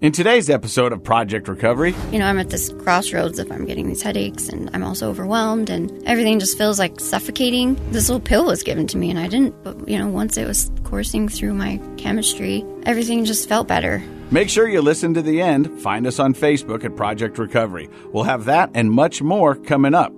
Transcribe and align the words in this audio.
In 0.00 0.12
today's 0.12 0.48
episode 0.48 0.94
of 0.94 1.04
Project 1.04 1.46
Recovery, 1.46 1.94
You 2.10 2.20
know, 2.20 2.24
I'm 2.24 2.38
at 2.38 2.48
this 2.48 2.72
crossroads 2.78 3.38
if 3.38 3.52
I'm 3.52 3.66
getting 3.66 3.86
these 3.86 4.00
headaches 4.00 4.48
and 4.48 4.70
I'm 4.72 4.82
also 4.82 5.10
overwhelmed 5.10 5.68
and 5.68 5.92
everything 6.08 6.40
just 6.40 6.56
feels 6.56 6.78
like 6.78 6.98
suffocating. 6.98 7.74
This 7.90 8.08
little 8.08 8.20
pill 8.20 8.46
was 8.46 8.62
given 8.62 8.86
to 8.86 8.96
me 8.96 9.10
and 9.10 9.18
I 9.18 9.28
didn't, 9.28 9.62
but 9.62 9.86
you 9.86 9.98
know, 9.98 10.08
once 10.08 10.38
it 10.38 10.46
was 10.46 10.70
coursing 10.84 11.28
through 11.28 11.52
my 11.52 11.78
chemistry, 11.98 12.64
everything 12.84 13.26
just 13.26 13.46
felt 13.46 13.68
better. 13.68 14.02
make 14.30 14.48
sure 14.48 14.66
you 14.66 14.80
listen 14.80 15.12
to 15.12 15.20
the 15.22 15.42
end. 15.42 15.70
Find 15.82 16.06
us 16.06 16.18
on 16.18 16.32
Facebook 16.32 16.82
at 16.82 16.96
Project 16.96 17.36
Recovery. 17.38 17.90
We'll 18.10 18.24
have 18.24 18.46
that 18.46 18.70
and 18.72 18.90
much 18.90 19.20
more 19.20 19.54
coming 19.54 19.92
up. 19.94 20.14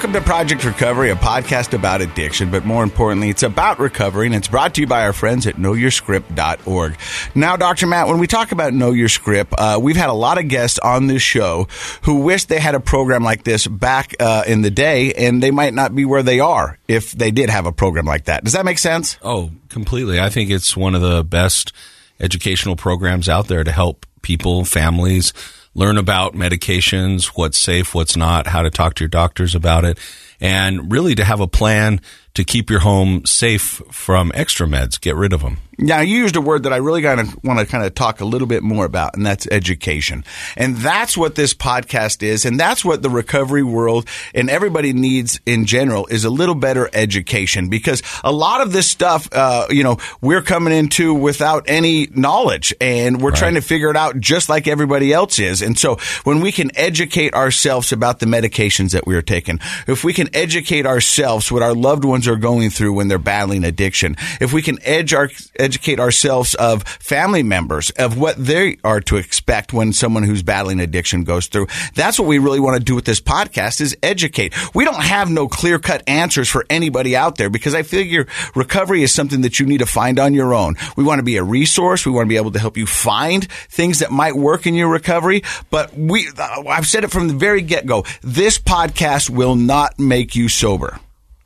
Welcome 0.00 0.14
to 0.14 0.26
Project 0.26 0.64
Recovery, 0.64 1.10
a 1.10 1.14
podcast 1.14 1.74
about 1.74 2.00
addiction, 2.00 2.50
but 2.50 2.64
more 2.64 2.82
importantly, 2.82 3.28
it's 3.28 3.42
about 3.42 3.78
recovery, 3.78 4.24
and 4.24 4.34
it's 4.34 4.48
brought 4.48 4.74
to 4.76 4.80
you 4.80 4.86
by 4.86 5.02
our 5.02 5.12
friends 5.12 5.46
at 5.46 5.56
knowyourscript.org. 5.56 6.96
Now, 7.34 7.56
Dr. 7.58 7.86
Matt, 7.86 8.08
when 8.08 8.18
we 8.18 8.26
talk 8.26 8.50
about 8.50 8.72
Know 8.72 8.92
Your 8.92 9.10
Script, 9.10 9.52
uh, 9.58 9.78
we've 9.78 9.98
had 9.98 10.08
a 10.08 10.14
lot 10.14 10.38
of 10.38 10.48
guests 10.48 10.78
on 10.78 11.06
this 11.06 11.20
show 11.20 11.68
who 12.04 12.20
wish 12.20 12.46
they 12.46 12.60
had 12.60 12.74
a 12.74 12.80
program 12.80 13.22
like 13.22 13.44
this 13.44 13.66
back 13.66 14.14
uh, 14.18 14.42
in 14.46 14.62
the 14.62 14.70
day, 14.70 15.12
and 15.12 15.42
they 15.42 15.50
might 15.50 15.74
not 15.74 15.94
be 15.94 16.06
where 16.06 16.22
they 16.22 16.40
are 16.40 16.78
if 16.88 17.12
they 17.12 17.30
did 17.30 17.50
have 17.50 17.66
a 17.66 17.72
program 17.72 18.06
like 18.06 18.24
that. 18.24 18.42
Does 18.42 18.54
that 18.54 18.64
make 18.64 18.78
sense? 18.78 19.18
Oh, 19.20 19.50
completely. 19.68 20.18
I 20.18 20.30
think 20.30 20.48
it's 20.48 20.74
one 20.74 20.94
of 20.94 21.02
the 21.02 21.22
best 21.22 21.74
educational 22.18 22.74
programs 22.74 23.28
out 23.28 23.48
there 23.48 23.64
to 23.64 23.70
help 23.70 24.06
people, 24.22 24.64
families 24.64 25.34
learn 25.74 25.98
about 25.98 26.34
medications, 26.34 27.26
what's 27.36 27.58
safe, 27.58 27.94
what's 27.94 28.16
not, 28.16 28.46
how 28.46 28.62
to 28.62 28.70
talk 28.70 28.94
to 28.94 29.04
your 29.04 29.08
doctors 29.08 29.54
about 29.54 29.84
it, 29.84 29.98
and 30.40 30.90
really 30.90 31.14
to 31.14 31.24
have 31.24 31.40
a 31.40 31.48
plan 31.48 32.00
to 32.34 32.44
keep 32.44 32.70
your 32.70 32.80
home 32.80 33.24
safe 33.26 33.82
from 33.90 34.30
extra 34.34 34.66
meds. 34.66 35.00
Get 35.00 35.16
rid 35.16 35.32
of 35.32 35.42
them. 35.42 35.58
Now, 35.82 36.00
you 36.00 36.18
used 36.18 36.36
a 36.36 36.42
word 36.42 36.64
that 36.64 36.74
I 36.74 36.76
really 36.76 37.00
kind 37.00 37.20
of 37.20 37.42
want 37.42 37.58
to 37.58 37.64
kind 37.64 37.84
of 37.84 37.94
talk 37.94 38.20
a 38.20 38.26
little 38.26 38.46
bit 38.46 38.62
more 38.62 38.84
about, 38.84 39.16
and 39.16 39.24
that's 39.24 39.46
education. 39.50 40.24
And 40.54 40.76
that's 40.76 41.16
what 41.16 41.36
this 41.36 41.54
podcast 41.54 42.22
is, 42.22 42.44
and 42.44 42.60
that's 42.60 42.84
what 42.84 43.02
the 43.02 43.08
recovery 43.08 43.62
world 43.62 44.06
and 44.34 44.50
everybody 44.50 44.92
needs 44.92 45.40
in 45.46 45.64
general 45.64 46.06
is 46.06 46.24
a 46.24 46.30
little 46.30 46.54
better 46.54 46.90
education 46.92 47.70
because 47.70 48.02
a 48.22 48.30
lot 48.30 48.60
of 48.60 48.72
this 48.72 48.90
stuff, 48.90 49.26
uh, 49.32 49.68
you 49.70 49.82
know, 49.82 49.96
we're 50.20 50.42
coming 50.42 50.74
into 50.74 51.14
without 51.14 51.64
any 51.66 52.08
knowledge, 52.14 52.74
and 52.78 53.22
we're 53.22 53.30
trying 53.30 53.54
to 53.54 53.62
figure 53.62 53.88
it 53.88 53.96
out 53.96 54.20
just 54.20 54.50
like 54.50 54.68
everybody 54.68 55.14
else 55.14 55.38
is. 55.38 55.62
And 55.62 55.78
so, 55.78 55.96
when 56.24 56.42
we 56.42 56.52
can 56.52 56.70
educate 56.76 57.32
ourselves 57.32 57.90
about 57.90 58.18
the 58.18 58.26
medications 58.26 58.90
that 58.90 59.06
we 59.06 59.16
are 59.16 59.22
taking, 59.22 59.60
if 59.86 60.04
we 60.04 60.12
can 60.12 60.29
educate 60.34 60.86
ourselves 60.86 61.50
what 61.50 61.62
our 61.62 61.74
loved 61.74 62.04
ones 62.04 62.28
are 62.28 62.36
going 62.36 62.70
through 62.70 62.92
when 62.92 63.08
they're 63.08 63.18
battling 63.18 63.64
addiction, 63.64 64.16
if 64.40 64.52
we 64.52 64.62
can 64.62 64.78
edge 64.82 65.14
our 65.14 65.28
educate 65.58 66.00
ourselves 66.00 66.54
of 66.54 66.82
family 66.84 67.42
members 67.42 67.90
of 67.90 68.18
what 68.18 68.36
they 68.36 68.76
are 68.84 69.00
to 69.00 69.16
expect 69.16 69.72
when 69.72 69.92
someone 69.92 70.22
who's 70.22 70.42
battling 70.42 70.80
addiction 70.80 71.24
goes 71.24 71.46
through. 71.46 71.66
That's 71.94 72.18
what 72.18 72.28
we 72.28 72.38
really 72.38 72.60
want 72.60 72.78
to 72.78 72.82
do 72.82 72.94
with 72.94 73.04
this 73.04 73.20
podcast 73.20 73.80
is 73.80 73.96
educate. 74.02 74.54
We 74.74 74.84
don't 74.84 75.02
have 75.02 75.30
no 75.30 75.48
clear 75.48 75.78
cut 75.78 76.02
answers 76.06 76.48
for 76.48 76.64
anybody 76.70 77.16
out 77.16 77.36
there 77.36 77.50
because 77.50 77.74
I 77.74 77.82
figure 77.82 78.26
recovery 78.54 79.02
is 79.02 79.12
something 79.12 79.42
that 79.42 79.58
you 79.58 79.66
need 79.66 79.78
to 79.78 79.86
find 79.86 80.18
on 80.18 80.34
your 80.34 80.54
own. 80.54 80.76
We 80.96 81.04
want 81.04 81.18
to 81.18 81.24
be 81.24 81.36
a 81.36 81.42
resource. 81.42 82.04
We 82.04 82.12
want 82.12 82.26
to 82.26 82.28
be 82.28 82.36
able 82.36 82.52
to 82.52 82.58
help 82.58 82.76
you 82.76 82.86
find 82.86 83.50
things 83.50 84.00
that 84.00 84.10
might 84.10 84.36
work 84.36 84.66
in 84.66 84.74
your 84.74 84.88
recovery. 84.88 85.42
But 85.70 85.96
we, 85.96 86.28
uh, 86.38 86.62
I've 86.68 86.86
said 86.86 87.04
it 87.04 87.10
from 87.10 87.28
the 87.28 87.34
very 87.34 87.62
get 87.62 87.86
go. 87.86 88.04
This 88.22 88.58
podcast 88.58 89.30
will 89.30 89.56
not 89.56 89.98
make 89.98 90.19
you 90.34 90.48
sober. 90.48 90.98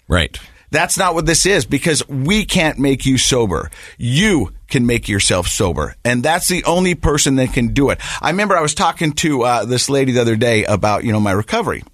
Right. 0.08 0.38
That's 0.70 0.98
not 0.98 1.14
what 1.14 1.24
this 1.24 1.46
is 1.46 1.66
because 1.66 2.06
we 2.08 2.44
can't 2.44 2.78
make 2.80 3.06
you 3.06 3.16
sober. 3.16 3.70
You 3.96 4.52
can 4.68 4.86
make 4.86 5.08
yourself 5.08 5.46
sober. 5.46 5.94
And 6.04 6.22
that's 6.22 6.48
the 6.48 6.64
only 6.64 6.96
person 6.96 7.36
that 7.36 7.52
can 7.52 7.68
do 7.74 7.90
it. 7.90 8.00
I 8.20 8.30
remember 8.30 8.56
I 8.56 8.60
was 8.60 8.74
talking 8.74 9.12
to 9.12 9.42
uh, 9.42 9.64
this 9.66 9.88
lady 9.88 10.12
the 10.12 10.20
other 10.20 10.34
day 10.36 10.64
about, 10.64 11.04
you 11.04 11.12
know, 11.12 11.20
my 11.20 11.30
recovery. 11.30 11.84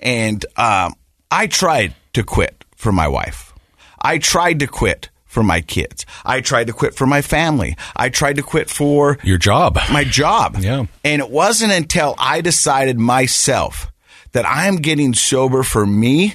And 0.00 0.44
um, 0.56 0.94
I 1.30 1.46
tried 1.46 1.94
to 2.14 2.24
quit 2.24 2.64
for 2.76 2.90
my 2.90 3.06
wife. 3.06 3.52
I 4.00 4.18
tried 4.18 4.58
to 4.60 4.66
quit 4.66 5.10
for 5.24 5.42
my 5.42 5.60
kids. 5.60 6.04
I 6.24 6.40
tried 6.40 6.66
to 6.66 6.72
quit 6.72 6.94
for 6.94 7.06
my 7.06 7.22
family. 7.22 7.76
I 7.96 8.08
tried 8.08 8.36
to 8.36 8.42
quit 8.42 8.68
for 8.70 9.18
Your 9.22 9.38
job. 9.38 9.78
my 9.92 10.04
job. 10.04 10.56
Yeah. 10.58 10.86
And 11.04 11.22
it 11.22 11.30
wasn't 11.30 11.72
until 11.72 12.14
I 12.18 12.40
decided 12.40 12.98
myself 12.98 13.90
that 14.34 14.44
I'm 14.46 14.76
getting 14.76 15.14
sober 15.14 15.62
for 15.62 15.86
me 15.86 16.34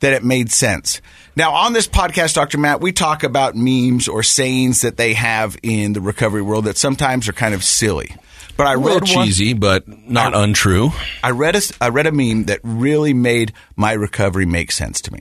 that 0.00 0.12
it 0.12 0.22
made 0.24 0.50
sense. 0.52 1.00
Now, 1.36 1.52
on 1.52 1.72
this 1.72 1.86
podcast, 1.88 2.34
Dr. 2.34 2.58
Matt, 2.58 2.80
we 2.80 2.92
talk 2.92 3.22
about 3.22 3.54
memes 3.56 4.06
or 4.08 4.22
sayings 4.22 4.82
that 4.82 4.96
they 4.96 5.14
have 5.14 5.56
in 5.62 5.92
the 5.92 6.00
recovery 6.00 6.42
world 6.42 6.64
that 6.66 6.76
sometimes 6.78 7.28
are 7.28 7.32
kind 7.32 7.54
of 7.54 7.64
silly. 7.64 8.14
But 8.56 8.66
I 8.66 8.74
read 8.74 9.02
one, 9.02 9.06
cheesy, 9.06 9.54
but 9.54 9.88
not 9.88 10.34
I- 10.34 10.44
untrue. 10.44 10.90
I 11.22 11.30
read 11.30 11.56
a, 11.56 11.62
I 11.80 11.88
read 11.88 12.06
a 12.06 12.12
meme 12.12 12.44
that 12.44 12.60
really 12.62 13.14
made 13.14 13.52
my 13.76 13.92
recovery 13.92 14.46
make 14.46 14.72
sense 14.72 15.00
to 15.02 15.12
me. 15.12 15.20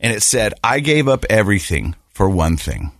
And 0.00 0.12
it 0.12 0.22
said, 0.22 0.54
I 0.62 0.80
gave 0.80 1.08
up 1.08 1.24
everything 1.30 1.94
for 2.10 2.28
one 2.28 2.56
thing. 2.56 2.92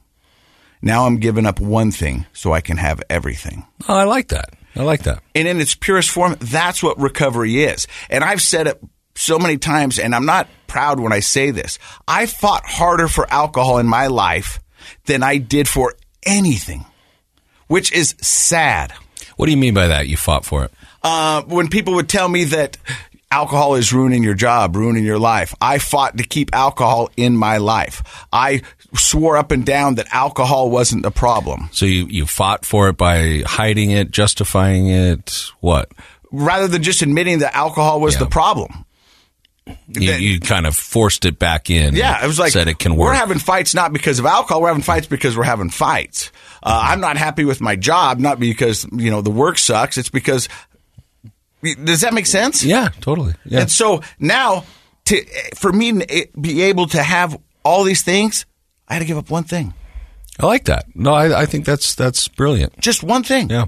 Now 0.82 1.06
I'm 1.06 1.16
giving 1.19 1.47
up 1.47 1.59
one 1.60 1.91
thing 1.91 2.26
so 2.32 2.53
I 2.53 2.60
can 2.60 2.76
have 2.76 3.03
everything. 3.10 3.66
Oh, 3.88 3.97
I 3.97 4.05
like 4.05 4.28
that. 4.28 4.50
I 4.76 4.82
like 4.82 5.04
that. 5.04 5.22
And 5.34 5.48
in 5.48 5.60
its 5.60 5.75
purest 5.75 6.10
form, 6.10 6.37
that's 6.41 6.82
what 6.82 6.98
recovery 6.98 7.64
is. 7.64 7.87
And 8.10 8.22
I've 8.22 8.42
said 8.42 8.66
it 8.66 8.81
so 9.14 9.38
many 9.38 9.56
times, 9.56 9.98
and 9.98 10.14
I'm 10.14 10.26
not 10.26 10.48
proud 10.66 11.00
when 11.00 11.12
I 11.12 11.20
say 11.20 11.50
this. 11.50 11.78
I 12.06 12.26
fought 12.26 12.66
harder 12.66 13.09
for 13.09 13.31
alcohol 13.32 13.78
in 13.78 13.87
my 13.87 14.09
life 14.09 14.60
than 15.06 15.22
I 15.22 15.38
did 15.38 15.69
for 15.69 15.94
anything, 16.25 16.84
which 17.66 17.92
is 17.92 18.14
sad. 18.20 18.92
What 19.37 19.47
do 19.47 19.53
you 19.53 19.59
mean 19.59 19.75
by 19.75 19.88
that? 19.88 20.09
You 20.09 20.16
fought 20.16 20.44
for 20.44 20.64
it. 20.64 20.72
Uh, 21.03 21.43
when 21.43 21.69
people 21.69 21.94
would 21.94 22.08
tell 22.08 22.28
me 22.28 22.44
that 22.44 22.76
alcohol 23.31 23.75
is 23.75 23.92
ruining 23.92 24.22
your 24.22 24.34
job, 24.34 24.76
ruining 24.76 25.04
your 25.04 25.19
life, 25.19 25.54
I 25.60 25.78
fought 25.78 26.16
to 26.19 26.25
keep 26.25 26.54
alcohol 26.54 27.10
in 27.16 27.37
my 27.37 27.59
life. 27.59 28.03
I 28.32 28.62
swore 28.94 29.37
up 29.37 29.50
and 29.50 29.64
down 29.66 29.97
that 29.97 30.06
alcohol 30.12 30.70
wasn't 30.70 31.03
the 31.03 31.10
problem. 31.10 31.69
So 31.72 31.87
you, 31.87 32.06
you 32.06 32.26
fought 32.26 32.64
for 32.64 32.88
it 32.88 32.97
by 32.97 33.42
hiding 33.47 33.91
it, 33.91 34.10
justifying 34.10 34.88
it. 34.88 35.47
What? 35.60 35.91
Rather 36.32 36.69
than 36.69 36.82
just 36.82 37.03
admitting 37.03 37.41
that 37.41 37.54
alcohol 37.54 38.00
was 38.00 38.14
Yeah. 38.14 38.20
the 38.20 38.26
problem. 38.26 38.84
You, 39.88 40.12
you 40.12 40.38
kind 40.41 40.64
of 40.64 40.76
forced 40.76 41.25
it 41.25 41.41
back 41.41 41.70
in. 41.70 41.97
Yeah, 41.97 42.22
it 42.22 42.26
was 42.28 42.38
like 42.38 42.53
said 42.53 42.69
it 42.69 42.78
can 42.78 42.94
work. 42.94 43.08
We're 43.08 43.14
having 43.14 43.41
fights 43.41 43.75
not 43.75 43.93
because 43.93 44.20
of 44.20 44.25
alcohol. 44.26 44.62
We're 44.62 44.69
having 44.69 44.82
fights 44.84 45.08
because 45.08 45.37
we're 45.37 45.43
having 45.43 45.70
fights. 45.70 46.31
Uh, 46.62 46.81
I'm 46.84 47.00
not 47.00 47.16
happy 47.16 47.44
with 47.44 47.60
my 47.60 47.75
job, 47.75 48.20
not 48.20 48.38
because 48.38 48.87
you 48.93 49.10
know 49.10 49.22
the 49.22 49.31
work 49.32 49.58
sucks. 49.58 49.98
It's 49.98 50.08
because 50.08 50.48
does 51.75 52.00
that 52.03 52.15
make 52.15 52.27
sense? 52.27 52.65
yeah, 52.65 52.88
totally. 53.00 53.34
Yeah. 53.44 53.60
And 53.62 53.71
so 53.71 54.03
now, 54.19 54.65
to 55.06 55.25
for 55.56 55.73
me 55.73 55.93
to 55.93 56.29
be 56.40 56.62
able 56.62 56.87
to 56.88 57.02
have 57.02 57.38
all 57.64 57.85
these 57.85 58.02
things, 58.02 58.46
I 58.88 58.94
had 58.94 59.00
to 59.00 59.06
give 59.06 59.19
up 59.19 59.31
one 59.31 59.44
thing, 59.44 59.75
I 60.38 60.46
like 60.46 60.64
that. 60.64 60.87
No, 60.94 61.14
I, 61.14 61.43
I 61.43 61.46
think 61.46 61.64
that's 61.64 61.94
that's 61.94 62.29
brilliant. 62.29 62.79
just 62.81 63.02
one 63.02 63.23
thing. 63.23 63.50
Yeah. 63.50 63.67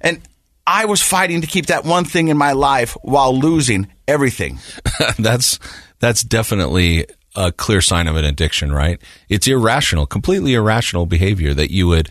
And 0.00 0.20
I 0.66 0.84
was 0.84 1.02
fighting 1.02 1.40
to 1.40 1.46
keep 1.46 1.66
that 1.66 1.84
one 1.84 2.04
thing 2.04 2.28
in 2.28 2.36
my 2.36 2.52
life 2.52 2.96
while 3.02 3.36
losing 3.36 3.88
everything. 4.06 4.58
that's 5.18 5.58
that's 5.98 6.22
definitely 6.22 7.06
a 7.36 7.52
clear 7.52 7.80
sign 7.80 8.08
of 8.08 8.16
an 8.16 8.24
addiction, 8.24 8.72
right? 8.72 9.00
It's 9.28 9.46
irrational, 9.46 10.06
completely 10.06 10.54
irrational 10.54 11.06
behavior 11.06 11.54
that 11.54 11.70
you 11.72 11.86
would 11.88 12.08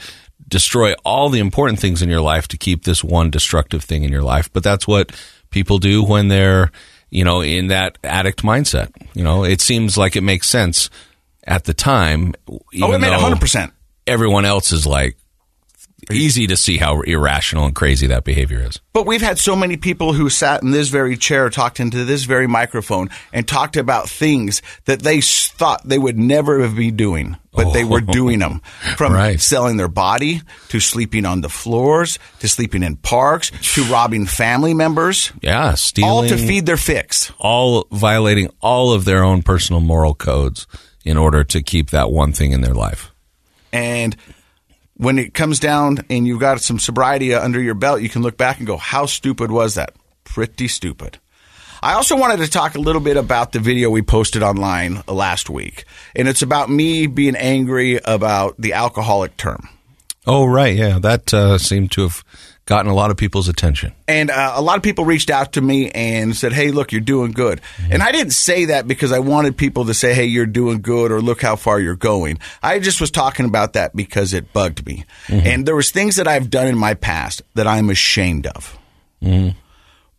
destroy 0.50 0.94
all 1.06 1.30
the 1.30 1.40
important 1.40 1.80
things 1.80 2.02
in 2.02 2.10
your 2.10 2.22
life 2.22 2.48
to 2.50 2.58
keep 2.58 2.84
this 2.84 3.04
one 3.04 3.30
destructive 3.30 3.84
thing 3.84 4.04
in 4.04 4.12
your 4.12 4.24
life. 4.24 4.52
But 4.52 4.64
that's 4.64 4.88
what 4.88 5.12
people 5.52 5.78
do 5.78 6.04
when 6.04 6.28
they're, 6.28 6.72
you 7.10 7.24
know, 7.24 7.42
in 7.42 7.68
that 7.68 7.98
addict 8.04 8.44
mindset. 8.44 8.92
You 9.14 9.24
know, 9.24 9.44
it 9.44 9.62
seems 9.62 9.98
like 9.98 10.16
it 10.16 10.22
makes 10.22 10.48
sense 10.48 10.90
at 11.44 11.64
the 11.64 11.74
time. 11.74 12.34
Oh, 12.50 12.60
it 12.72 13.00
made 13.00 13.12
though 13.12 13.20
hundred 13.20 13.40
percent. 13.40 13.74
Everyone 14.08 14.46
else 14.46 14.72
is 14.72 14.88
like 14.88 15.18
easy 16.12 16.48
to 16.48 16.58
see 16.58 16.78
how 16.78 17.02
irrational 17.02 17.66
and 17.66 17.76
crazy 17.76 18.08
that 18.08 18.24
behavior 18.24 18.60
is. 18.62 18.80
But 18.94 19.06
we've 19.06 19.22
had 19.22 19.40
so 19.40 19.56
many 19.56 19.78
people 19.78 20.14
who 20.14 20.30
sat 20.30 20.64
in 20.64 20.72
this 20.72 20.90
very 20.90 21.18
chair, 21.18 21.50
talked 21.50 21.80
into 21.80 22.06
this 22.06 22.24
very 22.24 22.48
microphone, 22.48 23.10
and 23.34 23.48
talked 23.48 23.78
about 23.78 24.10
things 24.10 24.62
that 24.86 25.02
they 25.02 25.22
thought 25.22 25.88
they 25.88 25.98
would 26.00 26.18
never 26.18 26.68
be 26.70 26.92
doing, 26.92 27.38
but 27.54 27.72
they 27.74 27.84
were 27.84 28.02
oh. 28.08 28.12
doing 28.12 28.40
them. 28.40 28.62
From 28.98 29.14
Right. 29.14 29.40
selling 29.40 29.78
their 29.78 29.88
body 29.88 30.42
to 30.70 30.80
sleeping 30.80 31.26
on 31.26 31.42
the 31.42 31.50
floors 31.50 32.20
to 32.40 32.48
sleeping 32.48 32.84
in 32.84 32.96
parks 32.98 33.52
to 33.76 33.84
robbing 33.86 34.26
family 34.26 34.74
members, 34.74 35.32
Yeah, 35.42 35.74
stealing 35.76 36.10
all 36.12 36.28
to 36.28 36.38
feed 36.38 36.66
their 36.66 36.78
fix. 36.78 37.32
all 37.40 37.88
violating 37.92 38.50
all 38.62 38.94
of 38.94 39.06
their 39.06 39.24
own 39.24 39.42
personal 39.44 39.82
moral 39.82 40.14
codes 40.16 40.68
in 41.06 41.18
order 41.18 41.44
to 41.44 41.62
keep 41.62 41.90
that 41.92 42.12
one 42.12 42.34
thing 42.34 42.52
in 42.52 42.62
their 42.62 42.74
life. 42.74 43.12
And 43.72 44.16
when 45.00 45.18
it 45.18 45.34
comes 45.34 45.62
down 45.62 46.00
and 46.10 46.28
you've 46.28 46.42
got 46.42 46.60
some 46.60 46.78
sobriety 46.78 47.34
under 47.34 47.62
your 47.62 47.74
belt, 47.74 48.02
you 48.02 48.10
can 48.10 48.22
look 48.22 48.36
back 48.36 48.58
and 48.58 48.68
go, 48.68 48.76
how 48.76 49.06
stupid 49.06 49.50
was 49.50 49.76
that? 49.76 49.94
Pretty 50.26 50.68
stupid. 50.68 51.18
I 51.82 51.94
also 51.94 52.18
wanted 52.18 52.40
to 52.40 52.50
talk 52.50 52.76
a 52.76 52.82
little 52.82 53.00
bit 53.00 53.16
about 53.16 53.54
the 53.54 53.60
video 53.60 53.90
we 53.90 54.02
posted 54.02 54.44
online 54.44 55.02
last 55.08 55.50
week. 55.50 55.86
And 56.18 56.28
it's 56.28 56.42
about 56.42 56.70
me 56.70 57.08
being 57.08 57.38
angry 57.38 57.98
about 58.04 58.60
the 58.60 58.74
alcoholic 58.74 59.38
term. 59.38 59.70
Oh, 60.28 60.46
right. 60.46 60.76
Yeah. 60.76 61.00
That 61.00 61.34
uh, 61.34 61.58
seemed 61.58 61.94
to 61.94 62.02
have 62.02 62.26
gotten 62.70 62.92
a 62.92 62.94
lot 62.94 63.10
of 63.10 63.18
people's 63.18 63.50
attention. 63.50 63.92
And 64.08 64.30
uh, 64.30 64.54
a 64.56 64.62
lot 64.62 64.78
of 64.78 64.84
people 64.84 65.04
reached 65.04 65.32
out 65.32 65.54
to 65.54 65.62
me 65.62 65.90
and 65.90 66.36
said, 66.36 66.54
Hey, 66.54 66.70
look, 66.70 66.92
you're 66.92 67.02
doing 67.02 67.32
good. 67.32 67.62
Mm-hmm. 67.78 67.94
And 67.94 68.04
I 68.04 68.12
didn't 68.12 68.34
say 68.34 68.66
that 68.66 68.88
because 68.88 69.12
I 69.12 69.18
wanted 69.18 69.58
people 69.58 69.86
to 69.86 69.96
say, 69.96 70.14
Hey, 70.14 70.26
you're 70.26 70.46
doing 70.46 70.82
good 70.82 71.12
or 71.12 71.20
look 71.20 71.42
how 71.42 71.56
far 71.56 71.80
you're 71.80 71.96
going. 71.96 72.38
I 72.62 72.78
just 72.78 73.02
was 73.02 73.10
talking 73.10 73.48
about 73.48 73.74
that 73.74 73.96
because 73.96 74.36
it 74.36 74.54
bugged 74.54 74.86
me. 74.86 75.06
Mm-hmm. 75.26 75.48
And 75.48 75.66
there 75.66 75.76
was 75.76 75.90
things 75.90 76.18
that 76.18 76.28
I've 76.28 76.52
done 76.52 76.68
in 76.68 76.78
my 76.78 76.94
past 76.94 77.42
that 77.56 77.66
I'm 77.66 77.90
ashamed 77.90 78.46
of. 78.46 78.78
Mm-hmm. 79.24 79.58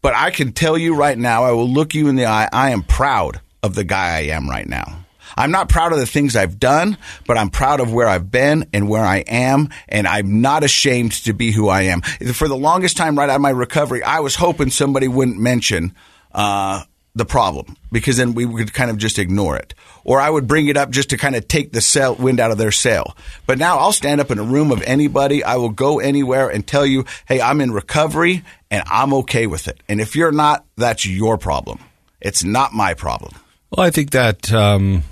But 0.03 0.15
I 0.17 0.33
can 0.33 0.53
tell 0.53 0.77
you 0.77 0.97
right 0.97 1.17
now, 1.17 1.45
I 1.45 1.53
will 1.53 1.71
look 1.71 1.95
you 1.95 2.09
in 2.09 2.17
the 2.17 2.27
eye. 2.27 2.49
I 2.53 2.71
am 2.71 2.83
proud 2.83 3.41
of 3.63 3.77
the 3.77 3.85
guy 3.85 4.17
I 4.17 4.21
am 4.35 4.51
right 4.51 4.67
now. 4.67 5.05
I'm 5.37 5.51
not 5.51 5.69
proud 5.69 5.93
of 5.93 5.99
the 5.99 6.07
things 6.07 6.37
I've 6.37 6.59
done, 6.59 6.97
but 7.27 7.39
I'm 7.39 7.51
proud 7.51 7.81
of 7.81 7.93
where 7.93 8.09
I've 8.09 8.31
been 8.31 8.69
and 8.73 8.89
where 8.89 9.05
I 9.05 9.19
am, 9.19 9.71
and 9.89 10.07
I'm 10.07 10.41
not 10.41 10.65
ashamed 10.65 11.13
to 11.25 11.33
be 11.33 11.53
who 11.53 11.69
I 11.69 11.83
am. 11.83 12.03
For 12.03 12.49
the 12.49 12.57
longest 12.57 12.97
time, 12.97 13.19
right 13.19 13.29
out 13.29 13.37
of 13.37 13.43
my 13.43 13.51
recovery, 13.51 14.03
I 14.03 14.21
was 14.21 14.35
hoping 14.35 14.71
somebody 14.71 15.09
wouldn't 15.09 15.39
mention 15.39 15.95
uh, 16.33 16.85
the 17.15 17.25
problem 17.25 17.77
because 17.91 18.17
then 18.17 18.35
we 18.35 18.47
would 18.47 18.73
kind 18.73 18.91
of 18.91 18.97
just 18.97 19.19
ignore 19.19 19.57
it, 19.57 19.75
or 20.05 20.21
I 20.21 20.31
would 20.31 20.47
bring 20.47 20.69
it 20.69 20.77
up 20.77 20.91
just 20.91 21.11
to 21.11 21.17
kind 21.17 21.35
of 21.35 21.49
take 21.49 21.73
the 21.73 21.81
sail, 21.81 22.15
wind 22.15 22.41
out 22.41 22.51
of 22.51 22.59
their 22.59 22.71
sail. 22.71 23.17
But 23.47 23.59
now 23.59 23.79
I'll 23.79 23.93
stand 23.93 24.21
up 24.21 24.31
in 24.31 24.39
a 24.39 24.45
room 24.45 24.71
of 24.71 24.83
anybody. 24.83 25.43
I 25.43 25.57
will 25.57 25.71
go 25.71 25.99
anywhere 25.99 26.49
and 26.49 26.67
tell 26.67 26.87
you, 26.87 27.05
"Hey, 27.27 27.41
I'm 27.41 27.61
in 27.61 27.73
recovery 27.73 28.45
and 28.71 28.85
I'm 28.87 29.13
okay 29.15 29.47
with 29.47 29.67
it." 29.69 29.81
And 29.89 30.01
if 30.01 30.15
you're 30.15 30.33
not, 30.33 30.65
that's 30.77 31.05
your 31.05 31.37
problem. 31.37 31.81
It's 32.21 32.45
not 32.45 32.73
my 32.73 32.95
problem. 32.95 33.35
Well, 33.71 33.87
I 33.87 33.91
think 33.91 34.11
that 34.11 34.53
um, 34.53 35.03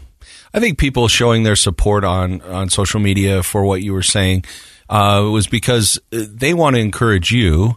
I 0.59 0.61
think 0.61 0.77
people 0.77 1.07
showing 1.07 1.45
their 1.45 1.55
support 1.55 2.03
on 2.03 2.41
on 2.41 2.69
social 2.69 2.99
media 2.99 3.45
for 3.45 3.65
what 3.65 3.81
you 3.81 3.93
were 3.93 4.03
saying 4.03 4.45
uh, 4.89 5.29
was 5.31 5.47
because 5.47 6.01
they 6.11 6.53
want 6.53 6.75
to 6.75 6.83
encourage 6.83 7.31
you. 7.31 7.77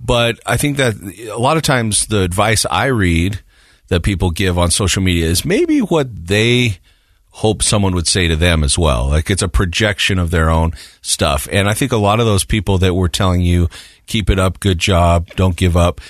But 0.00 0.40
I 0.46 0.56
think 0.56 0.78
that 0.78 0.94
a 1.30 1.36
lot 1.36 1.58
of 1.58 1.62
times 1.62 2.06
the 2.06 2.22
advice 2.22 2.64
I 2.70 2.86
read 2.86 3.40
that 3.88 4.02
people 4.02 4.30
give 4.30 4.58
on 4.58 4.70
social 4.70 5.02
media 5.02 5.26
is 5.26 5.44
maybe 5.44 5.80
what 5.80 6.26
they 6.26 6.78
hope 7.32 7.62
someone 7.62 7.94
would 7.94 8.06
say 8.08 8.28
to 8.28 8.36
them 8.36 8.64
as 8.64 8.78
well. 8.78 9.10
Like 9.10 9.28
it's 9.28 9.42
a 9.42 9.48
projection 9.48 10.18
of 10.18 10.30
their 10.30 10.48
own 10.48 10.72
stuff. 11.02 11.46
And 11.52 11.68
I 11.68 11.74
think 11.74 11.92
a 11.92 11.98
lot 11.98 12.18
of 12.18 12.24
those 12.24 12.44
people 12.44 12.78
that 12.78 12.94
were 12.94 13.10
telling 13.10 13.42
you, 13.42 13.68
keep 14.06 14.30
it 14.30 14.38
up, 14.38 14.58
good 14.58 14.78
job, 14.78 15.28
don't 15.36 15.54
give 15.54 15.76
up. 15.76 16.00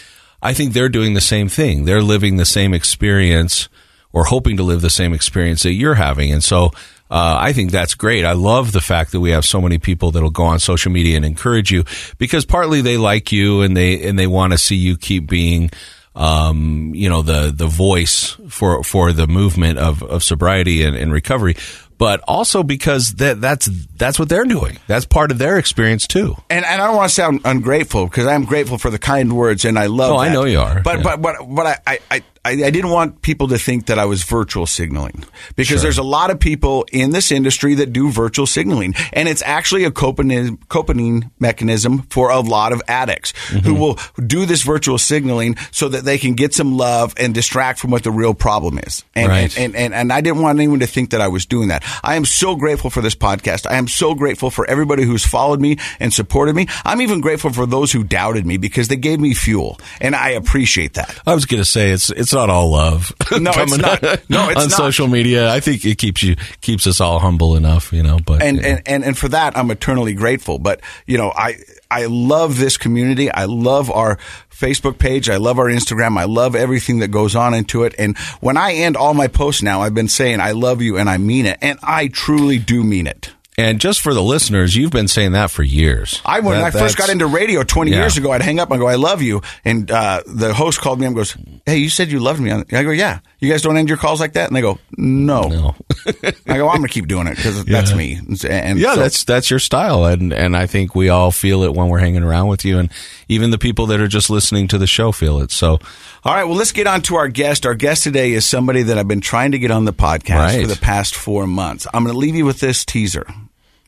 I 0.41 0.55
think 0.55 0.73
they're 0.73 0.89
doing 0.89 1.15
the 1.15 1.21
same 1.21 1.49
thing. 1.49 1.85
They're 1.85 2.01
living 2.01 2.37
the 2.37 2.47
same 2.47 2.75
experience 2.75 3.69
or 4.13 4.25
hoping 4.25 4.57
to 4.59 4.63
live 4.63 4.81
the 4.81 4.91
same 4.91 5.13
experience 5.15 5.63
that 5.63 5.73
you're 5.73 5.95
having. 5.95 6.33
And 6.33 6.43
so, 6.45 6.71
uh, 7.11 7.37
I 7.39 7.53
think 7.53 7.73
that's 7.73 7.95
great. 7.95 8.25
I 8.25 8.33
love 8.33 8.73
the 8.73 8.81
fact 8.81 9.13
that 9.13 9.21
we 9.21 9.33
have 9.33 9.45
so 9.45 9.61
many 9.61 9.79
people 9.79 10.13
that'll 10.13 10.31
go 10.31 10.45
on 10.45 10.59
social 10.61 10.91
media 10.91 11.17
and 11.17 11.27
encourage 11.27 11.71
you 11.71 11.85
because 12.17 12.47
partly 12.47 12.81
they 12.81 12.97
like 12.97 13.33
you 13.33 13.61
and 13.61 13.77
they, 13.77 14.09
and 14.09 14.19
they 14.19 14.27
want 14.27 14.53
to 14.55 14.59
see 14.59 14.77
you 14.77 14.97
keep 14.97 15.29
being, 15.29 15.71
um, 16.15 16.93
you 16.95 17.09
know, 17.11 17.23
the, 17.23 17.53
the 17.55 17.67
voice 17.67 18.37
for, 18.49 18.83
for 18.83 19.13
the 19.13 19.27
movement 19.27 19.79
of, 19.79 20.03
of 20.03 20.23
sobriety 20.23 20.85
and, 20.85 20.97
and 20.97 21.13
recovery. 21.13 21.57
But 21.99 22.21
also 22.27 22.63
because 22.63 23.13
that, 23.15 23.41
that's, 23.41 23.67
that's 23.97 24.19
what 24.19 24.29
they're 24.29 24.45
doing. 24.45 24.79
That's 24.89 25.05
part 25.05 25.31
of 25.31 25.39
their 25.39 25.59
experience 25.59 26.07
too. 26.07 26.35
And, 26.51 26.65
and 26.65 26.83
I 26.83 26.87
don't 26.87 26.97
want 26.97 27.11
to 27.11 27.15
sound 27.15 27.43
ungrateful 27.45 28.07
because 28.07 28.27
I'm 28.27 28.45
grateful 28.45 28.79
for 28.79 28.91
the 28.91 28.99
kind 28.99 29.37
words 29.37 29.65
and 29.65 29.79
I 29.79 29.87
love. 29.87 30.13
Oh, 30.13 30.17
I 30.19 30.33
know 30.33 30.45
you 30.45 30.59
are. 30.59 30.83
But 30.83 30.99
Yeah. 30.99 31.03
but 31.17 31.23
but 31.23 31.37
but 31.55 31.67
I, 31.67 31.79
I, 31.87 31.99
I 32.11 32.23
I 32.45 32.57
didn't 32.57 32.91
want 32.91 33.23
people 33.23 33.49
to 33.49 33.59
think 33.59 33.87
that 33.87 33.99
I 33.99 34.05
was 34.05 34.23
virtual 34.23 34.67
signaling 34.67 35.25
because 35.57 35.83
there's 35.83 35.99
a 35.99 36.03
lot 36.03 36.31
of 36.31 36.39
people 36.39 36.87
in 36.93 37.11
this 37.11 37.33
industry 37.33 37.75
that 37.77 37.93
do 37.93 38.11
virtual 38.11 38.47
signaling, 38.47 38.95
and 39.13 39.29
it's 39.29 39.43
actually 39.43 39.85
a 39.85 39.91
coping 39.91 40.59
coping 40.69 41.31
mechanism 41.39 42.03
for 42.11 42.31
a 42.31 42.41
lot 42.41 42.73
of 42.73 42.83
addicts 42.89 43.33
who 43.49 43.59
mm-hmm. 43.61 43.79
will 43.79 43.99
do 44.27 44.45
this 44.45 44.63
virtual 44.63 44.99
signaling 44.99 45.57
so 45.71 45.89
that 45.89 46.05
they 46.05 46.19
can 46.19 46.35
get 46.35 46.53
some 46.53 46.77
love 46.77 47.15
and 47.17 47.35
distract 47.35 47.79
from 47.79 47.91
what 47.91 48.03
the 48.03 48.11
real 48.11 48.35
problem 48.35 48.79
is. 48.79 49.05
And 49.15 49.29
Right. 49.29 49.57
and, 49.59 49.75
and, 49.75 49.95
and 49.95 50.03
and 50.03 50.13
I 50.13 50.21
didn't 50.21 50.43
want 50.43 50.59
anyone 50.59 50.81
to 50.81 50.87
think 50.87 51.11
that 51.11 51.21
I 51.21 51.29
was 51.29 51.47
doing 51.47 51.69
that. 51.69 51.85
I 52.03 52.17
am 52.17 52.25
so 52.25 52.57
grateful 52.57 52.91
for 52.91 53.01
this 53.01 53.15
podcast. 53.15 53.71
I 53.71 53.77
am 53.77 53.87
so 53.87 54.15
grateful 54.15 54.51
for 54.51 54.69
everybody 54.69 55.05
who's 55.05 55.25
followed 55.25 55.61
me 55.61 55.79
and 56.01 56.13
supported 56.13 56.57
me. 56.57 56.67
I'm 56.85 57.01
even 57.01 57.21
grateful 57.21 57.53
for 57.53 57.67
those 57.67 57.93
who 57.93 58.03
doubted 58.03 58.45
me 58.45 58.57
because 58.57 58.89
they 58.89 58.97
gave 58.97 59.21
me 59.21 59.33
fuel, 59.33 59.79
and 60.01 60.17
I 60.17 60.31
appreciate 60.31 60.95
that. 60.95 61.17
I 61.25 61.35
was 61.35 61.47
going 61.47 61.63
to 61.63 61.65
say 61.65 61.91
it's 61.93 62.11
it's 62.11 62.32
not 62.33 62.51
all 62.51 62.71
love. 62.71 63.13
No, 63.33 63.51
it's 63.55 63.79
not. 63.79 64.03
No, 64.29 64.51
it's 64.51 64.61
on 64.61 64.69
not. 64.69 64.71
social 64.71 65.09
media. 65.09 65.51
I 65.51 65.61
think 65.61 65.85
it 65.85 65.97
keeps 65.97 66.23
you 66.23 66.37
keeps 66.61 66.87
us 66.87 67.01
all 67.01 67.19
humble 67.19 67.57
enough, 67.57 67.93
you 67.93 68.03
know. 68.03 68.19
But 68.25 68.43
and, 68.43 68.59
you 68.59 68.63
know. 68.63 68.69
and, 68.69 68.83
and 68.87 69.05
and 69.05 69.19
for 69.19 69.29
that 69.29 69.57
I'm 69.57 69.71
eternally 69.71 70.13
grateful. 70.15 70.59
But 70.59 70.81
you 71.07 71.17
know, 71.17 71.33
I 71.35 71.57
I 71.91 72.07
love 72.07 72.59
this 72.59 72.77
community. 72.77 73.33
I 73.33 73.47
love 73.47 73.91
our 73.91 74.19
Facebook 74.51 74.99
page. 74.99 75.29
I 75.29 75.37
love 75.37 75.59
our 75.59 75.67
Instagram. 75.67 76.19
I 76.19 76.25
love 76.25 76.55
everything 76.55 77.01
that 77.01 77.09
goes 77.09 77.35
on 77.35 77.55
into 77.55 77.85
it. 77.85 77.95
And 77.99 78.17
when 78.41 78.57
I 78.57 78.75
end 78.75 78.97
all 78.97 79.15
my 79.15 79.29
posts 79.29 79.63
now, 79.63 79.83
I've 79.83 79.95
been 79.95 80.09
saying 80.09 80.41
I 80.41 80.53
love 80.53 80.83
you 80.83 80.99
and 80.99 81.09
I 81.09 81.19
mean 81.19 81.47
it, 81.47 81.59
and 81.63 81.79
I 81.83 82.09
truly 82.09 82.59
do 82.59 82.85
mean 82.85 83.07
it. 83.07 83.33
And 83.59 83.79
just 83.81 84.01
for 84.01 84.15
the 84.15 84.23
listeners, 84.23 84.75
you've 84.75 84.93
been 84.93 85.09
saying 85.09 85.33
that 85.33 85.51
for 85.51 85.63
years. 85.63 86.23
I 86.25 86.41
when 86.41 86.59
That- 86.59 86.75
I 86.75 86.79
first 86.79 86.97
got 86.97 87.11
into 87.11 87.27
radio 87.27 87.63
20 87.63 87.91
Yeah. 87.91 87.99
years 87.99 88.17
ago, 88.17 88.33
I'd 88.33 88.41
hang 88.41 88.59
up 88.59 88.71
and 88.71 88.81
go, 88.81 88.89
"I 88.89 88.95
love 88.95 89.21
you," 89.21 89.43
and 89.63 89.91
uh, 89.91 90.23
the 90.27 90.55
host 90.55 90.81
called 90.81 90.99
me 90.99 91.05
and 91.07 91.15
goes, 91.15 91.37
"Hey, 91.67 91.77
you 91.77 91.91
said 91.91 92.11
you 92.11 92.19
loved 92.19 92.41
me." 92.41 92.51
I 92.51 92.63
go, 92.83 92.91
"Yeah." 92.91 93.19
You 93.41 93.51
guys 93.51 93.61
don't 93.61 93.77
end 93.77 93.89
your 93.91 93.99
calls 93.99 94.21
like 94.21 94.33
that, 94.35 94.47
and 94.49 94.57
they 94.57 94.63
go, 94.63 94.79
"No." 94.97 95.43
No. 95.49 95.75
I 96.47 96.57
go, 96.57 96.69
"I'm 96.71 96.77
going 96.79 96.83
to 96.85 96.89
keep 96.89 97.09
doing 97.09 97.27
it 97.27 97.37
because 97.37 97.63
that's 97.67 97.95
me." 97.95 98.15
And, 98.15 98.43
and 98.47 98.79
Yeah, 98.79 98.95
so- 98.95 99.01
that's 99.01 99.25
that's 99.25 99.51
your 99.51 99.59
style, 99.59 100.07
and 100.07 100.33
and 100.33 100.57
I 100.57 100.67
think 100.67 100.95
we 100.95 101.11
all 101.11 101.31
feel 101.31 101.63
it 101.65 101.75
when 101.75 101.89
we're 101.89 101.99
hanging 101.99 102.23
around 102.23 102.47
with 102.49 102.65
you, 102.65 102.79
and 102.79 102.89
even 103.29 103.51
the 103.51 103.59
people 103.59 103.85
that 103.89 104.01
are 104.01 104.09
just 104.09 104.31
listening 104.31 104.67
to 104.69 104.79
the 104.79 104.87
show 104.87 105.13
feel 105.13 105.41
it. 105.41 105.51
So, 105.53 105.79
All 106.25 106.33
right, 106.35 106.45
well, 106.45 106.57
let's 106.57 106.73
get 106.73 106.87
on 106.87 107.03
to 107.03 107.17
our 107.17 107.29
guest. 107.29 107.67
Our 107.67 107.75
guest 107.75 108.05
today 108.05 108.33
is 108.33 108.47
somebody 108.47 108.83
that 108.85 108.97
I've 108.97 109.09
been 109.09 109.21
trying 109.21 109.53
to 109.53 109.59
get 109.59 109.71
on 109.73 109.85
the 109.85 109.93
podcast 109.93 110.37
Right. 110.39 110.63
for 110.63 110.69
the 110.69 110.81
past 110.81 111.15
four 111.17 111.47
months. 111.47 111.87
I'm 111.93 112.05
going 112.05 112.15
to 112.15 112.19
leave 112.19 112.35
you 112.37 112.47
with 112.47 112.61
this 112.61 112.85
teaser. 112.87 113.27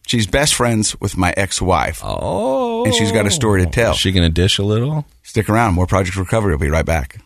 She's 0.07 0.27
best 0.27 0.55
friends 0.55 0.99
with 1.01 1.17
my 1.17 1.33
ex-wife, 1.37 2.01
oh, 2.05 2.85
and 2.85 2.95
she's 2.95 3.11
got 3.11 3.27
a 3.27 3.31
story 3.31 3.65
to 3.65 3.71
tell. 3.71 3.93
Is 3.93 3.99
she 3.99 4.13
going 4.13 4.27
to 4.27 4.33
dish 4.33 4.59
a 4.59 4.63
little? 4.63 5.07
Stick 5.23 5.49
around. 5.49 5.75
More 5.75 5.87
Project 5.87 6.17
Recovery. 6.17 6.53
We'll 6.53 6.59
be 6.59 6.69
right 6.71 6.85
back. 6.85 7.19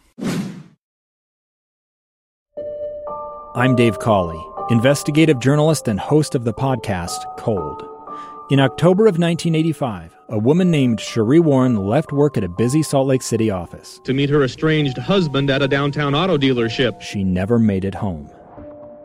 I'm 3.56 3.74
Dave 3.74 3.98
Cawley, 3.98 4.40
investigative 4.70 5.40
journalist 5.40 5.88
and 5.88 5.98
host 5.98 6.36
of 6.36 6.44
the 6.44 6.54
podcast 6.54 7.18
Cold. 7.36 7.82
In 8.50 8.60
October 8.60 9.04
of 9.06 9.18
1985, 9.18 10.16
a 10.30 10.38
woman 10.38 10.70
named 10.70 11.00
Sheree 11.00 11.40
Warren 11.40 11.76
left 11.76 12.12
work 12.12 12.36
at 12.36 12.44
a 12.44 12.48
busy 12.48 12.82
Salt 12.82 13.08
Lake 13.08 13.22
City 13.22 13.50
office. 13.50 14.00
to 14.04 14.14
meet 14.14 14.30
her 14.30 14.44
estranged 14.44 14.96
husband 14.96 15.50
at 15.50 15.62
a 15.62 15.68
downtown 15.68 16.14
auto 16.14 16.38
dealership. 16.38 17.00
She 17.00 17.24
never 17.24 17.58
made 17.58 17.84
it 17.84 17.94
home. 17.96 18.30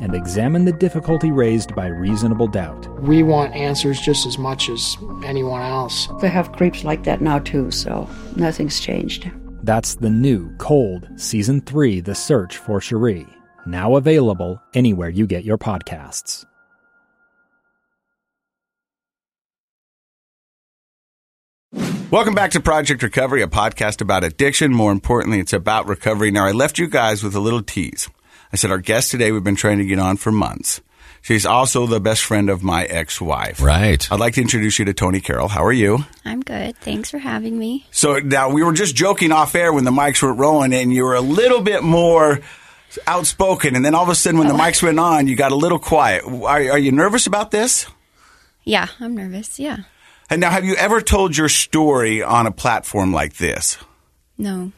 and 0.00 0.14
examine 0.14 0.64
the 0.64 0.72
difficulty 0.72 1.30
raised 1.30 1.74
by 1.74 1.86
reasonable 1.86 2.46
doubt. 2.46 2.88
We 3.02 3.22
want 3.22 3.54
answers 3.54 4.00
just 4.00 4.26
as 4.26 4.38
much 4.38 4.68
as 4.68 4.96
anyone 5.24 5.62
else. 5.62 6.08
They 6.20 6.28
have 6.28 6.52
creeps 6.52 6.84
like 6.84 7.04
that 7.04 7.20
now 7.20 7.38
too, 7.38 7.70
so 7.70 8.08
nothing's 8.36 8.80
changed. 8.80 9.30
That's 9.62 9.94
the 9.94 10.10
new 10.10 10.54
Cold 10.56 11.08
Season 11.16 11.60
3 11.60 12.00
The 12.00 12.14
Search 12.14 12.56
for 12.56 12.80
Sheree, 12.80 13.28
now 13.66 13.96
available 13.96 14.60
anywhere 14.74 15.10
you 15.10 15.26
get 15.26 15.44
your 15.44 15.58
podcasts. 15.58 16.46
Welcome 22.10 22.34
back 22.34 22.50
to 22.52 22.60
Project 22.60 23.04
Recovery, 23.04 23.40
a 23.40 23.46
podcast 23.46 24.00
about 24.00 24.24
addiction. 24.24 24.72
More 24.72 24.90
importantly, 24.90 25.38
it's 25.38 25.52
about 25.52 25.86
recovery. 25.86 26.32
Now, 26.32 26.44
I 26.44 26.50
left 26.50 26.76
you 26.76 26.88
guys 26.88 27.22
with 27.22 27.36
a 27.36 27.40
little 27.40 27.62
tease. 27.62 28.08
I 28.52 28.56
said, 28.56 28.70
our 28.70 28.78
guest 28.78 29.10
today, 29.10 29.32
we've 29.32 29.44
been 29.44 29.56
trying 29.56 29.78
to 29.78 29.84
get 29.84 29.98
on 29.98 30.16
for 30.16 30.32
months. 30.32 30.80
She's 31.22 31.44
also 31.44 31.86
the 31.86 32.00
best 32.00 32.22
friend 32.22 32.48
of 32.48 32.62
my 32.62 32.84
ex 32.84 33.20
wife. 33.20 33.60
Right. 33.60 34.10
I'd 34.10 34.20
like 34.20 34.34
to 34.34 34.40
introduce 34.40 34.78
you 34.78 34.86
to 34.86 34.94
Tony 34.94 35.20
Carroll. 35.20 35.48
How 35.48 35.64
are 35.64 35.72
you? 35.72 36.04
I'm 36.24 36.40
good. 36.40 36.76
Thanks 36.78 37.10
for 37.10 37.18
having 37.18 37.58
me. 37.58 37.86
So 37.90 38.18
now 38.18 38.50
we 38.50 38.62
were 38.62 38.72
just 38.72 38.96
joking 38.96 39.30
off 39.30 39.54
air 39.54 39.72
when 39.72 39.84
the 39.84 39.90
mics 39.90 40.22
were 40.22 40.32
rolling, 40.32 40.72
and 40.72 40.92
you 40.92 41.04
were 41.04 41.14
a 41.14 41.20
little 41.20 41.60
bit 41.60 41.82
more 41.82 42.40
outspoken. 43.06 43.76
And 43.76 43.84
then 43.84 43.94
all 43.94 44.02
of 44.02 44.08
a 44.08 44.14
sudden, 44.14 44.38
when 44.38 44.48
the 44.48 44.54
oh, 44.54 44.58
mics 44.58 44.82
went 44.82 44.98
on, 44.98 45.28
you 45.28 45.36
got 45.36 45.52
a 45.52 45.56
little 45.56 45.78
quiet. 45.78 46.24
Are, 46.24 46.70
are 46.70 46.78
you 46.78 46.90
nervous 46.90 47.26
about 47.26 47.50
this? 47.50 47.86
Yeah, 48.64 48.88
I'm 48.98 49.14
nervous. 49.14 49.58
Yeah. 49.58 49.78
And 50.30 50.40
now, 50.40 50.50
have 50.50 50.64
you 50.64 50.74
ever 50.76 51.00
told 51.00 51.36
your 51.36 51.48
story 51.48 52.22
on 52.22 52.46
a 52.46 52.52
platform 52.52 53.12
like 53.12 53.34
this? 53.34 53.76
No. 54.38 54.72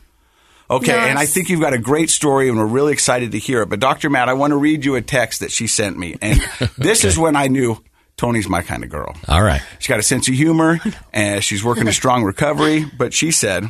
Okay, 0.73 0.93
No, 0.93 0.99
and 0.99 1.19
I 1.19 1.27
think 1.27 1.51
you've 1.51 1.61
got 1.61 1.75
a 1.75 1.79
great 1.79 2.09
story, 2.09 2.49
and 2.49 2.57
we're 2.57 2.65
really 2.65 2.93
excited 2.93 3.33
to 3.33 3.39
hear 3.39 3.63
it. 3.63 3.69
But 3.69 3.79
Dr. 3.79 4.09
Matt, 4.09 4.29
I 4.29 4.33
want 4.33 4.53
to 4.53 4.57
read 4.57 4.85
you 4.85 4.95
a 4.95 5.03
text 5.03 5.41
that 5.41 5.51
she 5.51 5.67
sent 5.67 5.99
me, 5.99 6.17
and 6.23 6.41
this 6.79 7.05
is 7.05 7.19
when 7.19 7.37
I 7.37 7.49
knew 7.49 7.83
Tony's 8.17 8.49
my 8.49 8.63
kind 8.63 8.83
of 8.83 8.91
girl. 8.91 9.15
All 9.29 9.43
right. 9.43 9.63
She's 9.79 9.89
got 9.89 9.99
a 9.99 10.03
sense 10.03 10.29
of 10.29 10.35
humor, 10.35 10.81
and 11.13 11.45
she's 11.45 11.63
working 11.63 11.89
a 11.89 11.93
strong 11.93 12.25
recovery. 12.25 12.85
But 12.97 13.13
she 13.13 13.33
said, 13.33 13.65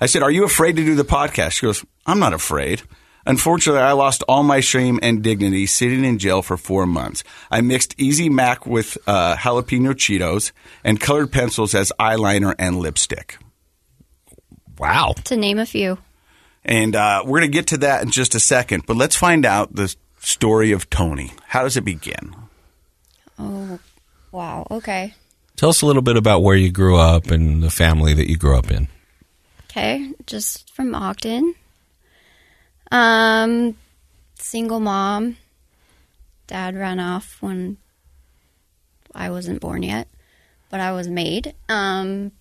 "I 0.00 0.06
said, 0.06 0.22
are 0.22 0.30
you 0.30 0.44
afraid 0.44 0.76
to 0.76 0.84
do 0.84 0.94
the 0.94 1.04
podcast?" 1.04 1.52
She 1.52 1.66
goes, 1.66 1.84
"I'm 2.06 2.18
not 2.18 2.32
afraid." 2.32 2.82
Unfortunately, 3.28 3.82
I 3.82 3.90
lost 3.92 4.22
all 4.28 4.44
my 4.44 4.60
shame 4.60 5.00
and 5.02 5.20
dignity 5.20 5.66
sitting 5.66 6.04
in 6.04 6.18
jail 6.18 6.42
for 6.42 6.56
four 6.56 6.86
months. 6.86 7.24
I 7.50 7.60
mixed 7.60 7.98
Easy 7.98 8.28
Mac 8.28 8.66
with 8.66 8.96
uh, 9.08 9.34
jalapeno 9.34 9.94
Cheetos 9.94 10.52
and 10.84 11.00
colored 11.00 11.32
pencils 11.32 11.74
as 11.74 11.92
eyeliner 11.98 12.54
and 12.56 12.78
lipstick. 12.78 13.38
Wow. 14.78 15.14
To 15.24 15.36
name 15.36 15.58
a 15.58 15.66
few. 15.66 15.98
And 16.64 16.96
uh, 16.96 17.22
we're 17.24 17.40
going 17.40 17.50
to 17.50 17.56
get 17.56 17.68
to 17.68 17.78
that 17.78 18.02
in 18.02 18.10
just 18.10 18.34
a 18.34 18.40
second. 18.40 18.86
But 18.86 18.96
let's 18.96 19.16
find 19.16 19.46
out 19.46 19.74
the 19.74 19.94
story 20.18 20.72
of 20.72 20.90
Tony. 20.90 21.32
How 21.46 21.62
does 21.62 21.76
it 21.76 21.84
begin? 21.84 22.34
Oh, 23.38 23.78
wow. 24.32 24.66
Okay. 24.70 25.14
Tell 25.56 25.68
us 25.68 25.82
a 25.82 25.86
little 25.86 26.02
bit 26.02 26.16
about 26.16 26.42
where 26.42 26.56
you 26.56 26.70
grew 26.70 26.96
up 26.96 27.30
and 27.30 27.62
the 27.62 27.70
family 27.70 28.14
that 28.14 28.28
you 28.28 28.36
grew 28.36 28.58
up 28.58 28.70
in. 28.70 28.88
Okay. 29.70 30.12
Just 30.26 30.74
from 30.74 30.94
Ogden. 30.94 31.54
Um, 32.90 33.76
single 34.38 34.80
mom. 34.80 35.36
Dad 36.46 36.76
ran 36.76 37.00
off 37.00 37.38
when 37.40 37.76
I 39.14 39.30
wasn't 39.30 39.60
born 39.60 39.82
yet, 39.82 40.08
but 40.70 40.78
I 40.78 40.92
was 40.92 41.08
made. 41.08 41.54
Um, 41.68 42.32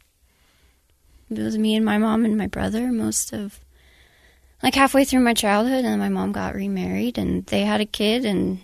it 1.30 1.40
was 1.40 1.58
me 1.58 1.76
and 1.76 1.86
my 1.86 1.98
mom 1.98 2.26
and 2.26 2.38
my 2.38 2.48
brother 2.48 2.92
most 2.92 3.34
of 3.34 3.60
like 4.64 4.76
halfway 4.76 5.06
through 5.06 5.20
my 5.20 5.34
childhood, 5.34 5.86
and 5.86 6.00
my 6.00 6.10
mom 6.10 6.32
got 6.32 6.56
remarried, 6.56 7.18
and 7.18 7.46
they 7.46 7.62
had 7.62 7.82
a 7.82 7.86
kid, 7.86 8.26
and 8.26 8.60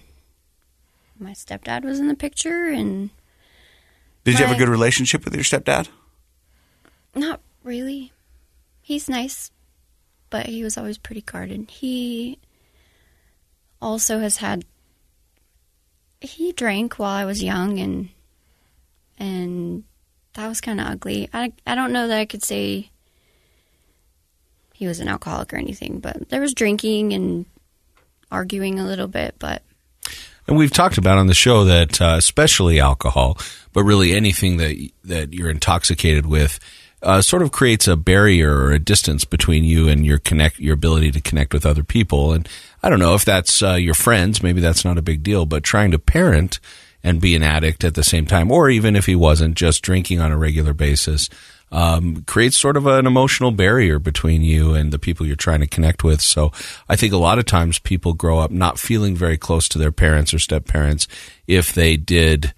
my 1.20 1.32
stepdad 1.32 1.84
was 1.84 2.00
in 2.00 2.08
the 2.08 2.16
picture, 2.16 2.66
and 2.70 3.12
Did 4.24 4.40
you 4.40 4.46
have 4.46 4.56
a 4.56 4.60
good 4.60 4.70
relationship 4.70 5.26
with 5.26 5.36
your 5.36 5.44
stepdad? 5.44 5.90
Not 7.14 7.42
really. 7.64 8.14
He's 8.82 9.10
nice, 9.10 9.52
but 10.30 10.48
he 10.48 10.64
was 10.64 10.78
always 10.78 10.98
pretty 10.98 11.22
guarded. 11.22 11.70
He 11.70 12.40
also 13.82 14.20
has 14.20 14.38
had 14.38 14.66
he 16.20 16.52
drank 16.52 17.00
while 17.00 17.12
I 17.12 17.26
was 17.26 17.44
young 17.44 17.80
and 17.80 18.10
and 19.18 19.84
that 20.34 20.48
was 20.48 20.62
kind 20.62 20.80
of 20.80 20.88
ugly. 20.88 21.30
I 21.34 21.54
I 21.66 21.76
don't 21.76 21.94
know 21.94 22.08
that 22.08 22.20
I 22.20 22.26
could 22.26 22.44
say 22.44 22.90
he 24.74 24.88
was 24.88 25.00
an 25.00 25.08
alcoholic 25.08 25.54
or 25.54 25.58
anything, 25.58 26.00
but 26.00 26.30
there 26.30 26.42
was 26.42 26.54
drinking 26.54 27.14
and 27.14 27.46
arguing 28.32 28.80
a 28.80 28.86
little 28.86 29.08
bit, 29.08 29.36
but 29.38 29.62
And 30.48 30.58
we've 30.58 30.72
talked 30.72 30.98
about 30.98 31.18
on 31.18 31.28
the 31.28 31.34
show 31.34 31.66
that 31.66 32.02
uh, 32.02 32.16
especially 32.18 32.80
alcohol, 32.80 33.38
but 33.74 33.84
really 33.84 34.14
anything 34.14 34.58
that 34.58 34.90
that 35.04 35.34
you're 35.34 35.52
intoxicated 35.52 36.26
with, 36.26 36.60
uh, 37.04 37.22
sort 37.22 37.42
of 37.42 37.52
creates 37.52 37.88
a 37.88 37.96
barrier 37.96 38.56
or 38.56 38.72
a 38.72 38.80
distance 38.80 39.26
between 39.26 39.64
you 39.64 39.88
and 39.88 40.06
your 40.06 40.18
connect 40.18 40.60
your 40.60 40.74
ability 40.74 41.12
to 41.12 41.22
connect 41.22 41.54
with 41.54 41.66
other 41.66 41.84
people. 41.84 42.34
And 42.34 42.48
I 42.82 42.90
don't 42.90 43.00
know 43.00 43.14
if 43.14 43.26
that's 43.26 43.62
uh, 43.62 43.74
your 43.74 43.94
friends, 43.94 44.42
maybe 44.42 44.62
that's 44.62 44.86
not 44.86 44.98
a 44.98 45.02
big 45.02 45.24
deal, 45.24 45.46
but 45.46 45.64
trying 45.64 45.92
to 45.92 46.00
parent 46.00 46.60
and 47.04 47.22
be 47.22 47.36
an 47.36 47.44
addict 47.44 47.84
at 47.84 47.96
the 47.96 48.04
same 48.04 48.26
time, 48.26 48.52
or 48.52 48.70
even 48.70 48.96
if 48.96 49.06
he 49.06 49.16
wasn't, 49.16 49.56
just 49.56 49.82
drinking 49.82 50.20
on 50.20 50.32
a 50.32 50.38
regular 50.38 50.74
basis. 50.74 51.30
Um, 51.74 52.26
creates 52.28 52.58
sort 52.58 52.76
of 52.76 52.86
an 52.86 53.08
emotional 53.08 53.52
barrier 53.52 53.98
between 53.98 54.42
you 54.42 54.74
and 54.74 54.92
the 54.92 55.00
people 55.00 55.26
you're 55.26 55.38
trying 55.38 55.62
to 55.62 55.68
connect 55.68 56.04
with. 56.04 56.20
So 56.20 56.52
I 56.90 56.98
think 56.98 57.14
a 57.14 57.18
lot 57.18 57.40
of 57.40 57.46
times 57.46 57.80
people 57.80 58.12
grow 58.12 58.40
up 58.40 58.52
not 58.52 58.78
feeling 58.78 59.16
very 59.16 59.38
close 59.38 59.70
to 59.70 59.78
their 59.78 59.94
parents 59.94 60.34
or 60.34 60.40
step 60.40 60.68
parents 60.68 61.08
if 61.48 61.74
they 61.74 61.96
did 61.96 62.54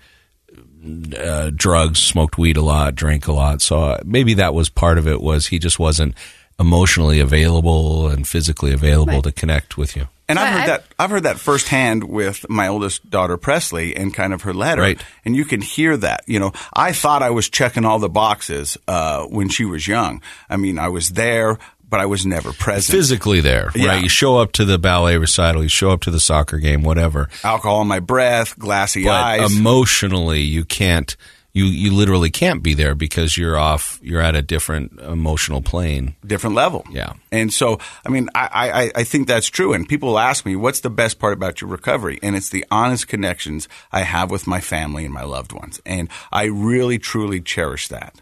uh, 1.18 1.52
drugs, 1.56 2.00
smoked 2.00 2.38
weed 2.38 2.58
a 2.58 2.62
lot, 2.62 2.96
drank 2.96 3.28
a 3.28 3.34
lot. 3.34 3.62
So 3.62 3.84
uh, 3.84 4.00
maybe 4.04 4.34
that 4.34 4.54
was 4.54 4.70
part 4.70 4.98
of 4.98 5.08
it. 5.08 5.22
Was 5.22 5.48
he 5.48 5.60
just 5.60 5.80
wasn't 5.80 6.16
emotionally 6.60 7.20
available 7.20 8.08
and 8.08 8.28
physically 8.28 8.74
available 8.74 9.22
to 9.22 9.32
connect 9.32 9.78
with 9.78 9.96
you? 9.96 10.08
And 10.30 10.40
I've 10.40 10.54
heard 10.54 10.62
I- 10.64 10.68
that 10.68 10.84
I've 10.98 11.10
heard 11.10 11.24
that 11.24 11.40
firsthand 11.40 12.04
with 12.06 12.50
my 12.50 12.68
oldest 12.68 13.10
daughter 13.10 13.38
Presley 13.38 13.96
and 13.96 14.14
kind 14.14 14.34
of 14.34 14.44
her 14.44 14.54
letter. 14.54 14.82
Right. 14.82 15.02
And 15.26 15.36
you 15.36 15.44
can 15.46 15.62
hear 15.62 15.98
that. 15.98 16.24
You 16.28 16.40
know, 16.40 16.54
I 16.74 16.94
thought 16.94 17.22
I 17.22 17.30
was 17.32 17.50
checking 17.50 17.84
all 17.86 18.00
the 18.00 18.10
boxes 18.10 18.78
uh, 18.88 19.26
when 19.26 19.50
she 19.50 19.66
was 19.66 19.88
young. 19.88 20.22
I 20.50 20.56
mean, 20.58 20.80
I 20.80 20.88
was 20.88 21.10
there, 21.10 21.58
but 21.90 22.00
I 22.00 22.06
was 22.06 22.26
never 22.26 22.54
present. 22.54 22.96
Physically 22.98 23.42
there, 23.42 23.70
Yeah. 23.76 23.88
right? 23.88 24.04
You 24.04 24.10
show 24.10 24.38
up 24.38 24.54
to 24.54 24.66
the 24.66 24.80
ballet 24.80 25.18
recital, 25.18 25.62
you 25.62 25.70
show 25.70 25.92
up 25.92 26.02
to 26.02 26.12
the 26.12 26.20
soccer 26.22 26.58
game, 26.58 26.84
whatever. 26.84 27.30
Alcohol 27.44 27.82
in 27.82 27.88
my 27.90 28.00
breath, 28.00 28.58
glassy 28.58 29.04
But 29.04 29.12
eyes. 29.12 29.56
emotionally, 29.58 30.42
you 30.42 30.64
can't. 30.66 31.16
You 31.54 31.66
you 31.66 31.94
literally 31.94 32.32
can't 32.32 32.64
be 32.64 32.74
there 32.74 32.96
because 32.96 33.38
you're 33.38 33.58
off. 33.58 34.00
You're 34.02 34.22
at 34.22 34.36
a 34.36 34.42
different 34.42 35.00
emotional 35.00 35.62
plane. 35.62 36.16
different 36.26 36.56
level. 36.56 36.84
Yeah. 36.90 37.14
And 37.32 37.54
so, 37.54 37.78
I 38.04 38.10
mean, 38.10 38.28
I, 38.34 38.92
I, 38.96 39.02
I 39.02 39.04
think 39.04 39.28
that's 39.28 39.48
true. 39.48 39.72
And 39.74 39.88
people 39.88 40.18
ask 40.18 40.48
me, 40.48 40.56
what's 40.56 40.80
the 40.80 40.90
best 40.90 41.20
part 41.20 41.34
about 41.34 41.62
your 41.62 41.70
recovery? 41.70 42.18
And 42.24 42.36
it's 42.36 42.50
the 42.50 42.66
honest 42.72 43.08
connections 43.08 43.68
I 43.92 44.02
have 44.02 44.32
with 44.32 44.48
my 44.48 44.62
family 44.62 45.06
and 45.06 45.14
my 45.14 45.24
loved 45.24 45.54
ones. 45.54 45.80
And 45.86 46.10
I 46.32 46.46
really, 46.46 46.98
truly 46.98 47.40
cherish 47.40 47.88
that. 47.90 48.20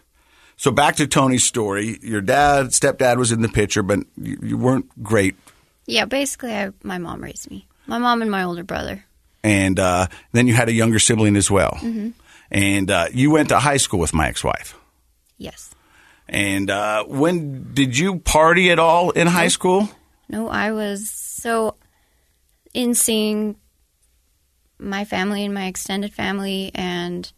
So 0.57 0.69
back 0.69 0.97
to 0.97 1.07
Tony's 1.07 1.45
story. 1.45 1.99
Your 2.01 2.21
dad, 2.21 2.67
stepdad 2.67 3.15
was 3.17 3.31
in 3.31 3.41
the 3.41 3.49
picture, 3.49 3.81
but 3.81 3.99
you, 4.17 4.37
you 4.43 4.57
weren't 4.57 5.01
great. 5.01 5.35
yeah, 5.87 6.03
basically 6.03 6.53
I, 6.53 6.71
my 6.83 6.97
mom 6.97 7.23
raised 7.23 7.49
me. 7.49 7.65
My 7.87 7.97
mom 7.97 8.21
and 8.21 8.29
my 8.29 8.43
older 8.43 8.63
brother. 8.63 9.05
And 9.43 9.79
uh, 9.79 10.07
then 10.33 10.47
you 10.47 10.53
had 10.53 10.69
a 10.69 10.73
younger 10.73 10.99
sibling 10.99 11.35
as 11.35 11.49
well. 11.49 11.79
And 12.51 12.91
uh, 12.91 13.07
you 13.13 13.31
went 13.31 13.49
to 13.49 13.59
high 13.59 13.77
school 13.77 13.99
with 13.99 14.13
my 14.13 14.27
ex-wife. 14.27 14.77
Yes. 15.37 15.73
And 16.27 16.69
uh, 16.69 17.05
when 17.05 17.73
did 17.73 17.97
you 17.97 18.19
party 18.19 18.71
at 18.71 18.79
all 18.79 19.11
in 19.11 19.27
high 19.27 19.47
school? 19.47 19.89
No, 20.29 20.47
I 20.49 20.71
was 20.71 21.09
so 21.09 21.75
in 22.73 22.93
seeing 22.93 23.55
my 24.79 25.05
family 25.05 25.45
and 25.45 25.53
my 25.53 25.65
extended 25.65 26.13
family 26.13 26.71
and 26.73 27.31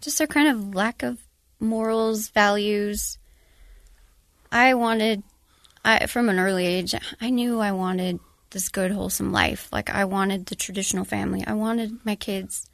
just 0.00 0.18
their 0.18 0.26
kind 0.26 0.48
of 0.48 0.74
lack 0.74 1.02
of 1.02 1.18
morals, 1.60 2.28
values. 2.28 3.18
I 4.50 4.74
wanted 4.74 5.22
I 5.84 6.06
from 6.06 6.28
an 6.28 6.38
early 6.38 6.66
age, 6.66 6.94
I 7.20 7.30
knew 7.30 7.60
I 7.60 7.72
wanted 7.72 8.20
this 8.50 8.68
good 8.68 8.90
wholesome 8.90 9.32
life. 9.32 9.68
Like 9.72 9.90
I 9.90 10.04
wanted 10.04 10.46
the 10.46 10.56
traditional 10.56 11.04
family. 11.04 11.44
I 11.46 11.52
wanted 11.52 12.04
my 12.04 12.16
kids 12.16 12.68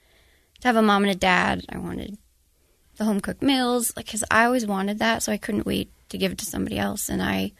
to 0.60 0.68
have 0.68 0.76
a 0.76 0.82
mom 0.82 1.02
and 1.04 1.12
a 1.12 1.14
dad. 1.16 1.64
I 1.68 1.78
wanted 1.78 2.16
the 2.96 3.04
home 3.04 3.20
cooked 3.20 3.42
meals 3.42 3.92
like 3.96 4.08
cuz 4.10 4.22
I 4.30 4.44
always 4.44 4.66
wanted 4.66 4.98
that, 5.00 5.22
so 5.22 5.32
I 5.32 5.36
couldn't 5.36 5.66
wait 5.66 5.90
to 6.10 6.18
give 6.18 6.32
it 6.32 6.38
to 6.38 6.44
somebody 6.46 6.78
else 6.78 7.08
and 7.08 7.22
I 7.22 7.52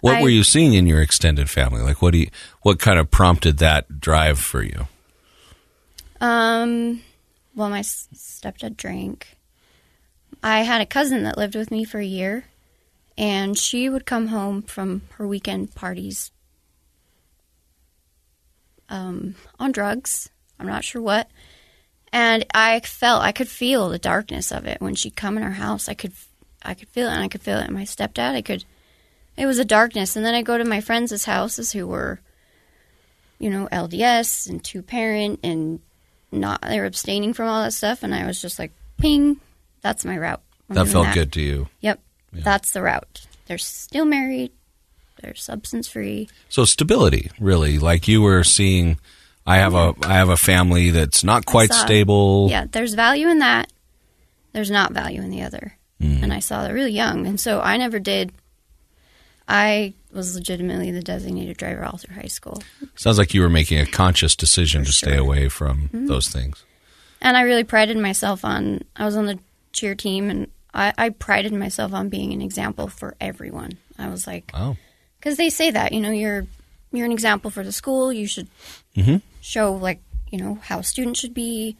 What 0.00 0.16
I- 0.16 0.22
were 0.22 0.28
you 0.28 0.44
seeing 0.44 0.74
in 0.74 0.86
your 0.86 1.00
extended 1.00 1.48
family? 1.48 1.80
Like, 1.80 2.02
what 2.02 2.12
do 2.12 2.18
you, 2.18 2.28
what 2.62 2.78
kind 2.80 2.98
of 2.98 3.10
prompted 3.10 3.58
that 3.58 4.00
drive 4.00 4.38
for 4.38 4.62
you? 4.62 4.88
Um, 6.20 7.02
well, 7.54 7.68
my 7.70 7.80
stepdad 7.80 8.76
drank. 8.76 9.36
I 10.42 10.62
had 10.62 10.80
a 10.80 10.86
cousin 10.86 11.22
that 11.22 11.38
lived 11.38 11.54
with 11.54 11.70
me 11.70 11.84
for 11.84 11.98
a 11.98 12.04
year, 12.04 12.44
and 13.16 13.56
she 13.56 13.88
would 13.88 14.04
come 14.06 14.26
home 14.28 14.62
from 14.62 15.02
her 15.16 15.26
weekend 15.26 15.74
parties 15.74 16.30
um, 18.88 19.34
on 19.58 19.72
drugs. 19.72 20.30
I'm 20.58 20.66
not 20.66 20.84
sure 20.84 21.00
what. 21.02 21.28
And 22.12 22.44
I 22.52 22.80
felt, 22.80 23.22
I 23.22 23.32
could 23.32 23.48
feel 23.48 23.88
the 23.88 23.98
darkness 23.98 24.52
of 24.52 24.66
it 24.66 24.80
when 24.80 24.94
she'd 24.94 25.16
come 25.16 25.38
in 25.38 25.42
our 25.42 25.50
house. 25.50 25.88
I 25.88 25.94
could, 25.94 26.12
I 26.62 26.74
could 26.74 26.88
feel 26.88 27.08
it, 27.08 27.12
and 27.12 27.22
I 27.22 27.28
could 27.28 27.42
feel 27.42 27.58
it 27.58 27.68
in 27.68 27.74
my 27.74 27.84
stepdad. 27.84 28.34
I 28.34 28.42
could, 28.42 28.64
it 29.36 29.46
was 29.46 29.58
a 29.58 29.64
darkness. 29.64 30.14
And 30.14 30.24
then 30.24 30.34
I 30.34 30.42
go 30.42 30.58
to 30.58 30.64
my 30.64 30.82
friends' 30.82 31.24
houses 31.24 31.72
who 31.72 31.86
were, 31.86 32.20
you 33.38 33.48
know, 33.48 33.66
LDS 33.72 34.48
and 34.48 34.62
two 34.62 34.82
parent 34.82 35.40
and 35.42 35.80
not, 36.30 36.60
they 36.62 36.78
were 36.80 36.86
abstaining 36.86 37.32
from 37.32 37.48
all 37.48 37.62
that 37.62 37.72
stuff. 37.72 38.02
And 38.02 38.14
I 38.14 38.26
was 38.26 38.42
just 38.42 38.58
like, 38.58 38.72
ping, 38.98 39.40
that's 39.80 40.04
my 40.04 40.18
route. 40.18 40.42
I'm 40.68 40.76
That 40.76 40.88
felt 40.88 41.14
good 41.14 41.32
to 41.32 41.40
you. 41.40 41.68
Yep. 41.80 42.00
That's 42.32 42.72
the 42.72 42.82
route. 42.82 43.26
They're 43.46 43.58
still 43.58 44.04
married. 44.04 44.52
They're 45.20 45.34
substance 45.34 45.88
free. 45.88 46.28
So 46.48 46.64
stability, 46.64 47.30
really, 47.38 47.78
like 47.78 48.06
you 48.06 48.22
were 48.22 48.44
seeing. 48.44 48.98
I 49.46 49.56
have 49.58 49.74
a 49.74 49.94
I 50.04 50.14
have 50.14 50.28
a 50.28 50.36
family 50.36 50.90
that's 50.90 51.24
not 51.24 51.44
quite 51.46 51.72
saw- 51.72 51.84
stable. 51.84 52.46
Yeah, 52.50 52.66
there's 52.70 52.94
value 52.94 53.28
in 53.28 53.40
that. 53.40 53.72
There's 54.52 54.70
not 54.70 54.92
value 54.92 55.20
in 55.22 55.30
the 55.30 55.42
other. 55.42 55.76
Mm. 56.00 56.22
And 56.24 56.32
I 56.32 56.38
saw 56.40 56.62
that 56.62 56.72
really 56.72 56.92
young. 56.92 57.26
And 57.26 57.40
so 57.40 57.60
I 57.60 57.76
never 57.76 57.98
did. 57.98 58.32
I 59.48 59.94
was 60.12 60.34
legitimately 60.34 60.90
the 60.90 61.02
designated 61.02 61.56
driver 61.56 61.84
all 61.84 61.96
through 61.98 62.14
high 62.14 62.28
school. 62.28 62.62
Sounds 62.96 63.18
like 63.18 63.34
you 63.34 63.40
were 63.40 63.48
making 63.50 63.78
a 63.80 63.86
conscious 63.86 64.36
decision 64.36 64.84
to 64.84 64.92
stay 64.92 65.16
away 65.16 65.48
from 65.48 65.88
Mhm. 65.92 66.06
those 66.06 66.28
things. 66.28 66.62
And 67.20 67.36
I 67.36 67.42
really 67.42 67.64
prided 67.64 67.96
myself 67.96 68.44
on, 68.44 68.82
I 68.96 69.04
was 69.04 69.16
on 69.16 69.26
the 69.26 69.38
cheer 69.72 69.94
team 69.94 70.28
and 70.30 70.48
I, 70.74 70.92
I 70.98 71.08
prided 71.10 71.52
myself 71.52 71.92
on 71.92 72.08
being 72.08 72.32
an 72.32 72.42
example 72.42 72.88
for 72.88 73.14
everyone. 73.20 73.78
I 73.98 74.08
was 74.08 74.26
like, 74.26 74.50
Oh. 74.54 74.76
because 75.18 75.36
they 75.38 75.50
say 75.50 75.70
that, 75.70 75.92
you 75.92 76.00
know, 76.00 76.10
you're, 76.10 76.46
you're 76.92 77.06
an 77.06 77.12
example 77.12 77.50
for 77.50 77.62
the 77.64 77.72
school. 77.72 78.12
You 78.12 78.26
should 78.26 78.48
Mm-hmm. 78.96 79.16
Show 79.42 79.74
like 79.74 80.00
you 80.30 80.38
know 80.38 80.58
how 80.62 80.80
students 80.80 81.20
should 81.20 81.34
be, 81.34 81.76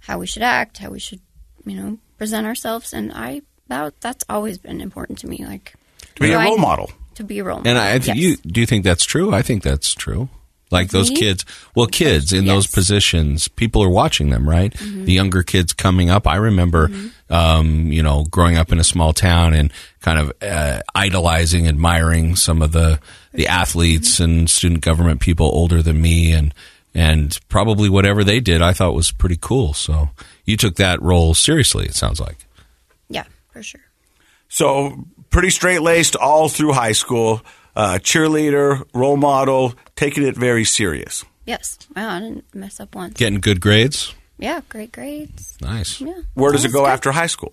how 0.00 0.18
we 0.18 0.26
should 0.26 0.42
act, 0.42 0.78
how 0.78 0.90
we 0.90 0.98
should 0.98 1.20
you 1.64 1.76
know 1.76 1.98
present 2.18 2.46
ourselves, 2.46 2.92
and 2.92 3.12
I 3.12 3.42
that 3.68 4.00
that's 4.00 4.24
always 4.28 4.58
been 4.58 4.80
important 4.80 5.18
to 5.20 5.28
me. 5.28 5.44
Like 5.46 5.74
To 6.16 6.22
be 6.22 6.32
a 6.32 6.38
a 6.38 6.40
I- 6.40 6.44
role 6.46 6.58
model. 6.58 6.90
To 7.14 7.24
be 7.24 7.38
a 7.38 7.44
role 7.44 7.58
model. 7.58 7.70
And 7.70 7.78
I, 7.78 7.94
I 7.94 7.98
think 7.98 8.18
yes. 8.18 8.18
you 8.18 8.36
do 8.52 8.60
you 8.60 8.66
think 8.66 8.84
that's 8.84 9.04
true? 9.04 9.32
I 9.32 9.42
think 9.42 9.62
that's 9.62 9.94
true. 9.94 10.28
Like 10.70 10.90
those 10.90 11.10
Me? 11.10 11.16
kids, 11.16 11.44
well, 11.76 11.86
kids 11.86 12.32
in 12.32 12.46
those 12.46 12.66
positions, 12.66 13.46
people 13.46 13.84
are 13.84 13.88
watching 13.88 14.30
them, 14.30 14.48
right? 14.48 14.74
Mm-hmm. 14.74 15.04
The 15.04 15.12
younger 15.12 15.44
kids 15.44 15.72
coming 15.72 16.10
up. 16.10 16.26
I 16.26 16.36
remember, 16.36 16.90
um, 17.30 17.92
you 17.92 18.02
know, 18.02 18.24
growing 18.24 18.56
up 18.56 18.72
in 18.72 18.80
a 18.80 18.84
small 18.84 19.12
town 19.12 19.54
and 19.54 19.72
kind 20.00 20.18
of 20.18 20.32
uh, 20.42 20.80
idolizing, 20.92 21.68
admiring 21.68 22.34
some 22.34 22.62
of 22.62 22.72
the 22.72 22.98
the 23.32 23.46
athletes 23.46 24.18
and 24.18 24.50
student 24.50 24.80
government 24.80 25.20
people 25.20 25.46
older 25.46 25.82
than 25.82 26.00
me, 26.02 26.32
and 26.32 26.52
and 26.96 27.38
probably 27.48 27.90
whatever 27.90 28.24
they 28.24 28.40
did, 28.40 28.62
I 28.62 28.72
thought 28.72 28.94
was 28.94 29.12
pretty 29.12 29.36
cool. 29.38 29.74
So 29.74 30.08
you 30.46 30.56
took 30.56 30.76
that 30.76 31.00
role 31.02 31.34
seriously. 31.34 31.84
It 31.84 31.94
sounds 31.94 32.20
like. 32.20 32.38
yeah, 33.08 33.24
for 33.52 33.62
sure. 33.62 33.82
So 34.48 35.04
pretty 35.28 35.50
straight 35.50 35.82
laced 35.82 36.16
all 36.16 36.48
through 36.48 36.72
high 36.72 36.92
school. 36.92 37.42
Uh, 37.74 37.98
cheerleader, 37.98 38.82
role 38.94 39.18
model, 39.18 39.74
taking 39.96 40.22
it 40.22 40.34
very 40.34 40.64
serious. 40.64 41.26
Yes. 41.44 41.78
Wow, 41.94 42.16
I 42.16 42.20
didn't 42.20 42.54
mess 42.54 42.80
up 42.80 42.94
once. 42.94 43.12
Getting 43.18 43.40
good 43.40 43.60
grades. 43.60 44.14
Yeah, 44.38 44.62
great 44.70 44.92
grades. 44.92 45.58
Nice. 45.60 46.00
Yeah. 46.00 46.20
Where 46.32 46.52
does 46.52 46.64
it 46.64 46.72
go 46.72 46.84
good. 46.84 46.90
after 46.90 47.12
high 47.12 47.26
school? 47.26 47.52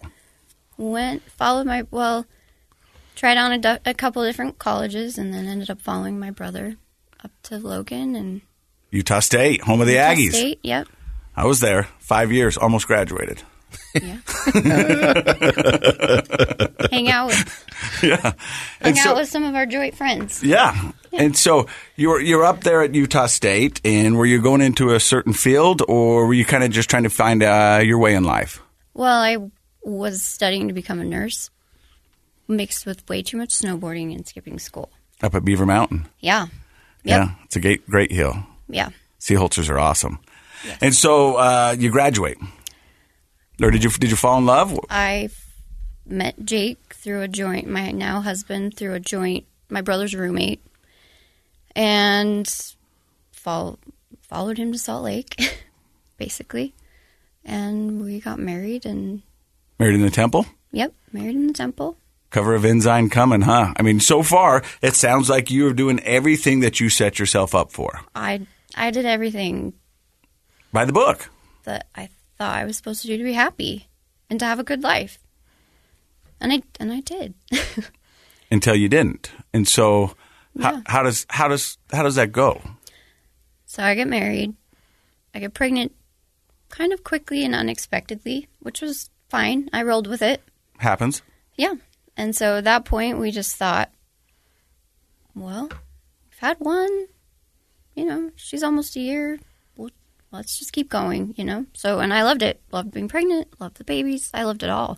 Went 0.78 1.22
followed 1.24 1.68
my 1.68 1.86
well, 1.92 2.26
tried 3.16 3.38
on 3.38 3.52
a, 3.52 3.58
du- 3.58 3.82
a 3.86 3.94
couple 3.94 4.24
different 4.24 4.58
colleges, 4.60 5.18
and 5.18 5.34
then 5.34 5.46
ended 5.46 5.70
up 5.70 5.82
following 5.82 6.18
my 6.18 6.32
brother 6.32 6.78
up 7.24 7.32
to 7.44 7.58
Logan 7.58 8.16
and 8.16 8.42
Utah 8.94 9.20
State, 9.20 9.62
home 9.62 9.82
of 9.82 9.88
the 9.88 9.94
Utah 9.94 10.14
Aggies. 10.14 10.30
State. 10.30 10.60
Yep. 10.62 10.88
I 11.36 11.46
was 11.46 11.60
there 11.62 11.88
five 11.98 12.32
years, 12.32 12.58
almost 12.58 12.86
graduated. 12.86 13.42
Yeah. 13.96 14.18
Hang 16.92 17.10
out 17.10 17.28
with 17.28 17.66
yeah. 18.04 18.18
hung 18.22 18.34
And 18.82 18.98
out 19.00 19.16
with 19.16 19.30
some 19.30 19.44
of 19.44 19.56
our 19.56 19.66
joint 19.66 19.96
friends. 19.96 20.44
Yeah. 20.44 20.92
And 21.12 21.36
so 21.36 21.66
you're 21.96 22.22
you're 22.22 22.44
up 22.46 22.62
there 22.62 22.84
at 22.84 22.94
Utah 22.94 23.26
State, 23.26 23.82
and 23.84 24.16
were 24.16 24.28
you 24.28 24.42
going 24.44 24.62
into 24.62 24.94
a 24.94 25.00
certain 25.00 25.34
field, 25.34 25.82
or 25.88 26.28
were 26.28 26.34
you 26.36 26.46
kind 26.46 26.64
of 26.64 26.70
just 26.70 26.88
trying 26.90 27.04
to 27.04 27.10
find 27.10 27.42
uh, 27.42 27.82
your 27.84 27.98
way 27.98 28.14
in 28.14 28.24
life? 28.24 28.62
Well, 28.94 29.20
I 29.20 29.38
was 29.82 30.22
studying 30.22 30.68
to 30.68 30.74
become 30.74 31.00
a 31.00 31.06
nurse, 31.06 31.50
mixed 32.48 32.86
with 32.86 33.08
way 33.10 33.24
too 33.24 33.38
much 33.38 33.50
snowboarding 33.50 34.14
and 34.14 34.28
skipping 34.28 34.60
school. 34.60 34.92
Up 35.24 35.34
at 35.34 35.44
Beaver 35.44 35.66
Mountain. 35.66 36.08
Yeah. 36.20 36.48
Yep. 37.06 37.20
Yeah, 37.20 37.36
it's 37.46 37.56
a 37.56 37.60
great 37.60 37.88
great 37.90 38.12
hill. 38.12 38.46
Yeah. 38.74 38.90
Sea 39.20 39.36
holters 39.36 39.70
are 39.70 39.80
awesome. 39.80 40.20
And 40.82 40.94
so 40.96 41.36
uh, 41.36 41.76
you 41.78 41.90
graduate, 41.90 42.38
or 43.62 43.70
did 43.72 43.84
you 43.84 43.90
did 43.90 44.10
you 44.10 44.16
fall 44.16 44.38
in 44.38 44.46
love? 44.46 44.78
I 44.90 45.30
met 46.06 46.36
Jake 46.44 46.94
through 46.96 47.22
a 47.22 47.28
joint, 47.28 47.68
my 47.68 47.92
now 47.92 48.22
husband, 48.22 48.76
through 48.78 48.94
a 48.94 49.00
joint, 49.00 49.46
my 49.70 49.82
brother's 49.82 50.16
roommate, 50.16 50.62
and 51.76 52.48
fol- 53.32 53.80
followed 54.22 54.58
him 54.58 54.72
to 54.72 54.78
Salt 54.78 55.04
Lake, 55.04 55.36
basically. 56.18 56.74
And 57.46 58.02
we 58.04 58.20
got 58.20 58.40
married, 58.40 58.86
and 58.86 59.22
Married 59.80 59.96
in 59.96 60.02
the 60.02 60.10
temple. 60.12 60.46
yep, 60.72 60.94
married 61.12 61.36
in 61.36 61.48
the 61.48 61.54
temple. 61.54 61.98
Cover 62.30 62.56
of 62.56 62.64
Ensign 62.66 63.10
coming, 63.10 63.42
huh? 63.42 63.74
I 63.78 63.82
mean, 63.84 64.00
so 64.00 64.24
far 64.24 64.64
it 64.82 64.96
sounds 64.96 65.30
like 65.30 65.52
you 65.52 65.68
are 65.68 65.74
doing 65.74 66.00
everything 66.00 66.62
that 66.62 66.80
you 66.80 66.90
set 66.90 67.20
yourself 67.20 67.54
up 67.54 67.72
for 67.72 68.00
I 68.16 68.48
I 68.76 68.92
did 68.92 69.06
everything 69.06 69.74
by 70.72 70.86
the 70.86 70.94
book. 70.94 71.30
that 71.66 71.88
I 71.96 72.10
thought 72.38 72.56
I 72.58 72.66
was 72.66 72.78
supposed 72.78 73.02
to 73.04 73.08
do 73.08 73.18
to 73.18 73.24
be 73.24 73.34
happy 73.34 73.88
and 74.30 74.40
to 74.40 74.46
have 74.46 74.60
a 74.60 74.64
good 74.64 74.84
life. 74.84 75.20
And 76.42 76.52
I 76.52 76.62
and 76.80 76.92
I 76.92 77.00
did. 77.02 77.34
until 78.52 78.76
you 78.76 78.90
didn't. 78.90 79.32
And 79.54 79.68
so, 79.68 80.16
Yeah. 80.56 80.72
how, 80.72 80.82
how 80.86 81.04
does 81.04 81.26
how 81.30 81.48
does 81.48 81.78
how 81.92 82.04
does 82.04 82.16
that 82.16 82.32
go? 82.32 82.62
so 83.66 83.82
I 83.84 83.96
get 83.96 84.08
married. 84.08 84.54
I 85.34 85.40
get 85.40 85.54
pregnant 85.56 85.94
kind 86.70 86.94
of 86.94 87.04
quickly 87.04 87.44
and 87.46 87.56
unexpectedly, 87.56 88.48
which 88.60 88.82
was 88.82 89.10
fine. 89.30 89.70
I 89.74 89.82
rolled 89.84 90.08
with 90.08 90.22
it. 90.22 90.42
Happens. 90.78 91.22
Yeah. 91.56 91.76
And 92.18 92.36
so 92.36 92.58
at 92.58 92.66
that 92.66 92.86
point 92.86 93.18
we 93.20 93.32
just 93.32 93.56
thought, 93.56 93.90
well, 95.36 95.70
we've 95.70 96.40
had 96.40 96.58
one, 96.60 97.08
you 97.96 98.06
know, 98.06 98.32
she's 98.36 98.64
almost 98.64 98.96
a 98.96 99.00
year. 99.00 99.40
Let's 100.32 100.58
just 100.58 100.74
keep 100.74 100.90
going, 100.90 101.36
you 101.38 101.46
know? 101.46 101.68
So, 101.74 102.00
and 102.00 102.12
I 102.12 102.24
loved 102.24 102.42
it. 102.42 102.60
Loved 102.72 102.92
being 102.92 103.08
pregnant, 103.08 103.48
loved 103.60 103.78
the 103.78 103.84
babies. 103.84 104.32
I 104.34 104.46
loved 104.46 104.64
it 104.64 104.70
all. 104.72 104.98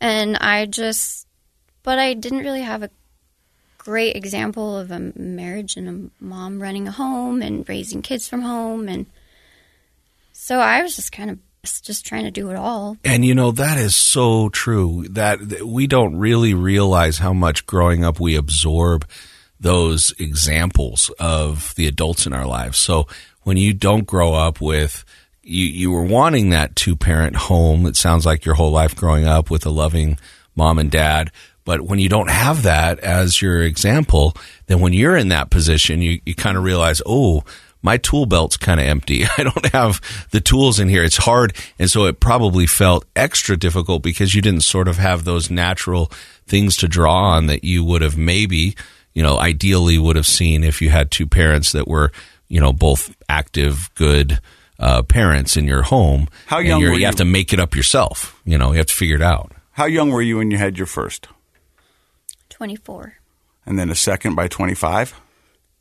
And 0.00 0.36
I 0.36 0.66
just, 0.66 1.26
but 1.82 1.98
I 1.98 2.14
didn't 2.14 2.44
really 2.44 2.62
have 2.62 2.84
a 2.84 2.90
great 3.76 4.14
example 4.14 4.78
of 4.78 4.92
a 4.92 5.12
marriage 5.16 5.76
and 5.76 5.88
a 6.20 6.24
mom 6.24 6.62
running 6.62 6.86
a 6.86 6.92
home 6.92 7.42
and 7.42 7.68
raising 7.68 8.02
kids 8.02 8.28
from 8.28 8.42
home. 8.42 8.88
And 8.88 9.06
so 10.32 10.60
I 10.60 10.80
was 10.80 10.94
just 10.94 11.10
kind 11.10 11.30
of 11.30 11.38
just 11.64 12.06
trying 12.06 12.24
to 12.24 12.30
do 12.30 12.50
it 12.50 12.56
all. 12.56 12.96
And 13.04 13.24
you 13.24 13.34
know 13.34 13.50
that 13.50 13.78
is 13.78 13.96
so 13.96 14.48
true 14.48 15.06
that 15.10 15.62
we 15.62 15.88
don't 15.88 16.14
really 16.16 16.54
realize 16.54 17.18
how 17.18 17.32
much 17.32 17.66
growing 17.66 18.04
up 18.04 18.20
we 18.20 18.36
absorb 18.36 19.08
those 19.60 20.12
examples 20.18 21.10
of 21.20 21.74
the 21.76 21.86
adults 21.86 22.26
in 22.26 22.32
our 22.32 22.46
lives. 22.46 22.78
So 22.78 23.06
when 23.42 23.56
you 23.56 23.72
don't 23.72 24.06
grow 24.06 24.34
up 24.34 24.60
with 24.60 25.04
you 25.42 25.64
you 25.64 25.90
were 25.90 26.04
wanting 26.04 26.50
that 26.50 26.76
two 26.76 26.96
parent 26.96 27.36
home, 27.36 27.86
it 27.86 27.96
sounds 27.96 28.26
like 28.26 28.44
your 28.44 28.54
whole 28.54 28.70
life 28.70 28.94
growing 28.94 29.26
up 29.26 29.50
with 29.50 29.66
a 29.66 29.70
loving 29.70 30.18
mom 30.54 30.78
and 30.78 30.90
dad. 30.90 31.30
But 31.64 31.82
when 31.82 31.98
you 31.98 32.08
don't 32.08 32.30
have 32.30 32.62
that 32.62 32.98
as 33.00 33.40
your 33.40 33.62
example, 33.62 34.34
then 34.66 34.80
when 34.80 34.92
you're 34.92 35.16
in 35.16 35.28
that 35.28 35.50
position, 35.50 36.02
you, 36.02 36.20
you 36.24 36.34
kind 36.34 36.56
of 36.56 36.64
realize, 36.64 37.02
oh, 37.04 37.44
my 37.82 37.96
tool 37.96 38.26
belt's 38.26 38.56
kind 38.56 38.80
of 38.80 38.86
empty. 38.86 39.24
I 39.38 39.44
don't 39.44 39.66
have 39.72 40.00
the 40.30 40.40
tools 40.40 40.78
in 40.78 40.88
here. 40.88 41.04
It's 41.04 41.16
hard. 41.16 41.56
And 41.78 41.90
so 41.90 42.06
it 42.06 42.20
probably 42.20 42.66
felt 42.66 43.04
extra 43.16 43.56
difficult 43.56 44.02
because 44.02 44.34
you 44.34 44.42
didn't 44.42 44.62
sort 44.62 44.88
of 44.88 44.98
have 44.98 45.24
those 45.24 45.50
natural 45.50 46.10
things 46.46 46.76
to 46.78 46.88
draw 46.88 47.30
on 47.30 47.46
that 47.46 47.64
you 47.64 47.84
would 47.84 48.02
have 48.02 48.16
maybe, 48.16 48.74
you 49.14 49.22
know, 49.22 49.38
ideally 49.38 49.98
would 49.98 50.16
have 50.16 50.26
seen 50.26 50.64
if 50.64 50.80
you 50.80 50.90
had 50.90 51.10
two 51.10 51.26
parents 51.26 51.72
that 51.72 51.88
were, 51.88 52.12
you 52.48 52.60
know, 52.60 52.72
both 52.72 53.14
active, 53.28 53.90
good 53.94 54.40
uh, 54.78 55.02
parents 55.02 55.56
in 55.56 55.66
your 55.66 55.82
home. 55.82 56.28
How 56.46 56.58
young 56.58 56.80
were 56.80 56.92
you 56.92 57.00
You 57.00 57.06
have 57.06 57.16
to 57.16 57.24
make 57.24 57.52
it 57.52 57.60
up 57.60 57.74
yourself. 57.74 58.40
You 58.44 58.58
know, 58.58 58.72
you 58.72 58.78
have 58.78 58.86
to 58.86 58.94
figure 58.94 59.16
it 59.16 59.22
out. 59.22 59.52
How 59.72 59.86
young 59.86 60.10
were 60.10 60.22
you 60.22 60.38
when 60.38 60.50
you 60.50 60.58
had 60.58 60.78
your 60.78 60.86
first? 60.86 61.28
24. 62.50 63.14
And 63.66 63.78
then 63.78 63.90
a 63.90 63.94
second 63.94 64.34
by 64.34 64.48
25? 64.48 65.14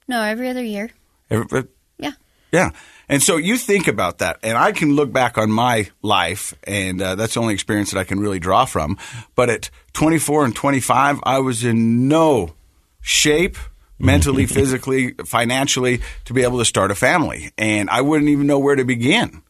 No, 0.07 0.21
every 0.21 0.49
other 0.49 0.63
year. 0.63 0.91
Every, 1.29 1.65
Yeah. 1.97 2.11
yeah. 2.51 2.71
And 3.07 3.23
so 3.23 3.37
you 3.37 3.57
think 3.57 3.87
about 3.87 4.19
that, 4.19 4.37
and 4.43 4.55
I 4.57 4.71
can 4.71 4.95
look 4.95 5.11
back 5.11 5.39
on 5.39 5.49
my 5.49 5.89
life, 6.03 6.53
and 6.63 7.01
uh, 7.01 7.15
that's 7.15 7.33
the 7.33 7.39
only 7.39 7.55
experience 7.55 7.91
that 7.91 7.99
I 7.99 8.03
can 8.03 8.19
really 8.19 8.37
draw 8.39 8.65
from. 8.65 8.97
But 9.33 9.49
at 9.49 9.71
24 9.93 10.45
and 10.45 10.55
25, 10.55 11.19
I 11.23 11.39
was 11.39 11.63
in 11.63 12.07
no 12.07 12.53
shape, 13.01 13.57
mentally, 13.97 14.45
physically, 14.57 15.13
financially, 15.25 16.01
to 16.25 16.33
be 16.33 16.43
able 16.43 16.59
to 16.59 16.65
start 16.65 16.91
a 16.91 16.95
family. 16.95 17.51
And 17.57 17.89
I 17.89 18.01
wouldn't 18.01 18.29
even 18.29 18.47
know 18.47 18.59
where 18.59 18.75
to 18.75 18.83
begin. 18.83 19.41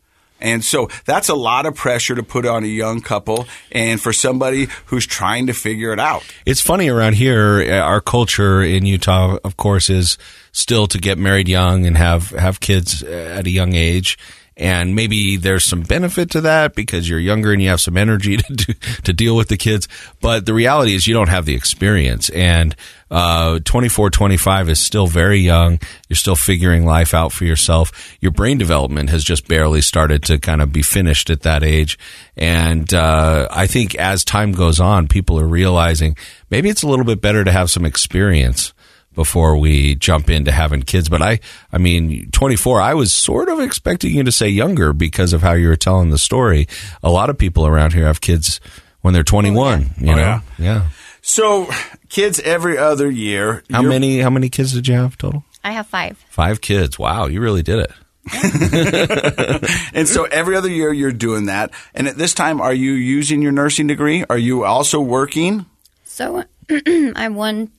And 0.42 0.64
so 0.64 0.88
that's 1.06 1.28
a 1.28 1.36
lot 1.36 1.66
of 1.66 1.76
pressure 1.76 2.16
to 2.16 2.24
put 2.24 2.46
on 2.46 2.64
a 2.64 2.68
young 2.68 3.02
couple 3.02 3.46
and 3.72 4.00
for 4.02 4.14
somebody 4.14 4.68
who's 4.86 5.06
trying 5.06 5.48
to 5.48 5.54
figure 5.54 5.92
it 5.92 6.00
out. 6.00 6.24
It's 6.46 6.62
funny 6.62 6.88
around 6.88 7.16
here. 7.16 7.62
uh, 7.62 7.80
Our 7.80 8.00
culture 8.02 8.62
in 8.62 8.86
Utah, 8.86 9.38
of 9.44 9.58
course, 9.58 9.90
is 9.90 10.18
still 10.54 10.88
to 10.88 10.98
get 10.98 11.18
married 11.18 11.50
young 11.50 11.86
and 11.86 11.98
have 11.98 12.30
have 12.32 12.60
kids 12.60 13.04
uh, 13.04 13.36
at 13.38 13.48
a 13.48 13.50
young 13.50 13.76
age. 13.76 14.18
And 14.60 14.94
maybe 14.94 15.38
there's 15.38 15.64
some 15.64 15.84
benefit 15.84 16.32
to 16.32 16.42
that 16.42 16.76
because 16.76 17.10
you're 17.10 17.18
younger 17.18 17.54
and 17.54 17.62
you 17.62 17.70
have 17.70 17.80
some 17.80 17.96
energy 17.96 18.38
to 18.38 18.54
do, 18.54 18.74
to 19.04 19.14
deal 19.14 19.36
with 19.36 19.48
the 19.48 19.56
kids. 19.56 19.88
But 20.20 20.46
the 20.46 20.54
reality 20.54 20.94
is 20.94 21.08
you 21.08 21.14
don't 21.14 21.30
have 21.30 21.46
the 21.46 21.56
experience. 21.56 22.30
And 22.30 22.76
uh, 23.10 23.60
24, 23.64 24.10
25 24.10 24.70
is 24.70 24.80
still 24.80 25.08
very 25.08 25.40
young. 25.40 25.80
You're 26.10 26.18
still 26.18 26.36
figuring 26.36 26.86
life 26.86 27.14
out 27.14 27.32
for 27.32 27.46
yourself. 27.46 28.18
Your 28.20 28.32
brain 28.32 28.58
development 28.58 29.10
has 29.12 29.24
just 29.24 29.48
barely 29.48 29.82
started 29.82 30.24
to 30.24 30.38
kind 30.38 30.62
of 30.62 30.74
be 30.74 30.84
finished 30.84 31.30
at 31.30 31.44
that 31.44 31.64
age. 31.64 31.98
And 32.36 32.94
uh, 32.94 33.48
I 33.50 33.66
think 33.66 33.96
as 33.96 34.26
time 34.26 34.52
goes 34.52 34.82
on, 34.82 35.08
people 35.08 35.40
are 35.40 35.48
realizing 35.48 36.18
maybe 36.50 36.68
it's 36.68 36.84
a 36.84 36.88
little 36.88 37.06
bit 37.06 37.22
better 37.22 37.46
to 37.46 37.52
have 37.52 37.72
some 37.72 37.86
experience 37.86 38.74
before 39.20 39.58
we 39.58 39.96
jump 39.96 40.30
into 40.30 40.50
having 40.50 40.82
kids. 40.82 41.10
But 41.10 41.22
I, 41.22 41.42
I 41.74 41.78
mean, 41.78 42.32
24, 42.32 42.80
I 42.80 42.94
was 42.94 43.12
sort 43.12 43.50
of 43.50 43.60
expecting 43.60 44.16
you 44.16 44.24
to 44.24 44.32
say 44.32 44.48
younger 44.48 44.94
because 44.94 45.34
of 45.34 45.42
how 45.42 45.52
you 45.52 45.68
were 45.68 45.76
telling 45.76 46.10
the 46.10 46.18
story. 46.18 46.70
A 47.04 47.12
lot 47.12 47.30
of 47.30 47.38
people 47.38 47.68
around 47.68 47.92
here 47.92 48.06
have 48.06 48.22
kids 48.22 48.62
when 49.02 49.14
they're 49.14 49.24
21, 49.24 49.90
you 49.98 50.12
Oh, 50.14 50.16
know? 50.16 50.22
yeah. 50.22 50.42
yeah. 50.58 50.90
So, 51.22 51.68
kids 52.08 52.40
every 52.40 52.78
other 52.78 53.12
year. 53.12 53.62
How 53.70 53.82
many, 53.82 54.22
how 54.22 54.30
many 54.30 54.48
kids 54.48 54.72
did 54.72 54.88
you 54.88 54.94
have 54.96 55.18
total? 55.18 55.44
I 55.66 55.74
have 55.74 55.88
five. 55.88 56.18
Five 56.30 56.62
kids. 56.62 56.98
Wow. 56.98 57.26
You 57.28 57.42
really 57.42 57.62
did 57.62 57.80
it. 57.80 57.92
And 59.94 60.08
so 60.08 60.24
every 60.24 60.56
other 60.56 60.70
year 60.70 60.94
you're 60.94 61.12
doing 61.12 61.48
that. 61.48 61.72
And 61.94 62.08
at 62.08 62.16
this 62.16 62.34
time, 62.34 62.62
are 62.62 62.74
you 62.74 62.94
using 62.94 63.42
your 63.42 63.52
nursing 63.52 63.88
degree? 63.88 64.24
Are 64.30 64.38
you 64.38 64.64
also 64.64 65.02
working? 65.02 65.66
So 66.06 66.46
I'm 66.88 67.36
one 67.36 67.70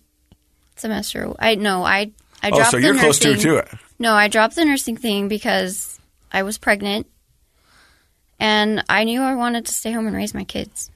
semester. 0.81 1.33
I 1.39 1.55
no, 1.55 1.85
I 1.85 2.11
I 2.43 2.51
Oh, 2.51 2.57
dropped 2.57 2.71
so 2.73 2.77
the 2.79 2.87
you're 2.87 2.95
closer 2.99 3.31
nursing. 3.33 3.43
to 3.51 3.57
it. 3.59 3.69
No, 3.99 4.15
I 4.15 4.29
dropped 4.29 4.57
the 4.57 4.65
nursing 4.65 4.97
thing 4.97 5.29
because 5.29 5.99
I 6.33 6.43
was 6.43 6.59
pregnant, 6.59 7.07
and 8.39 8.83
I 8.89 9.05
knew 9.05 9.21
I 9.23 9.35
wanted 9.35 9.67
to 9.67 9.73
stay 9.73 9.93
home 9.93 10.07
and 10.07 10.17
raise 10.17 10.35
my 10.35 10.45
kids. 10.45 10.91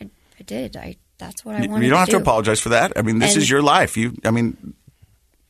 I, 0.00 0.04
I 0.38 0.42
did. 0.42 0.76
I 0.76 0.96
that's 1.18 1.44
what 1.44 1.54
I 1.56 1.66
wanted. 1.66 1.84
You 1.84 1.90
don't 1.90 1.98
have 2.00 2.08
to 2.08 2.16
do. 2.16 2.22
apologize 2.22 2.60
for 2.60 2.70
that. 2.70 2.92
I 2.96 3.02
mean, 3.02 3.18
this 3.20 3.34
And- 3.34 3.42
is 3.42 3.48
your 3.50 3.62
life. 3.62 3.96
You, 3.96 4.12
I 4.24 4.30
mean, 4.32 4.74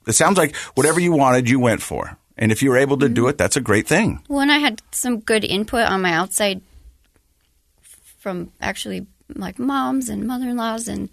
it 0.07 0.13
sounds 0.13 0.37
like 0.37 0.55
whatever 0.75 1.01
you 1.01 1.13
wanted, 1.13 1.49
you 1.49 1.59
went 1.59 1.81
for. 1.81 2.19
And 2.37 2.51
if 2.53 2.63
you 2.63 2.71
were 2.71 2.77
able 2.79 2.99
to 2.99 3.07
Mm-hmm. 3.07 3.15
do 3.15 3.29
it, 3.29 3.39
that's 3.39 3.57
a 3.57 3.61
great 3.61 3.87
thing. 3.87 4.23
When 4.29 4.51
I 4.51 4.59
had 4.59 4.83
some 4.91 5.21
good 5.21 5.45
input 5.45 5.87
on 5.87 6.03
my 6.03 6.13
outside 6.13 6.61
from 8.19 8.53
actually 8.61 9.07
like 9.35 9.59
moms 9.59 10.09
and 10.09 10.27
mother-in-laws 10.27 10.89
and 10.89 11.09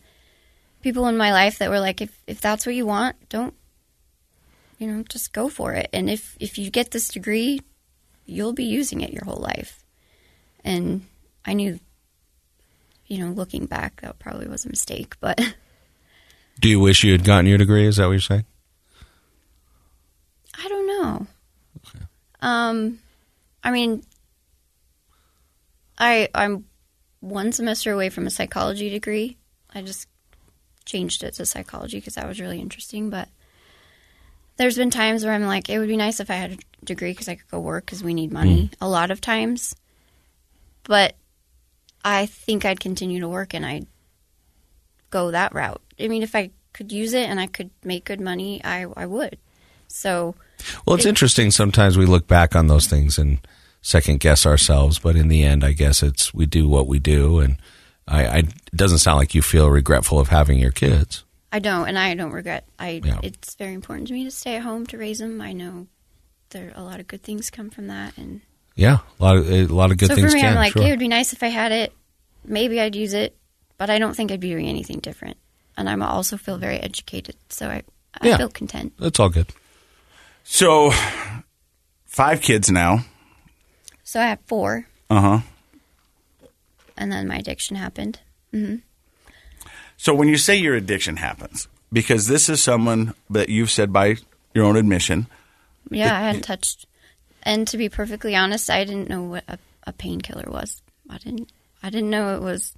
people 0.81 1.07
in 1.07 1.17
my 1.17 1.31
life 1.31 1.59
that 1.59 1.69
were 1.69 1.79
like, 1.79 2.01
if 2.01 2.21
if 2.27 2.41
that's 2.41 2.65
what 2.65 2.75
you 2.75 2.85
want, 2.85 3.15
don't 3.29 3.53
you 4.77 4.87
know, 4.87 5.03
just 5.09 5.33
go 5.33 5.49
for 5.49 5.73
it. 5.73 5.89
And 5.93 6.09
if 6.09 6.35
if 6.39 6.57
you 6.57 6.71
get 6.71 6.91
this 6.91 7.09
degree, 7.09 7.61
you'll 8.25 8.53
be 8.53 8.63
using 8.63 9.01
it 9.01 9.11
your 9.11 9.25
whole 9.25 9.41
life. 9.41 9.83
And 10.63 11.05
I 11.45 11.53
knew, 11.53 11.79
you 13.05 13.19
know, 13.19 13.31
looking 13.31 13.65
back, 13.65 14.01
that 14.01 14.19
probably 14.19 14.47
was 14.47 14.65
a 14.65 14.69
mistake, 14.69 15.15
but 15.19 15.39
Do 16.59 16.67
you 16.67 16.79
wish 16.79 17.03
you 17.03 17.13
had 17.13 17.23
gotten 17.23 17.45
your 17.45 17.57
degree? 17.57 17.87
Is 17.87 17.97
that 17.97 18.05
what 18.05 18.11
you're 18.11 18.19
saying? 18.19 18.45
I 20.61 20.67
don't 20.67 20.87
know. 20.87 21.27
Um, 22.41 22.99
I 23.63 23.71
mean, 23.71 24.03
I 25.97 26.27
I'm 26.35 26.65
one 27.21 27.53
semester 27.53 27.93
away 27.93 28.09
from 28.09 28.27
a 28.27 28.29
psychology 28.29 28.89
degree. 28.89 29.37
I 29.73 29.81
just 29.81 30.08
changed 30.89 31.23
it 31.23 31.35
to 31.35 31.45
psychology 31.45 31.97
because 31.97 32.15
that 32.15 32.27
was 32.27 32.41
really 32.41 32.59
interesting. 32.59 33.09
But 33.09 33.29
there's 34.57 34.77
been 34.77 34.89
times 34.89 35.23
where 35.23 35.33
I'm 35.33 35.43
like, 35.45 35.69
it 35.69 35.79
would 35.79 35.87
be 35.87 35.97
nice 35.97 36.19
if 36.19 36.29
I 36.29 36.35
had 36.35 36.51
a 36.51 36.85
degree 36.85 37.11
because 37.11 37.29
I 37.29 37.35
could 37.35 37.49
go 37.49 37.59
work 37.59 37.85
because 37.85 38.03
we 38.03 38.13
need 38.13 38.31
money 38.31 38.69
mm. 38.69 38.73
a 38.81 38.89
lot 38.89 39.11
of 39.11 39.21
times. 39.21 39.75
But 40.83 41.15
I 42.03 42.25
think 42.25 42.65
I'd 42.65 42.79
continue 42.79 43.19
to 43.19 43.27
work 43.27 43.53
and 43.53 43.65
I'd 43.65 43.87
go 45.09 45.31
that 45.31 45.53
route. 45.53 45.81
I 45.99 46.07
mean, 46.07 46.23
if 46.23 46.35
I 46.35 46.51
could 46.73 46.91
use 46.91 47.13
it 47.13 47.29
and 47.29 47.39
I 47.39 47.47
could 47.47 47.69
make 47.83 48.05
good 48.05 48.21
money, 48.21 48.63
I 48.63 48.85
I 48.95 49.05
would. 49.05 49.37
So 49.87 50.35
Well, 50.85 50.95
it's 50.95 51.05
It- 51.05 51.09
interesting. 51.09 51.51
Sometimes 51.51 51.97
we 51.97 52.05
look 52.05 52.27
back 52.27 52.55
on 52.55 52.67
those 52.67 52.87
things 52.87 53.17
and 53.17 53.39
second 53.81 54.19
guess 54.19 54.45
ourselves, 54.45 54.99
but 54.99 55.15
in 55.15 55.29
the 55.29 55.43
end, 55.43 55.63
I 55.63 55.71
guess 55.71 56.03
it's 56.03 56.33
we 56.33 56.45
do 56.45 56.67
what 56.67 56.87
we 56.87 56.99
do, 56.99 57.39
and 57.39 57.57
I, 58.09 58.25
I 58.25 58.37
it 58.39 58.75
doesn't 58.75 58.97
sound 58.99 59.17
like 59.19 59.35
you 59.35 59.41
feel 59.41 59.69
regretful 59.69 60.19
of 60.19 60.27
having 60.29 60.57
your 60.59 60.71
kids. 60.71 61.23
I 61.51 61.59
don't, 61.59 61.87
and 61.87 61.97
I 61.97 62.13
don't 62.15 62.31
regret. 62.31 62.65
I 62.77 63.01
Yeah. 63.03 63.19
it's 63.23 63.55
very 63.55 63.73
important 63.73 64.07
to 64.09 64.13
me 64.13 64.23
to 64.25 64.31
stay 64.31 64.55
at 64.55 64.63
home 64.63 64.85
to 64.87 64.97
raise 64.97 65.19
them. 65.19 65.39
I 65.41 65.53
know 65.53 65.87
there 66.49 66.71
a 66.75 66.83
lot 66.83 66.99
of 66.99 67.07
good 67.07 67.23
things 67.23 67.49
come 67.49 67.69
from 67.69 67.87
that, 67.87 68.17
and 68.17 68.41
Yeah, 68.75 68.99
a 69.19 69.23
lot 69.23 69.37
of 69.37 69.49
a 69.51 69.65
lot 69.67 69.91
of 69.91 69.97
good 69.97 70.09
so 70.09 70.15
things. 70.15 70.31
for 70.31 70.35
me, 70.35 70.41
can, 70.41 70.49
I'm 70.51 70.55
like, 70.55 70.73
sure. 70.73 70.83
it 70.83 70.89
would 70.89 70.99
be 70.99 71.07
nice 71.07 71.33
if 71.33 71.43
I 71.43 71.47
had 71.47 71.71
it. 71.71 71.93
Maybe 72.45 72.79
I'd 72.81 72.95
use 72.95 73.13
it, 73.13 73.35
but 73.77 73.89
I 73.89 73.99
don't 73.99 74.15
think 74.15 74.31
I'd 74.31 74.39
be 74.39 74.49
doing 74.49 74.67
anything 74.67 74.99
different. 74.99 75.37
And 75.77 75.89
I'm 75.89 76.01
also 76.03 76.37
feel 76.37 76.57
very 76.57 76.77
educated, 76.77 77.35
so 77.49 77.67
I 77.69 77.83
I 78.21 78.27
Yeah. 78.27 78.37
feel 78.37 78.49
content. 78.49 78.93
It's 78.99 79.19
all 79.19 79.29
good. 79.29 79.47
So, 80.43 80.91
five 82.05 82.41
kids 82.41 82.71
now. 82.71 83.05
So 84.03 84.19
I 84.19 84.25
have 84.25 84.39
four, 84.47 84.87
Uh 85.09 85.21
huh. 85.21 85.39
And 86.99 87.11
then 87.11 87.27
my 87.27 87.37
addiction 87.37 87.75
happened. 87.75 88.19
hmm 88.51 88.75
So, 89.97 90.13
when 90.13 90.27
you 90.27 90.37
say 90.37 90.55
your 90.55 90.75
addiction 90.75 91.15
happens, 91.17 91.67
because 91.91 92.27
this 92.27 92.49
is 92.49 92.61
someone 92.61 93.15
that 93.29 93.49
you've 93.49 93.71
said 93.71 93.91
by 93.91 94.17
your 94.53 94.65
own 94.65 94.75
admission, 94.77 95.27
Yeah, 95.89 96.15
I 96.15 96.21
hadn't 96.21 96.43
touched. 96.43 96.85
And 97.41 97.67
to 97.69 97.77
be 97.77 97.89
perfectly 97.89 98.35
honest, 98.35 98.69
I 98.69 98.83
didn't 98.83 99.09
know 99.09 99.23
what 99.23 99.43
a, 99.47 99.57
a 99.87 99.93
painkiller 99.93 100.45
was. 100.47 100.81
I 101.09 101.17
didn't. 101.17 101.49
I 101.81 101.89
didn't 101.89 102.09
know 102.09 102.35
it 102.35 102.41
was 102.41 102.73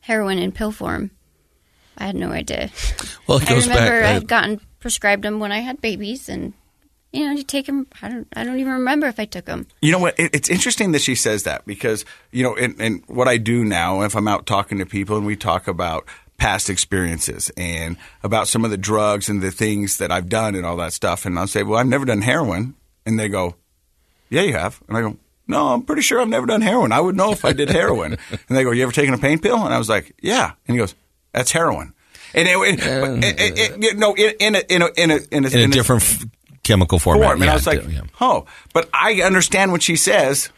heroin 0.00 0.38
in 0.38 0.52
pill 0.52 0.72
form. 0.72 1.12
I 1.96 2.06
had 2.06 2.16
no 2.16 2.30
idea. 2.30 2.70
Well, 3.26 3.38
it 3.38 3.50
I 3.50 3.54
remember 3.54 4.00
back. 4.00 4.04
I 4.04 4.12
had 4.12 4.28
gotten 4.28 4.60
prescribed 4.80 5.22
them 5.22 5.38
when 5.40 5.52
I 5.52 5.58
had 5.60 5.80
babies, 5.80 6.28
and 6.28 6.52
you 7.12 7.24
know, 7.26 7.32
you 7.32 7.42
take 7.42 7.66
them. 7.66 7.86
I 8.02 8.08
don't. 8.08 8.28
I 8.36 8.44
don't 8.44 8.58
even 8.58 8.72
remember 8.72 9.06
if 9.06 9.18
I 9.18 9.24
took 9.24 9.46
them. 9.46 9.66
You 9.80 9.92
know 9.92 9.98
what? 9.98 10.18
It, 10.18 10.34
it's 10.34 10.50
interesting 10.50 10.92
that 10.92 11.00
she 11.00 11.14
says 11.14 11.44
that 11.44 11.64
because 11.66 12.04
you 12.32 12.42
know, 12.42 12.54
and, 12.54 12.78
and 12.80 13.02
what 13.06 13.28
I 13.28 13.38
do 13.38 13.64
now, 13.64 14.02
if 14.02 14.14
I'm 14.14 14.28
out 14.28 14.46
talking 14.46 14.78
to 14.78 14.86
people 14.86 15.16
and 15.16 15.24
we 15.24 15.36
talk 15.36 15.68
about 15.68 16.06
past 16.36 16.70
experiences 16.70 17.50
and 17.56 17.96
about 18.22 18.46
some 18.46 18.64
of 18.64 18.70
the 18.70 18.76
drugs 18.76 19.28
and 19.28 19.42
the 19.42 19.50
things 19.50 19.98
that 19.98 20.12
I've 20.12 20.28
done 20.28 20.54
and 20.54 20.66
all 20.66 20.76
that 20.76 20.92
stuff, 20.92 21.24
and 21.24 21.38
I'll 21.38 21.46
say, 21.46 21.62
"Well, 21.62 21.78
I've 21.78 21.86
never 21.86 22.04
done 22.04 22.22
heroin," 22.22 22.74
and 23.06 23.18
they 23.18 23.28
go, 23.28 23.56
"Yeah, 24.28 24.42
you 24.42 24.52
have," 24.52 24.80
and 24.88 24.96
I 24.96 25.00
go. 25.00 25.16
No, 25.50 25.68
I'm 25.68 25.82
pretty 25.82 26.02
sure 26.02 26.20
I've 26.20 26.28
never 26.28 26.44
done 26.44 26.60
heroin. 26.60 26.92
I 26.92 27.00
would 27.00 27.16
know 27.16 27.32
if 27.32 27.42
I 27.42 27.54
did 27.54 27.70
heroin. 27.70 28.18
and 28.30 28.58
they 28.58 28.64
go, 28.64 28.70
"You 28.70 28.82
ever 28.82 28.92
taken 28.92 29.14
a 29.14 29.18
pain 29.18 29.38
pill?" 29.38 29.64
And 29.64 29.72
I 29.72 29.78
was 29.78 29.88
like, 29.88 30.14
"Yeah." 30.20 30.52
And 30.66 30.74
he 30.74 30.78
goes, 30.78 30.94
"That's 31.32 31.52
heroin." 31.52 31.94
And 32.34 32.46
it, 32.46 32.54
it, 32.54 33.24
it, 33.24 33.58
it, 33.58 33.84
it, 33.84 33.96
no, 33.96 34.14
in, 34.14 34.34
in 34.38 34.54
a 34.56 34.58
in 34.68 34.82
a 34.82 34.90
in 34.94 35.10
a 35.10 35.14
in 35.14 35.44
a, 35.46 35.48
in 35.48 35.60
a 35.60 35.64
in 35.64 35.70
different 35.70 36.02
f- 36.02 36.26
chemical 36.68 36.98
format. 37.00 37.24
form. 37.30 37.42
And 37.42 37.46
Yeah, 37.46 37.52
I 37.52 37.54
was 37.54 37.66
like, 37.66 37.82
yeah. 37.90 38.02
"Oh," 38.20 38.46
but 38.72 38.88
I 38.94 39.22
understand 39.22 39.72
what 39.72 39.82
she 39.82 39.96
says. 39.96 40.50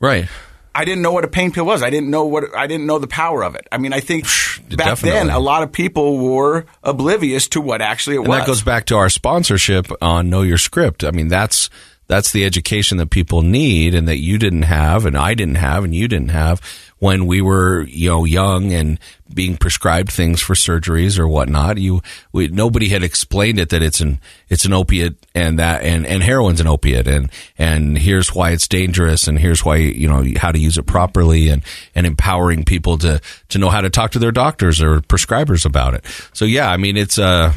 right. 0.00 0.26
I 0.74 0.84
didn't 0.84 1.00
know 1.00 1.12
what 1.12 1.24
a 1.24 1.28
pain 1.28 1.52
pill 1.52 1.64
was. 1.64 1.82
I 1.82 1.88
didn't 1.88 2.10
know 2.10 2.26
what 2.26 2.54
I 2.54 2.66
didn't 2.66 2.84
know 2.86 2.98
the 2.98 3.06
power 3.06 3.42
of 3.42 3.54
it. 3.54 3.66
I 3.72 3.78
mean, 3.78 3.94
I 3.94 4.00
think 4.00 4.24
back 4.70 4.76
definitely. 4.76 5.10
then 5.10 5.30
a 5.30 5.38
lot 5.38 5.62
of 5.62 5.72
people 5.72 6.18
were 6.18 6.66
oblivious 6.82 7.48
to 7.48 7.62
what 7.62 7.80
actually 7.80 8.16
it 8.16 8.20
And 8.20 8.28
was. 8.28 8.38
that 8.40 8.46
goes 8.46 8.62
back 8.62 8.84
to 8.86 8.96
our 8.96 9.08
sponsorship 9.08 9.86
on 10.02 10.28
Know 10.28 10.42
Your 10.42 10.58
Script. 10.58 11.02
I 11.02 11.12
mean, 11.12 11.28
that's 11.28 11.70
that's 12.08 12.30
the 12.30 12.44
education 12.44 12.98
that 12.98 13.08
people 13.08 13.40
need 13.40 13.94
and 13.94 14.06
that 14.06 14.18
you 14.18 14.36
didn't 14.38 14.62
have 14.64 15.06
and 15.06 15.16
I 15.16 15.32
didn't 15.32 15.54
have 15.56 15.82
and 15.82 15.94
you 15.94 16.08
didn't 16.08 16.28
have 16.30 16.60
when 16.98 17.26
we 17.26 17.42
were, 17.42 17.82
you 17.82 18.08
know, 18.08 18.24
young 18.24 18.72
and 18.72 18.98
being 19.32 19.56
prescribed 19.56 20.10
things 20.10 20.40
for 20.40 20.54
surgeries 20.54 21.18
or 21.18 21.28
whatnot. 21.28 21.78
You 21.78 22.00
we, 22.32 22.48
nobody 22.48 22.88
had 22.88 23.02
explained 23.02 23.58
it 23.58 23.68
that 23.70 23.82
it's 23.82 24.00
an 24.00 24.20
it's 24.48 24.64
an 24.64 24.72
opiate 24.72 25.26
and 25.34 25.58
that 25.58 25.82
and, 25.82 26.06
and 26.06 26.22
heroin's 26.22 26.60
an 26.60 26.66
opiate 26.66 27.06
and 27.06 27.30
and 27.58 27.98
here's 27.98 28.34
why 28.34 28.50
it's 28.50 28.68
dangerous 28.68 29.28
and 29.28 29.38
here's 29.38 29.64
why 29.64 29.76
you 29.76 30.08
know 30.08 30.24
how 30.36 30.52
to 30.52 30.58
use 30.58 30.78
it 30.78 30.86
properly 30.86 31.48
and 31.48 31.62
and 31.94 32.06
empowering 32.06 32.64
people 32.64 32.98
to 32.98 33.20
to 33.48 33.58
know 33.58 33.68
how 33.68 33.80
to 33.80 33.90
talk 33.90 34.12
to 34.12 34.18
their 34.18 34.32
doctors 34.32 34.80
or 34.80 35.00
prescribers 35.00 35.66
about 35.66 35.94
it. 35.94 36.04
So 36.32 36.44
yeah, 36.44 36.70
I 36.70 36.76
mean 36.76 36.96
it's 36.96 37.18
uh 37.18 37.52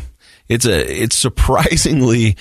it's 0.49 0.65
a 0.65 1.03
it's 1.03 1.15
surprisingly 1.15 2.35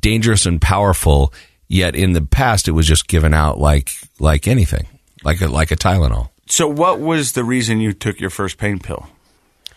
dangerous 0.00 0.46
and 0.46 0.60
powerful. 0.60 1.32
Yet 1.68 1.96
in 1.96 2.12
the 2.12 2.20
past, 2.20 2.68
it 2.68 2.72
was 2.72 2.86
just 2.86 3.08
given 3.08 3.32
out 3.32 3.58
like 3.58 3.90
like 4.18 4.46
anything, 4.46 4.86
like 5.24 5.40
a, 5.40 5.48
like 5.48 5.70
a 5.70 5.76
Tylenol. 5.76 6.30
so, 6.48 6.68
what 6.68 7.00
was 7.00 7.32
the 7.32 7.44
reason 7.44 7.80
you 7.80 7.92
took 7.92 8.20
your 8.20 8.30
first 8.30 8.58
pain 8.58 8.78
pill? 8.78 9.08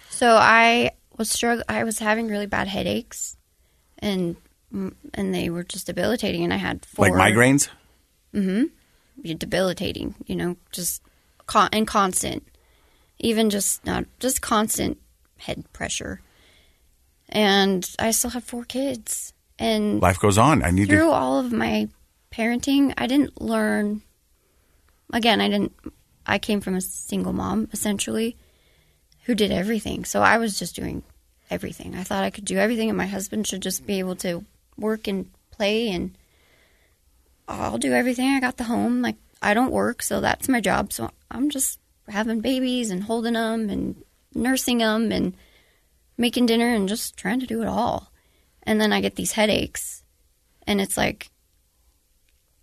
So 0.09 0.31
I 0.35 0.91
was 1.17 1.29
strugg- 1.29 1.63
I 1.67 1.83
was 1.83 1.99
having 1.99 2.27
really 2.27 2.45
bad 2.47 2.67
headaches, 2.67 3.35
and 3.99 4.35
and 4.71 5.33
they 5.33 5.49
were 5.49 5.63
just 5.63 5.87
debilitating. 5.87 6.43
And 6.43 6.53
I 6.53 6.57
had 6.57 6.85
four 6.85 7.09
Like 7.09 7.33
migraines? 7.33 7.69
Mm-hmm. 8.33 9.33
Debilitating, 9.37 10.15
you 10.25 10.35
know, 10.35 10.57
just 10.71 11.01
con- 11.47 11.69
and 11.71 11.87
constant, 11.87 12.47
even 13.19 13.49
just 13.49 13.85
not 13.85 14.05
just 14.19 14.41
constant 14.41 14.97
head 15.37 15.65
pressure. 15.73 16.21
And 17.29 17.89
I 17.97 18.11
still 18.11 18.29
have 18.31 18.43
four 18.43 18.65
kids, 18.65 19.33
and 19.57 20.01
Life 20.01 20.19
goes 20.19 20.37
on. 20.37 20.63
I 20.63 20.71
need 20.71 20.89
through 20.89 20.99
to. 20.99 21.11
all 21.11 21.39
of 21.39 21.51
my 21.51 21.89
parenting, 22.31 22.93
I 22.97 23.07
didn't 23.07 23.41
learn. 23.41 24.01
Again, 25.13 25.41
I 25.41 25.49
didn't. 25.49 25.73
I 26.25 26.39
came 26.39 26.61
from 26.61 26.75
a 26.75 26.81
single 26.81 27.33
mom, 27.33 27.69
essentially, 27.71 28.35
who 29.25 29.35
did 29.35 29.51
everything. 29.51 30.05
So 30.05 30.21
I 30.21 30.37
was 30.37 30.57
just 30.57 30.75
doing 30.75 31.03
everything. 31.49 31.95
I 31.95 32.03
thought 32.03 32.23
I 32.23 32.31
could 32.31 32.45
do 32.45 32.57
everything, 32.57 32.89
and 32.89 32.97
my 32.97 33.05
husband 33.05 33.47
should 33.47 33.61
just 33.61 33.85
be 33.85 33.99
able 33.99 34.15
to 34.17 34.43
work 34.77 35.07
and 35.07 35.29
play, 35.51 35.89
and 35.89 36.17
I'll 37.47 37.77
do 37.77 37.93
everything. 37.93 38.29
I 38.29 38.39
got 38.39 38.57
the 38.57 38.63
home. 38.65 39.01
Like 39.01 39.17
I 39.41 39.53
don't 39.53 39.71
work, 39.71 40.01
so 40.01 40.21
that's 40.21 40.49
my 40.49 40.61
job. 40.61 40.91
So 40.91 41.11
I'm 41.29 41.49
just 41.49 41.79
having 42.07 42.41
babies 42.41 42.89
and 42.89 43.03
holding 43.03 43.33
them 43.33 43.69
and 43.69 44.03
nursing 44.33 44.79
them 44.79 45.11
and 45.11 45.35
making 46.17 46.45
dinner 46.45 46.73
and 46.73 46.89
just 46.89 47.17
trying 47.17 47.39
to 47.39 47.47
do 47.47 47.61
it 47.61 47.67
all. 47.67 48.11
And 48.63 48.81
then 48.81 48.91
I 48.91 49.01
get 49.01 49.15
these 49.15 49.33
headaches, 49.33 50.03
and 50.65 50.81
it's 50.81 50.97
like, 50.97 51.29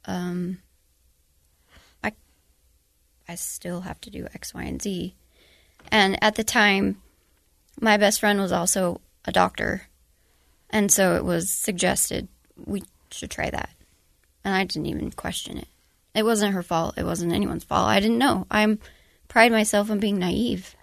um, 0.04 0.58
I 3.28 3.34
still 3.34 3.82
have 3.82 4.00
to 4.02 4.10
do 4.10 4.26
X, 4.34 4.54
Y, 4.54 4.62
and 4.62 4.80
Z. 4.80 5.14
And 5.90 6.22
at 6.22 6.36
the 6.36 6.44
time, 6.44 7.00
my 7.80 7.96
best 7.96 8.20
friend 8.20 8.40
was 8.40 8.52
also 8.52 9.00
a 9.24 9.32
doctor, 9.32 9.82
and 10.70 10.90
so 10.90 11.16
it 11.16 11.24
was 11.24 11.50
suggested 11.50 12.28
we 12.64 12.82
should 13.10 13.30
try 13.30 13.50
that. 13.50 13.70
And 14.44 14.54
I 14.54 14.64
didn't 14.64 14.86
even 14.86 15.10
question 15.10 15.58
it. 15.58 15.68
It 16.14 16.24
wasn't 16.24 16.54
her 16.54 16.62
fault. 16.62 16.98
It 16.98 17.04
wasn't 17.04 17.32
anyone's 17.32 17.64
fault. 17.64 17.88
I 17.88 18.00
didn't 18.00 18.18
know. 18.18 18.46
I'm 18.50 18.78
pride 19.28 19.52
myself 19.52 19.90
on 19.90 19.98
being 19.98 20.18
naive. 20.18 20.76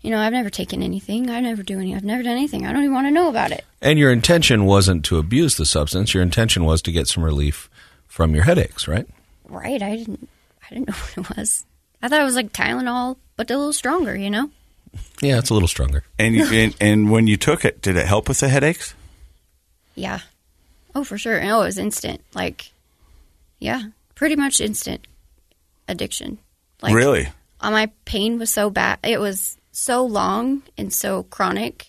You 0.00 0.10
know, 0.10 0.18
I've 0.18 0.32
never 0.34 0.50
taken 0.50 0.82
anything. 0.82 1.30
I 1.30 1.40
never 1.40 1.62
do 1.62 1.80
any. 1.80 1.94
I've 1.94 2.04
never 2.04 2.22
done 2.22 2.32
anything. 2.32 2.66
I 2.66 2.72
don't 2.72 2.82
even 2.82 2.94
want 2.94 3.06
to 3.06 3.10
know 3.10 3.30
about 3.30 3.52
it. 3.52 3.64
And 3.80 3.98
your 3.98 4.12
intention 4.12 4.66
wasn't 4.66 5.02
to 5.06 5.16
abuse 5.16 5.56
the 5.56 5.64
substance. 5.64 6.12
Your 6.12 6.22
intention 6.22 6.64
was 6.64 6.82
to 6.82 6.92
get 6.92 7.08
some 7.08 7.24
relief 7.24 7.70
from 8.06 8.34
your 8.34 8.44
headaches, 8.44 8.86
right? 8.86 9.06
Right? 9.48 9.82
I 9.82 9.96
didn't. 9.96 10.28
I 10.70 10.74
didn't 10.74 10.88
know 10.88 10.94
what 10.94 11.30
it 11.30 11.36
was. 11.36 11.66
I 12.02 12.08
thought 12.08 12.20
it 12.20 12.24
was 12.24 12.36
like 12.36 12.52
Tylenol, 12.52 13.16
but 13.36 13.50
a 13.50 13.56
little 13.56 13.72
stronger. 13.72 14.16
You 14.16 14.30
know? 14.30 14.50
Yeah, 15.20 15.38
it's 15.38 15.50
a 15.50 15.54
little 15.54 15.68
stronger. 15.68 16.04
And, 16.18 16.34
you, 16.34 16.44
and 16.46 16.76
and 16.80 17.10
when 17.10 17.26
you 17.26 17.36
took 17.36 17.64
it, 17.64 17.82
did 17.82 17.96
it 17.96 18.06
help 18.06 18.28
with 18.28 18.40
the 18.40 18.48
headaches? 18.48 18.94
Yeah. 19.94 20.20
Oh, 20.94 21.04
for 21.04 21.18
sure. 21.18 21.36
And 21.36 21.50
oh, 21.50 21.62
it 21.62 21.66
was 21.66 21.78
instant. 21.78 22.20
Like, 22.34 22.70
yeah, 23.58 23.82
pretty 24.14 24.36
much 24.36 24.60
instant 24.60 25.06
addiction. 25.88 26.38
Like, 26.82 26.94
really? 26.94 27.28
uh, 27.60 27.70
my 27.70 27.90
pain 28.04 28.38
was 28.38 28.50
so 28.50 28.70
bad. 28.70 28.98
It 29.02 29.18
was 29.18 29.56
so 29.72 30.04
long 30.04 30.62
and 30.78 30.92
so 30.92 31.24
chronic. 31.24 31.88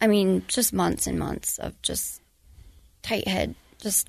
I 0.00 0.06
mean, 0.06 0.44
just 0.48 0.72
months 0.72 1.06
and 1.06 1.18
months 1.18 1.58
of 1.58 1.80
just 1.82 2.20
tight 3.02 3.28
head, 3.28 3.54
just 3.78 4.08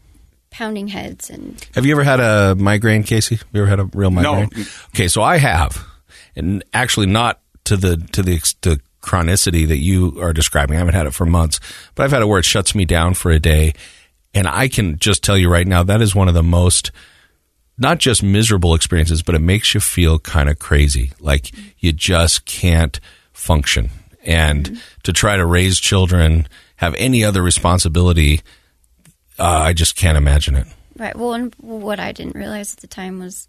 pounding 0.55 0.87
heads 0.87 1.29
and 1.29 1.67
Have 1.75 1.85
you 1.85 1.91
ever 1.91 2.03
had 2.03 2.21
a 2.21 2.55
migraine, 2.55 3.03
Casey? 3.03 3.35
Have 3.35 3.47
you 3.51 3.61
ever 3.61 3.69
had 3.69 3.81
a 3.81 3.85
real 3.93 4.09
migraine? 4.09 4.49
No. 4.55 4.63
Okay, 4.95 5.09
so 5.09 5.21
I 5.21 5.35
have, 5.37 5.85
and 6.33 6.63
actually 6.73 7.07
not 7.07 7.41
to 7.65 7.75
the 7.75 7.97
to 8.13 8.23
the 8.23 8.35
ex- 8.35 8.55
the 8.61 8.79
chronicity 9.01 9.67
that 9.67 9.79
you 9.79 10.21
are 10.21 10.31
describing. 10.31 10.77
I 10.77 10.79
haven't 10.79 10.93
had 10.93 11.07
it 11.07 11.13
for 11.13 11.25
months, 11.25 11.59
but 11.93 12.03
I've 12.03 12.11
had 12.11 12.21
it 12.21 12.27
where 12.27 12.39
it 12.39 12.45
shuts 12.45 12.73
me 12.73 12.85
down 12.85 13.15
for 13.15 13.31
a 13.31 13.39
day, 13.39 13.73
and 14.33 14.47
I 14.47 14.69
can 14.69 14.97
just 14.97 15.23
tell 15.23 15.37
you 15.37 15.49
right 15.49 15.67
now 15.67 15.83
that 15.83 16.01
is 16.01 16.15
one 16.15 16.29
of 16.29 16.33
the 16.33 16.43
most 16.43 16.91
not 17.77 17.97
just 17.97 18.23
miserable 18.23 18.73
experiences, 18.75 19.21
but 19.21 19.35
it 19.35 19.39
makes 19.39 19.73
you 19.73 19.81
feel 19.81 20.19
kind 20.19 20.47
of 20.47 20.57
crazy, 20.57 21.11
like 21.19 21.51
you 21.79 21.91
just 21.91 22.45
can't 22.45 23.01
function. 23.33 23.89
And 24.23 24.65
mm-hmm. 24.65 24.79
to 25.03 25.11
try 25.11 25.35
to 25.35 25.45
raise 25.45 25.81
children, 25.81 26.47
have 26.77 26.95
any 26.95 27.25
other 27.25 27.41
responsibility, 27.43 28.39
uh, 29.39 29.43
I 29.43 29.73
just 29.73 29.95
can't 29.95 30.17
imagine 30.17 30.55
it. 30.55 30.67
Right. 30.97 31.15
Well, 31.15 31.33
and 31.33 31.53
what 31.59 31.99
I 31.99 32.11
didn't 32.11 32.35
realize 32.35 32.73
at 32.73 32.79
the 32.79 32.87
time 32.87 33.19
was 33.19 33.47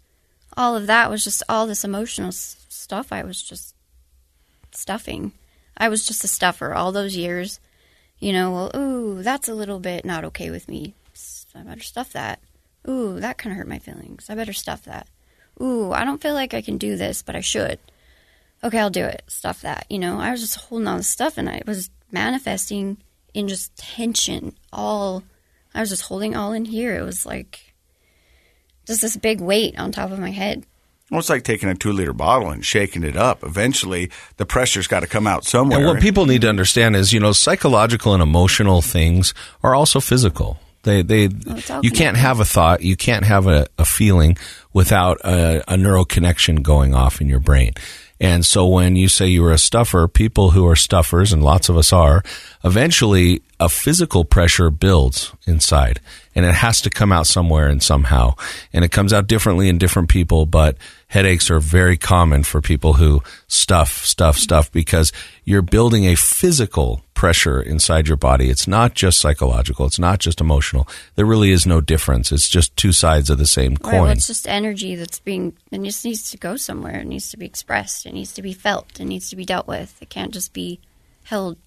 all 0.55 0.75
of 0.75 0.87
that 0.87 1.09
was 1.09 1.23
just 1.23 1.43
all 1.47 1.67
this 1.67 1.83
emotional 1.83 2.29
s- 2.29 2.65
stuff. 2.69 3.11
I 3.11 3.23
was 3.23 3.41
just 3.41 3.73
stuffing. 4.71 5.31
I 5.77 5.89
was 5.89 6.05
just 6.05 6.23
a 6.23 6.27
stuffer 6.27 6.73
all 6.73 6.91
those 6.91 7.15
years. 7.15 7.59
You 8.19 8.33
know, 8.33 8.51
well, 8.51 8.71
ooh, 8.75 9.23
that's 9.23 9.47
a 9.47 9.53
little 9.53 9.79
bit 9.79 10.03
not 10.03 10.25
okay 10.25 10.49
with 10.49 10.67
me. 10.67 10.93
I 11.55 11.63
better 11.63 11.81
stuff 11.81 12.13
that. 12.13 12.39
Ooh, 12.89 13.19
that 13.19 13.37
kind 13.37 13.51
of 13.51 13.57
hurt 13.57 13.67
my 13.67 13.79
feelings. 13.79 14.29
I 14.29 14.35
better 14.35 14.53
stuff 14.53 14.85
that. 14.85 15.07
Ooh, 15.61 15.91
I 15.91 16.05
don't 16.05 16.21
feel 16.21 16.33
like 16.33 16.53
I 16.53 16.61
can 16.61 16.77
do 16.77 16.95
this, 16.95 17.21
but 17.23 17.35
I 17.35 17.41
should. 17.41 17.79
Okay, 18.63 18.79
I'll 18.79 18.89
do 18.89 19.05
it. 19.05 19.23
Stuff 19.27 19.61
that. 19.61 19.85
You 19.89 19.99
know, 19.99 20.19
I 20.19 20.31
was 20.31 20.41
just 20.41 20.55
holding 20.55 20.87
all 20.87 20.97
this 20.97 21.07
stuff 21.09 21.37
and 21.37 21.49
I 21.49 21.61
was 21.65 21.89
manifesting 22.11 22.97
in 23.33 23.47
just 23.47 23.75
tension. 23.75 24.55
All, 24.71 25.23
I 25.73 25.79
was 25.81 25.89
just 25.89 26.03
holding 26.03 26.35
all 26.35 26.53
in 26.53 26.65
here. 26.65 26.95
It 26.97 27.03
was 27.03 27.25
like 27.25 27.73
just 28.85 29.01
this 29.01 29.17
big 29.17 29.41
weight 29.41 29.77
on 29.77 29.91
top 29.91 30.11
of 30.11 30.19
my 30.19 30.31
head. 30.31 30.65
Well, 31.09 31.19
it's 31.19 31.29
like 31.29 31.43
taking 31.43 31.69
a 31.69 31.75
two 31.75 31.93
liter 31.93 32.11
bottle 32.11 32.49
and 32.49 32.65
shaking 32.65 33.03
it 33.03 33.15
up. 33.15 33.43
Eventually, 33.43 34.11
the 34.35 34.45
pressure's 34.45 34.87
got 34.87 35.01
to 35.01 35.07
come 35.07 35.25
out 35.25 35.45
somewhere. 35.45 35.79
And 35.79 35.87
what 35.87 36.01
people 36.01 36.25
need 36.25 36.41
to 36.41 36.49
understand 36.49 36.97
is, 36.97 37.13
you 37.13 37.19
know, 37.19 37.31
psychological 37.31 38.13
and 38.13 38.21
emotional 38.21 38.81
things 38.81 39.33
are 39.63 39.73
also 39.73 40.01
physical. 40.01 40.59
They, 40.83 41.01
they, 41.01 41.25
oh, 41.27 41.55
it's 41.55 41.69
all 41.69 41.81
you 41.81 41.91
can't 41.91 42.17
have 42.17 42.39
a 42.39 42.45
thought, 42.45 42.81
you 42.81 42.95
can't 42.95 43.25
have 43.25 43.47
a, 43.47 43.67
a 43.77 43.85
feeling 43.85 44.37
without 44.73 45.19
a, 45.23 45.63
a 45.71 45.77
neural 45.77 46.05
connection 46.05 46.57
going 46.57 46.93
off 46.93 47.21
in 47.21 47.27
your 47.27 47.39
brain. 47.39 47.73
And 48.19 48.45
so 48.45 48.67
when 48.67 48.95
you 48.95 49.09
say 49.09 49.27
you're 49.27 49.51
a 49.51 49.57
stuffer, 49.57 50.07
people 50.07 50.51
who 50.51 50.65
are 50.67 50.75
stuffers, 50.75 51.31
and 51.31 51.43
lots 51.43 51.69
of 51.69 51.77
us 51.77 51.93
are, 51.93 52.23
eventually 52.63 53.41
a 53.59 53.69
physical 53.69 54.25
pressure 54.25 54.69
builds 54.69 55.33
inside 55.45 55.99
and 56.37 56.45
it 56.45 56.53
has 56.53 56.81
to 56.81 56.91
come 56.91 57.11
out 57.11 57.25
somewhere 57.25 57.67
and 57.67 57.81
somehow. 57.81 58.35
And 58.71 58.85
it 58.85 58.91
comes 58.91 59.11
out 59.11 59.25
differently 59.25 59.69
in 59.69 59.79
different 59.79 60.07
people, 60.07 60.45
but 60.45 60.77
headaches 61.07 61.49
are 61.49 61.59
very 61.59 61.97
common 61.97 62.43
for 62.43 62.61
people 62.61 62.93
who 62.93 63.23
stuff, 63.47 64.05
stuff, 64.05 64.37
stuff 64.37 64.71
because 64.71 65.11
you're 65.47 65.61
building 65.61 66.03
a 66.03 66.15
physical 66.15 67.01
pressure 67.13 67.61
inside 67.61 68.05
your 68.05 68.17
body. 68.17 68.49
It's 68.49 68.67
not 68.67 68.95
just 68.95 69.17
psychological. 69.17 69.85
It's 69.85 69.97
not 69.97 70.19
just 70.19 70.41
emotional. 70.41 70.89
There 71.15 71.25
really 71.25 71.51
is 71.51 71.65
no 71.65 71.79
difference. 71.79 72.33
It's 72.33 72.49
just 72.49 72.75
two 72.75 72.91
sides 72.91 73.29
of 73.29 73.37
the 73.37 73.47
same 73.47 73.77
Right, 73.81 73.93
well, 73.93 74.03
coin. 74.03 74.11
it's 74.17 74.27
just 74.27 74.45
energy 74.45 74.95
that's 74.95 75.19
being, 75.19 75.55
it 75.71 75.81
just 75.83 76.03
needs 76.03 76.29
to 76.31 76.37
go 76.37 76.57
somewhere. 76.57 76.99
It 76.99 77.07
needs 77.07 77.29
to 77.29 77.37
be 77.37 77.45
expressed. 77.45 78.05
It 78.05 78.13
needs 78.13 78.33
to 78.33 78.41
be 78.41 78.51
felt. 78.51 78.99
It 78.99 79.05
needs 79.05 79.29
to 79.29 79.37
be 79.37 79.45
dealt 79.45 79.67
with. 79.67 79.97
It 80.01 80.09
can't 80.09 80.33
just 80.33 80.51
be 80.51 80.81
held, 81.23 81.57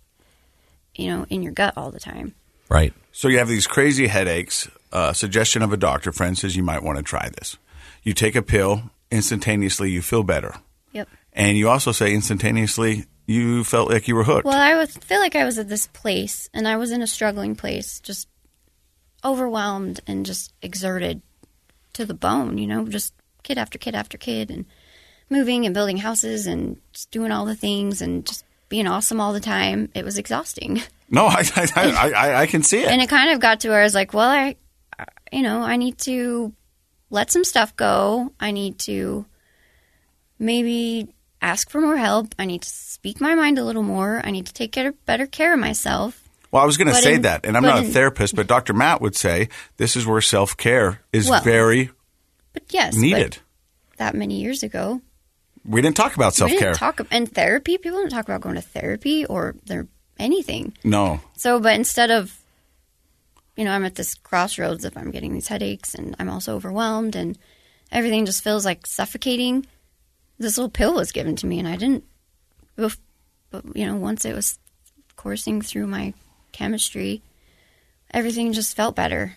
you 0.95 1.09
know, 1.09 1.25
in 1.31 1.43
your 1.43 1.53
gut 1.53 1.73
all 1.75 1.91
the 1.91 2.01
time. 2.01 2.35
Right. 2.69 2.93
So 3.13 3.29
you 3.29 3.39
have 3.39 3.49
these 3.49 3.67
crazy 3.67 4.09
headaches. 4.09 4.69
Uh, 4.93 5.15
suggestion 5.15 5.63
of 5.63 5.73
a 5.73 5.79
doctor 5.79 6.13
friend 6.13 6.37
says 6.37 6.55
you 6.55 6.63
might 6.63 6.83
want 6.83 6.99
to 6.99 7.03
try 7.03 7.31
this. 7.31 7.57
You 8.03 8.13
take 8.13 8.37
a 8.37 8.43
pill, 8.43 8.91
instantaneously 9.11 9.91
you 9.91 10.03
feel 10.03 10.23
better. 10.23 10.57
Yep. 10.93 11.09
And 11.33 11.57
you 11.57 11.71
also 11.71 11.93
say 11.93 12.13
instantaneously 12.13 13.07
you 13.31 13.63
felt 13.63 13.89
like 13.89 14.09
you 14.09 14.17
were 14.17 14.25
hooked. 14.25 14.45
Well, 14.45 14.59
I 14.59 14.75
was, 14.75 14.97
feel 14.97 15.21
like 15.21 15.37
I 15.37 15.45
was 15.45 15.57
at 15.57 15.69
this 15.69 15.87
place 15.87 16.51
and 16.53 16.67
I 16.67 16.77
was 16.77 16.91
in 16.91 17.01
a 17.01 17.07
struggling 17.07 17.55
place, 17.55 18.01
just 18.01 18.29
overwhelmed 19.25 20.01
and 20.05 20.27
just 20.27 20.53
exerted 20.63 21.23
to 21.93 22.05
the 22.05 22.15
bone, 22.15 22.59
you 22.59 22.67
know, 22.67 22.87
just 22.89 23.15
kid 23.45 23.57
after 23.57 23.79
kid 23.79 23.95
after 23.95 24.19
kid 24.19 24.51
and 24.51 24.65
moving 25.29 25.65
and 25.65 25.73
building 25.73 25.99
houses 25.99 26.49
and 26.49 26.79
just 26.93 27.13
doing 27.13 27.31
all 27.31 27.45
the 27.45 27.55
things 27.55 28.03
and 28.03 28.27
just 28.27 28.45
being 28.69 28.89
awesome 28.89 29.21
all 29.21 29.33
the 29.33 29.39
time. 29.39 29.91
It 29.95 30.05
was 30.05 30.19
exhausting. 30.19 30.83
no, 31.09 31.27
I, 31.27 31.45
I, 31.55 32.13
I, 32.17 32.35
I 32.43 32.47
can 32.47 32.65
see 32.65 32.83
it. 32.83 32.89
And 32.89 33.01
it 33.01 33.09
kind 33.09 33.31
of 33.31 33.39
got 33.39 33.61
to 33.61 33.69
where 33.69 33.81
I 33.81 33.85
was 33.85 33.95
like, 33.95 34.13
well, 34.13 34.29
I, 34.29 34.57
you 35.31 35.43
know, 35.43 35.63
I 35.63 35.77
need 35.77 35.99
to 35.99 36.53
let 37.11 37.31
some 37.31 37.45
stuff 37.45 37.77
go. 37.77 38.33
I 38.41 38.51
need 38.51 38.81
to 38.81 39.25
maybe 40.37 41.15
ask 41.43 41.71
for 41.71 41.81
more 41.81 41.97
help. 41.97 42.35
I 42.39 42.45
need 42.45 42.63
to 42.63 42.69
speak 42.69 43.21
my 43.21 43.35
mind 43.35 43.59
a 43.59 43.65
little 43.65 43.83
more. 43.83 44.21
I 44.25 44.31
need 44.31 44.47
to 44.47 44.53
take 44.53 44.73
care, 44.73 44.93
better 45.07 45.27
care 45.27 45.55
of 45.55 45.61
myself. 45.61 46.23
Well, 46.51 46.63
I 46.63 46.67
was 46.67 46.77
going 46.77 46.89
to 46.89 46.95
say 46.95 47.15
in- 47.15 47.23
that, 47.23 47.47
and 47.47 47.57
I'm 47.57 47.63
but 47.63 47.69
not 47.81 47.85
a 47.85 47.89
therapist, 47.89 48.35
but 48.35 48.47
Dr. 48.49 48.73
Matt 48.73 49.01
would 49.01 49.15
say 49.15 49.49
this 49.77 49.97
is 49.97 50.07
where 50.07 50.21
self 50.21 50.57
care 50.57 51.01
is 51.13 51.29
Well, 51.29 51.43
very 51.43 51.91
But 52.53 52.65
yes, 52.71 52.95
but 52.95 53.01
needed. 53.01 53.39
that 53.99 54.15
many 54.15 54.41
years 54.41 54.63
ago, 54.65 55.01
we 55.65 55.81
didn't 55.81 55.97
talk 55.97 56.17
about 56.17 56.35
self 56.35 56.51
care. 56.51 56.75
talk 56.75 57.01
and 57.11 57.31
therapy. 57.33 57.79
People 57.79 57.99
didn't 58.01 58.11
talk 58.13 58.25
about 58.25 58.41
going 58.41 58.57
to 58.57 58.61
therapy 58.63 59.25
or 59.27 59.55
their 59.67 59.87
anything. 60.19 60.73
No. 60.83 61.21
So, 61.37 61.61
but 61.61 61.75
instead 61.77 62.11
of, 62.11 62.37
you 63.57 63.65
know, 63.65 63.71
I'm 63.71 63.85
at 63.85 63.95
this 63.95 64.15
crossroads 64.15 64.85
if 64.85 64.97
I'm 64.97 65.11
getting 65.13 65.33
these 65.35 65.49
headaches 65.49 65.95
and 65.95 66.17
I'm 66.19 66.29
also 66.29 66.57
overwhelmed 66.57 67.15
and 67.15 67.39
everything 67.93 68.27
just 68.27 68.43
feels 68.43 68.65
like 68.65 68.87
suffocating. 68.87 69.67
This 70.41 70.57
little 70.57 70.71
pill 70.71 70.95
was 70.95 71.13
given 71.13 71.37
to 71.37 71.47
me 71.47 71.59
and 71.59 71.69
I 71.69 71.77
didn't, 71.77 72.03
but, 72.75 72.97
you 73.75 73.85
know, 73.87 73.97
once 73.97 74.25
it 74.25 74.35
was 74.35 74.59
coursing 75.17 75.61
through 75.61 75.87
my 75.87 76.15
chemistry, 76.51 77.23
everything 78.11 78.55
just 78.55 78.75
felt 78.75 78.97
better. 78.97 79.37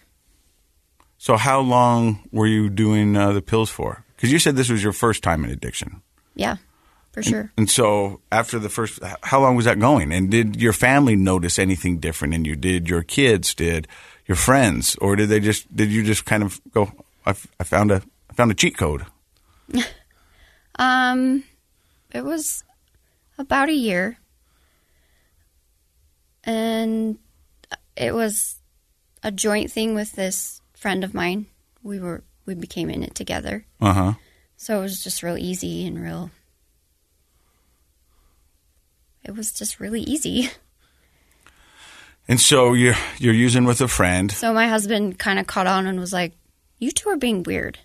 So 1.17 1.35
how 1.35 1.59
long 1.59 2.27
were 2.31 2.47
you 2.47 2.69
doing 2.69 3.17
uh, 3.17 3.33
the 3.33 3.41
pills 3.41 3.69
for? 3.69 4.05
Because 4.15 4.31
you 4.31 4.39
said 4.39 4.55
this 4.55 4.69
was 4.69 4.81
your 4.81 4.93
first 4.93 5.23
time 5.23 5.43
in 5.43 5.51
addiction. 5.51 6.01
Yeah, 6.35 6.55
for 7.11 7.21
sure. 7.21 7.51
And 7.57 7.69
so 7.69 8.21
after 8.31 8.57
the 8.57 8.69
first, 8.69 8.99
how 9.23 9.41
long 9.41 9.57
was 9.57 9.65
that 9.65 9.79
going? 9.79 10.13
And 10.13 10.31
did 10.31 10.61
your 10.61 10.73
family 10.73 11.17
notice 11.17 11.59
anything 11.59 11.99
different 11.99 12.33
And 12.33 12.47
you? 12.47 12.55
Did 12.55 12.87
your 12.87 13.03
kids? 13.03 13.53
Did 13.53 13.89
your 14.25 14.37
friends? 14.37 14.95
Or 15.01 15.17
did 15.17 15.27
they 15.27 15.41
just? 15.41 15.73
Did 15.75 15.91
you 15.91 16.03
just 16.03 16.23
kind 16.23 16.43
of 16.43 16.61
go? 16.71 16.91
I, 17.25 17.31
f- 17.31 17.47
I 17.59 17.65
found 17.65 17.91
a 17.91 18.01
I 18.29 18.33
found 18.33 18.51
a 18.51 18.55
cheat 18.55 18.77
code. 18.77 19.05
Um, 20.79 21.43
it 22.11 22.23
was 22.23 22.63
about 23.37 23.69
a 23.69 23.73
year, 23.73 24.17
and 26.43 27.17
it 27.95 28.13
was 28.13 28.55
a 29.21 29.31
joint 29.31 29.71
thing 29.71 29.95
with 29.95 30.13
this 30.13 30.61
friend 30.73 31.03
of 31.03 31.13
mine. 31.13 31.45
We 31.83 31.99
were 31.99 32.23
we 32.45 32.55
became 32.55 32.89
in 32.89 33.03
it 33.03 33.15
together, 33.15 33.65
Uh 33.79 33.93
huh. 33.93 34.13
so 34.57 34.79
it 34.79 34.81
was 34.81 35.03
just 35.03 35.23
real 35.23 35.37
easy 35.37 35.85
and 35.87 36.01
real. 36.01 36.31
It 39.23 39.31
was 39.35 39.51
just 39.53 39.79
really 39.79 40.01
easy. 40.01 40.49
And 42.27 42.39
so 42.39 42.71
you're 42.73 42.95
you're 43.19 43.33
using 43.33 43.65
with 43.65 43.81
a 43.81 43.87
friend. 43.89 44.31
So 44.31 44.53
my 44.53 44.67
husband 44.69 45.19
kind 45.19 45.39
of 45.39 45.45
caught 45.47 45.67
on 45.67 45.85
and 45.87 45.99
was 45.99 46.13
like, 46.13 46.31
"You 46.79 46.89
two 46.91 47.09
are 47.09 47.17
being 47.17 47.43
weird." 47.43 47.79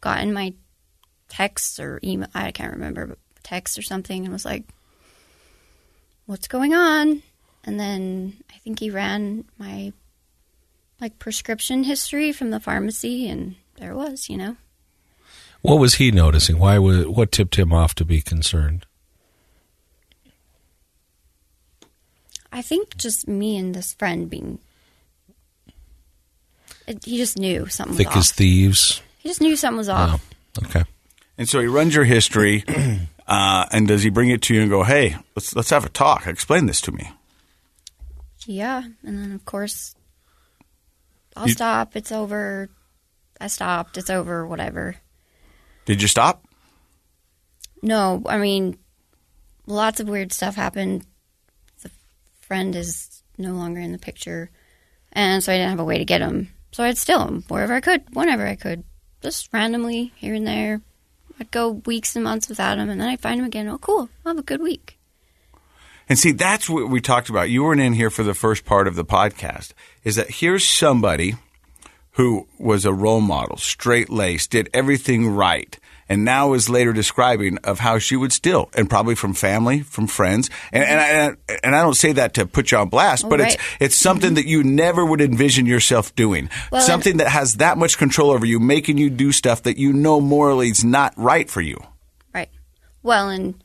Got 0.00 0.22
in 0.22 0.32
my 0.32 0.54
texts 1.28 1.78
or 1.78 2.00
email, 2.02 2.28
I 2.34 2.50
can't 2.50 2.72
remember, 2.72 3.06
but 3.06 3.18
text 3.42 3.78
or 3.78 3.82
something, 3.82 4.24
and 4.24 4.32
was 4.32 4.44
like, 4.44 4.64
"What's 6.26 6.48
going 6.48 6.74
on?" 6.74 7.22
And 7.64 7.78
then 7.78 8.36
I 8.54 8.58
think 8.58 8.80
he 8.80 8.90
ran 8.90 9.44
my 9.58 9.92
like 11.00 11.18
prescription 11.18 11.84
history 11.84 12.32
from 12.32 12.50
the 12.50 12.60
pharmacy, 12.60 13.28
and 13.28 13.56
there 13.76 13.92
it 13.92 13.96
was, 13.96 14.28
you 14.28 14.36
know. 14.36 14.56
What 15.62 15.78
was 15.78 15.94
he 15.94 16.10
noticing? 16.10 16.58
Why 16.58 16.78
was 16.78 17.06
what 17.06 17.32
tipped 17.32 17.56
him 17.56 17.72
off 17.72 17.94
to 17.96 18.04
be 18.04 18.20
concerned? 18.20 18.86
I 22.52 22.62
think 22.62 22.96
just 22.96 23.28
me 23.28 23.56
and 23.56 23.74
this 23.74 23.94
friend 23.94 24.30
being. 24.30 24.58
He 27.04 27.18
just 27.18 27.38
knew 27.38 27.66
something 27.66 27.90
was 27.90 27.98
Thick 27.98 28.08
off. 28.08 28.16
as 28.16 28.32
thieves. 28.32 29.02
he 29.18 29.28
just 29.28 29.42
knew 29.42 29.56
something 29.56 29.76
was 29.76 29.90
oh, 29.90 29.94
off. 29.94 30.34
Oh, 30.60 30.66
okay. 30.66 30.84
And 31.38 31.48
so 31.48 31.60
he 31.60 31.66
runs 31.68 31.94
your 31.94 32.04
history, 32.04 32.64
uh, 33.26 33.66
and 33.70 33.86
does 33.86 34.02
he 34.02 34.10
bring 34.10 34.28
it 34.30 34.42
to 34.42 34.54
you 34.54 34.60
and 34.62 34.70
go, 34.70 34.82
"Hey, 34.82 35.16
let's 35.36 35.54
let's 35.54 35.70
have 35.70 35.84
a 35.84 35.88
talk. 35.88 36.26
Explain 36.26 36.66
this 36.66 36.80
to 36.82 36.92
me." 36.92 37.12
Yeah, 38.44 38.82
and 39.04 39.18
then 39.18 39.32
of 39.32 39.44
course, 39.44 39.94
I'll 41.36 41.46
You- 41.46 41.52
stop. 41.52 41.94
It's 41.96 42.10
over. 42.12 42.68
I 43.40 43.46
stopped. 43.46 43.96
It's 43.96 44.10
over. 44.10 44.46
Whatever. 44.46 44.96
Did 45.84 46.02
you 46.02 46.08
stop? 46.08 46.44
No, 47.82 48.22
I 48.26 48.38
mean, 48.38 48.76
lots 49.66 50.00
of 50.00 50.08
weird 50.08 50.32
stuff 50.32 50.56
happened. 50.56 51.06
The 51.82 51.90
friend 52.40 52.74
is 52.74 53.22
no 53.38 53.52
longer 53.52 53.80
in 53.80 53.92
the 53.92 53.98
picture, 53.98 54.50
and 55.12 55.42
so 55.44 55.52
I 55.52 55.56
didn't 55.56 55.70
have 55.70 55.78
a 55.80 55.84
way 55.84 55.98
to 55.98 56.04
get 56.04 56.20
him. 56.20 56.48
So 56.72 56.82
I'd 56.82 56.98
steal 56.98 57.24
him 57.26 57.44
wherever 57.46 57.72
I 57.74 57.80
could, 57.80 58.02
whenever 58.12 58.44
I 58.44 58.56
could, 58.56 58.82
just 59.22 59.48
randomly 59.52 60.12
here 60.16 60.34
and 60.34 60.44
there. 60.46 60.80
I'd 61.40 61.50
go 61.50 61.70
weeks 61.86 62.16
and 62.16 62.24
months 62.24 62.48
without 62.48 62.78
him, 62.78 62.90
and 62.90 63.00
then 63.00 63.08
I'd 63.08 63.20
find 63.20 63.40
him 63.40 63.46
again. 63.46 63.68
Oh, 63.68 63.78
cool! 63.78 64.08
I'll 64.24 64.34
have 64.34 64.38
a 64.38 64.42
good 64.42 64.60
week. 64.60 64.98
And 66.08 66.18
see, 66.18 66.32
that's 66.32 66.70
what 66.70 66.88
we 66.88 67.00
talked 67.00 67.28
about. 67.28 67.50
You 67.50 67.64
weren't 67.64 67.80
in 67.80 67.92
here 67.92 68.10
for 68.10 68.22
the 68.22 68.34
first 68.34 68.64
part 68.64 68.88
of 68.88 68.94
the 68.94 69.04
podcast. 69.04 69.72
Is 70.04 70.16
that 70.16 70.30
here's 70.30 70.66
somebody 70.66 71.34
who 72.12 72.48
was 72.58 72.84
a 72.84 72.92
role 72.92 73.20
model, 73.20 73.58
straight 73.58 74.10
laced, 74.10 74.50
did 74.50 74.68
everything 74.72 75.28
right, 75.28 75.78
and 76.08 76.24
now 76.24 76.54
is 76.54 76.68
later 76.68 76.92
describing 76.92 77.58
of 77.58 77.78
how 77.80 77.98
she 77.98 78.16
would 78.16 78.32
steal, 78.32 78.70
and 78.74 78.88
probably 78.88 79.14
from 79.14 79.34
family, 79.34 79.80
from 79.80 80.06
friends, 80.06 80.50
and 80.72 80.84
and 80.84 81.00
I, 81.48 81.56
and 81.62 81.76
I 81.76 81.82
don't 81.82 81.94
say 81.94 82.12
that 82.12 82.34
to 82.34 82.46
put 82.46 82.70
you 82.70 82.78
on 82.78 82.88
blast, 82.88 83.28
but 83.28 83.40
it's 83.40 83.56
right. 83.56 83.76
it's 83.80 83.96
something 83.96 84.34
that 84.34 84.46
you 84.46 84.64
never 84.64 85.04
would 85.04 85.20
envision 85.20 85.66
yourself 85.66 86.14
doing, 86.14 86.50
Well, 86.72 86.82
something 86.82 87.18
that 87.18 87.28
has 87.28 87.54
that 87.54 87.78
much 87.78 87.98
control 87.98 88.30
over 88.30 88.46
you, 88.46 88.58
making 88.60 88.98
you 88.98 89.10
do 89.10 89.32
stuff 89.32 89.62
that 89.64 89.76
you 89.76 89.92
know 89.92 90.20
morally 90.20 90.68
is 90.68 90.84
not 90.84 91.12
right 91.16 91.48
for 91.48 91.60
you. 91.60 91.78
Right. 92.34 92.50
Well, 93.02 93.28
and 93.28 93.62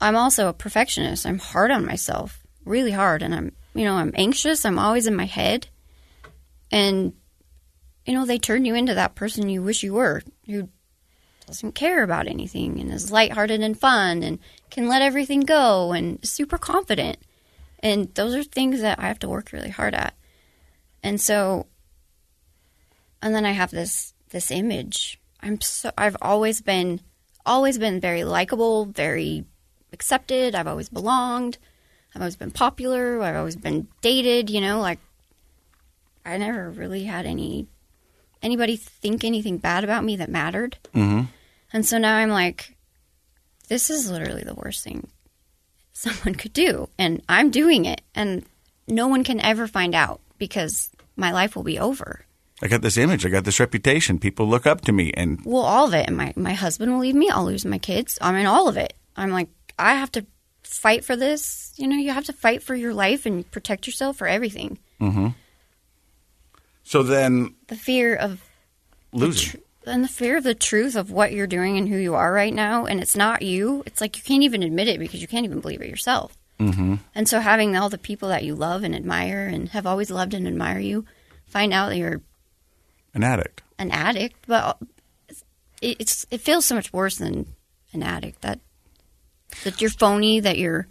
I'm 0.00 0.16
also 0.16 0.48
a 0.48 0.52
perfectionist. 0.52 1.26
I'm 1.26 1.38
hard 1.38 1.70
on 1.70 1.84
myself, 1.84 2.40
really 2.64 2.92
hard, 2.92 3.22
and 3.22 3.34
I'm, 3.34 3.52
you 3.74 3.84
know, 3.84 3.94
I'm 3.94 4.12
anxious. 4.14 4.64
I'm 4.64 4.78
always 4.78 5.06
in 5.06 5.16
my 5.16 5.26
head, 5.26 5.66
and 6.70 7.12
you 8.06 8.14
know, 8.14 8.24
they 8.24 8.38
turn 8.38 8.64
you 8.64 8.74
into 8.74 8.94
that 8.94 9.14
person 9.14 9.50
you 9.50 9.62
wish 9.62 9.82
you 9.82 9.92
were, 9.92 10.22
who 10.46 10.68
doesn't 11.48 11.72
care 11.72 12.04
about 12.04 12.28
anything 12.28 12.78
and 12.78 12.92
is 12.92 13.10
lighthearted 13.10 13.60
and 13.60 13.78
fun 13.78 14.22
and 14.22 14.38
can 14.70 14.86
let 14.86 15.02
everything 15.02 15.40
go 15.40 15.92
and 15.92 16.24
super 16.24 16.58
confident. 16.58 17.18
And 17.80 18.14
those 18.14 18.34
are 18.34 18.42
things 18.44 18.80
that 18.82 18.98
I 18.98 19.08
have 19.08 19.18
to 19.20 19.28
work 19.28 19.50
really 19.52 19.70
hard 19.70 19.94
at. 19.94 20.14
And 21.02 21.20
so, 21.20 21.66
and 23.22 23.34
then 23.34 23.46
I 23.46 23.52
have 23.52 23.70
this 23.70 24.14
this 24.30 24.50
image. 24.50 25.18
I'm 25.42 25.60
so 25.60 25.90
I've 25.96 26.16
always 26.20 26.60
been 26.60 27.00
always 27.46 27.78
been 27.78 27.98
very 27.98 28.24
likable, 28.24 28.84
very 28.84 29.44
accepted. 29.92 30.54
I've 30.54 30.66
always 30.66 30.88
belonged. 30.88 31.58
I've 32.14 32.20
always 32.20 32.36
been 32.36 32.50
popular. 32.50 33.22
I've 33.22 33.36
always 33.36 33.56
been 33.56 33.88
dated. 34.02 34.50
You 34.50 34.60
know, 34.60 34.80
like 34.80 34.98
I 36.26 36.36
never 36.36 36.70
really 36.70 37.04
had 37.04 37.26
any 37.26 37.68
anybody 38.42 38.76
think 38.76 39.24
anything 39.24 39.58
bad 39.58 39.84
about 39.84 40.04
me 40.04 40.16
that 40.16 40.28
mattered. 40.28 40.78
Mm-hmm. 40.94 41.26
And 41.72 41.84
so 41.84 41.98
now 41.98 42.16
I'm 42.16 42.30
like, 42.30 42.76
this 43.68 43.90
is 43.90 44.10
literally 44.10 44.44
the 44.44 44.54
worst 44.54 44.82
thing 44.84 45.08
someone 45.92 46.34
could 46.36 46.52
do, 46.52 46.88
and 46.96 47.22
I'm 47.28 47.50
doing 47.50 47.84
it, 47.84 48.00
and 48.14 48.44
no 48.86 49.08
one 49.08 49.24
can 49.24 49.40
ever 49.40 49.66
find 49.66 49.94
out 49.94 50.20
because 50.38 50.90
my 51.16 51.32
life 51.32 51.56
will 51.56 51.64
be 51.64 51.78
over. 51.78 52.24
I 52.62 52.68
got 52.68 52.82
this 52.82 52.96
image. 52.96 53.26
I 53.26 53.28
got 53.28 53.44
this 53.44 53.60
reputation. 53.60 54.18
People 54.18 54.48
look 54.48 54.66
up 54.66 54.80
to 54.82 54.92
me, 54.92 55.12
and 55.14 55.40
Well, 55.44 55.62
all 55.62 55.86
of 55.86 55.94
it. 55.94 56.06
And 56.06 56.16
my, 56.16 56.32
my 56.36 56.54
husband 56.54 56.92
will 56.92 57.00
leave 57.00 57.14
me. 57.14 57.30
I'll 57.30 57.44
lose 57.44 57.64
my 57.64 57.78
kids. 57.78 58.18
I'm 58.20 58.34
mean, 58.34 58.46
all 58.46 58.68
of 58.68 58.76
it. 58.76 58.94
I'm 59.16 59.30
like, 59.30 59.48
I 59.78 59.94
have 59.94 60.10
to 60.12 60.26
fight 60.62 61.04
for 61.04 61.16
this. 61.16 61.72
You 61.76 61.86
know, 61.86 61.96
you 61.96 62.12
have 62.12 62.24
to 62.26 62.32
fight 62.32 62.62
for 62.62 62.74
your 62.74 62.94
life 62.94 63.26
and 63.26 63.48
protect 63.50 63.86
yourself 63.86 64.16
for 64.16 64.26
everything. 64.26 64.78
mm-hmm. 65.00 65.28
so 66.82 67.02
then 67.02 67.54
The 67.68 67.76
fear 67.76 68.14
of 68.14 68.40
losing. 69.12 69.60
And 69.88 70.04
the 70.04 70.08
fear 70.08 70.36
of 70.36 70.44
the 70.44 70.54
truth 70.54 70.94
of 70.96 71.10
what 71.10 71.32
you're 71.32 71.46
doing 71.46 71.76
and 71.78 71.88
who 71.88 71.96
you 71.96 72.14
are 72.14 72.32
right 72.32 72.54
now, 72.54 72.84
and 72.86 73.00
it's 73.00 73.16
not 73.16 73.42
you. 73.42 73.82
It's 73.86 74.00
like 74.00 74.16
you 74.16 74.22
can't 74.22 74.42
even 74.42 74.62
admit 74.62 74.88
it 74.88 74.98
because 75.00 75.20
you 75.20 75.28
can't 75.28 75.44
even 75.44 75.60
believe 75.60 75.82
it 75.82 75.88
yourself. 75.90 76.36
Mm-hmm. 76.60 76.96
And 77.14 77.28
so 77.28 77.40
having 77.40 77.76
all 77.76 77.88
the 77.88 77.98
people 77.98 78.28
that 78.30 78.44
you 78.44 78.54
love 78.54 78.82
and 78.82 78.94
admire 78.94 79.46
and 79.46 79.68
have 79.70 79.86
always 79.86 80.10
loved 80.10 80.34
and 80.34 80.46
admire 80.46 80.78
you 80.80 81.04
find 81.46 81.72
out 81.72 81.88
that 81.90 81.96
you're 81.98 82.20
An 83.14 83.22
addict. 83.24 83.62
an 83.78 83.90
addict, 83.90 84.36
but 84.46 84.76
it, 85.80 85.96
it's 86.00 86.26
it 86.30 86.40
feels 86.40 86.64
so 86.64 86.74
much 86.74 86.92
worse 86.92 87.16
than 87.16 87.46
an 87.92 88.02
addict. 88.02 88.42
That 88.42 88.58
that 89.64 89.80
you're 89.80 89.90
phony, 89.90 90.40
that 90.40 90.58
you're 90.58 90.88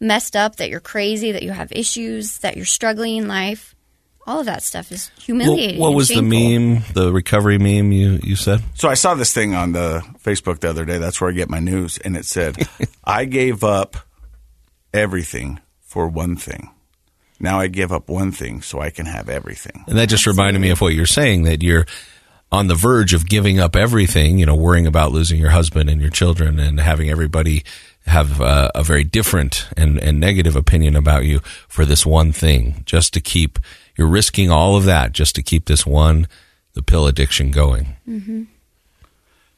messed 0.00 0.34
up, 0.34 0.56
that 0.56 0.70
you're 0.70 0.80
crazy, 0.80 1.30
that 1.32 1.42
you 1.42 1.50
have 1.50 1.70
issues, 1.72 2.38
that 2.38 2.56
you're 2.56 2.64
struggling 2.64 3.16
in 3.16 3.28
life. 3.28 3.74
All 4.26 4.40
of 4.40 4.46
that 4.46 4.62
stuff 4.62 4.92
is 4.92 5.10
humiliating. 5.18 5.80
What, 5.80 5.90
what 5.90 5.96
was 5.96 6.08
the 6.08 6.22
meme? 6.22 6.84
The 6.92 7.12
recovery 7.12 7.58
meme 7.58 7.92
you 7.92 8.20
you 8.22 8.36
said? 8.36 8.62
So 8.74 8.88
I 8.88 8.94
saw 8.94 9.14
this 9.14 9.32
thing 9.32 9.54
on 9.54 9.72
the 9.72 10.04
Facebook 10.22 10.60
the 10.60 10.68
other 10.68 10.84
day. 10.84 10.98
That's 10.98 11.20
where 11.20 11.30
I 11.30 11.32
get 11.32 11.48
my 11.48 11.60
news, 11.60 11.98
and 11.98 12.16
it 12.16 12.26
said, 12.26 12.56
"I 13.04 13.24
gave 13.24 13.64
up 13.64 13.96
everything 14.92 15.60
for 15.80 16.06
one 16.06 16.36
thing. 16.36 16.70
Now 17.38 17.58
I 17.58 17.68
give 17.68 17.92
up 17.92 18.08
one 18.08 18.30
thing 18.32 18.60
so 18.60 18.80
I 18.80 18.90
can 18.90 19.06
have 19.06 19.28
everything." 19.28 19.84
And 19.86 19.98
that 19.98 20.08
just 20.08 20.26
reminded 20.26 20.60
me 20.60 20.70
of 20.70 20.80
what 20.80 20.94
you're 20.94 21.06
saying 21.06 21.44
that 21.44 21.62
you're 21.62 21.86
on 22.52 22.66
the 22.66 22.74
verge 22.74 23.14
of 23.14 23.28
giving 23.28 23.60
up 23.60 23.76
everything, 23.76 24.38
you 24.38 24.46
know, 24.46 24.56
worrying 24.56 24.86
about 24.86 25.12
losing 25.12 25.38
your 25.38 25.50
husband 25.50 25.88
and 25.88 26.00
your 26.00 26.10
children 26.10 26.58
and 26.58 26.80
having 26.80 27.08
everybody 27.08 27.64
have 28.06 28.40
uh, 28.40 28.70
a 28.74 28.82
very 28.82 29.04
different 29.04 29.68
and, 29.76 29.98
and 30.00 30.18
negative 30.18 30.56
opinion 30.56 30.96
about 30.96 31.24
you 31.24 31.40
for 31.68 31.84
this 31.84 32.04
one 32.04 32.32
thing, 32.32 32.82
just 32.86 33.14
to 33.14 33.20
keep, 33.20 33.58
you're 34.00 34.08
risking 34.08 34.50
all 34.50 34.76
of 34.76 34.84
that 34.86 35.12
just 35.12 35.34
to 35.34 35.42
keep 35.42 35.66
this 35.66 35.84
one, 35.84 36.26
the 36.72 36.82
pill 36.82 37.06
addiction 37.06 37.50
going. 37.50 37.96
Mm-hmm. 38.08 38.44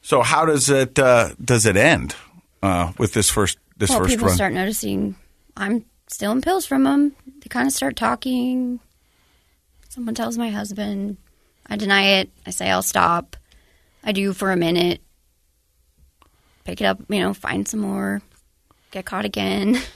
So 0.01 0.21
how 0.21 0.45
does 0.45 0.69
it 0.69 0.99
uh, 0.99 1.29
does 1.41 1.65
it 1.65 1.77
end 1.77 2.13
uh, 2.61 2.91
with 2.97 3.13
this 3.13 3.29
first 3.29 3.57
this 3.77 3.89
well, 3.89 3.99
first 3.99 4.09
people 4.09 4.27
run? 4.27 4.35
start 4.35 4.51
noticing 4.51 5.15
I'm 5.55 5.85
stealing 6.07 6.41
pills 6.41 6.65
from 6.65 6.83
them. 6.83 7.15
They 7.39 7.47
kind 7.47 7.67
of 7.67 7.71
start 7.71 7.95
talking. 7.95 8.81
Someone 9.87 10.13
tells 10.13 10.37
my 10.37 10.49
husband. 10.49 11.15
I 11.65 11.77
deny 11.77 12.19
it. 12.19 12.29
I 12.45 12.49
say 12.49 12.69
I'll 12.69 12.81
stop. 12.81 13.37
I 14.03 14.11
do 14.11 14.33
for 14.33 14.51
a 14.51 14.57
minute. 14.57 14.99
Pick 16.65 16.81
it 16.81 16.85
up, 16.85 16.99
you 17.07 17.21
know, 17.21 17.33
find 17.33 17.65
some 17.65 17.79
more. 17.79 18.21
Get 18.93 19.05
caught 19.05 19.25
again. 19.25 19.81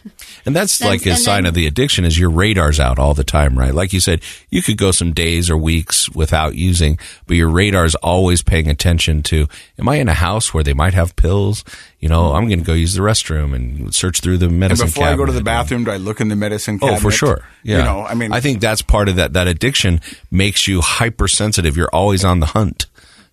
And 0.46 0.56
that's 0.56 0.78
Then- 0.78 0.88
like 0.90 1.06
a 1.06 1.18
sign 1.18 1.44
then- 1.44 1.50
of 1.50 1.54
the 1.56 1.68
addiction 1.68 2.06
is 2.06 2.18
your 2.18 2.30
radar's 2.30 2.80
out 2.80 2.98
all 3.00 3.14
the 3.14 3.24
time, 3.26 3.58
right? 3.60 3.74
Like 3.74 3.92
you 3.92 4.00
said, 4.00 4.22
you 4.50 4.62
could 4.62 4.78
go 4.78 4.92
some 4.92 5.12
days 5.12 5.50
or 5.50 5.58
weeks 5.58 6.10
without 6.12 6.56
using, 6.56 6.98
but 7.26 7.36
your 7.36 7.50
radar's 7.50 7.96
always 7.96 8.42
paying 8.42 8.70
attention 8.70 9.24
to, 9.24 9.48
am 9.78 9.90
I 9.90 9.96
in 9.96 10.08
a 10.08 10.14
house 10.14 10.54
where 10.54 10.64
they 10.64 10.74
might 10.74 10.94
have 10.94 11.18
pills? 11.18 11.66
You 12.00 12.08
know, 12.08 12.32
I'm 12.34 12.48
going 12.48 12.60
to 12.60 12.66
go 12.66 12.72
use 12.74 12.94
the 12.94 13.02
restroom 13.02 13.54
and 13.54 13.94
search 13.94 14.22
through 14.22 14.38
the 14.38 14.46
And 14.46 14.60
medicine 14.60 14.88
before 14.88 15.08
I 15.08 15.16
go 15.18 15.26
to 15.26 15.32
the 15.34 15.40
cabinet. 15.40 15.44
bathroom, 15.46 15.84
do 15.84 15.92
I 15.92 15.98
look 15.98 16.22
in 16.22 16.30
the 16.30 16.36
medicine 16.38 16.76
Oh, 16.82 16.86
cabinet? 16.88 17.02
for 17.02 17.12
sure. 17.12 17.46
Yeah. 17.64 17.80
You 17.80 17.84
know, 17.84 18.06
I 18.06 18.14
mean, 18.14 18.32
I 18.32 18.40
think 18.40 18.62
that's 18.62 18.82
part 18.82 19.10
of 19.10 19.18
that. 19.18 19.34
That 19.34 19.48
addiction 19.48 20.00
makes 20.32 20.66
you 20.68 20.80
hypersensitive. 20.82 21.76
You're 21.76 21.94
always 21.94 22.24
on 22.24 22.40
the 22.40 22.48
hunt 22.48 22.86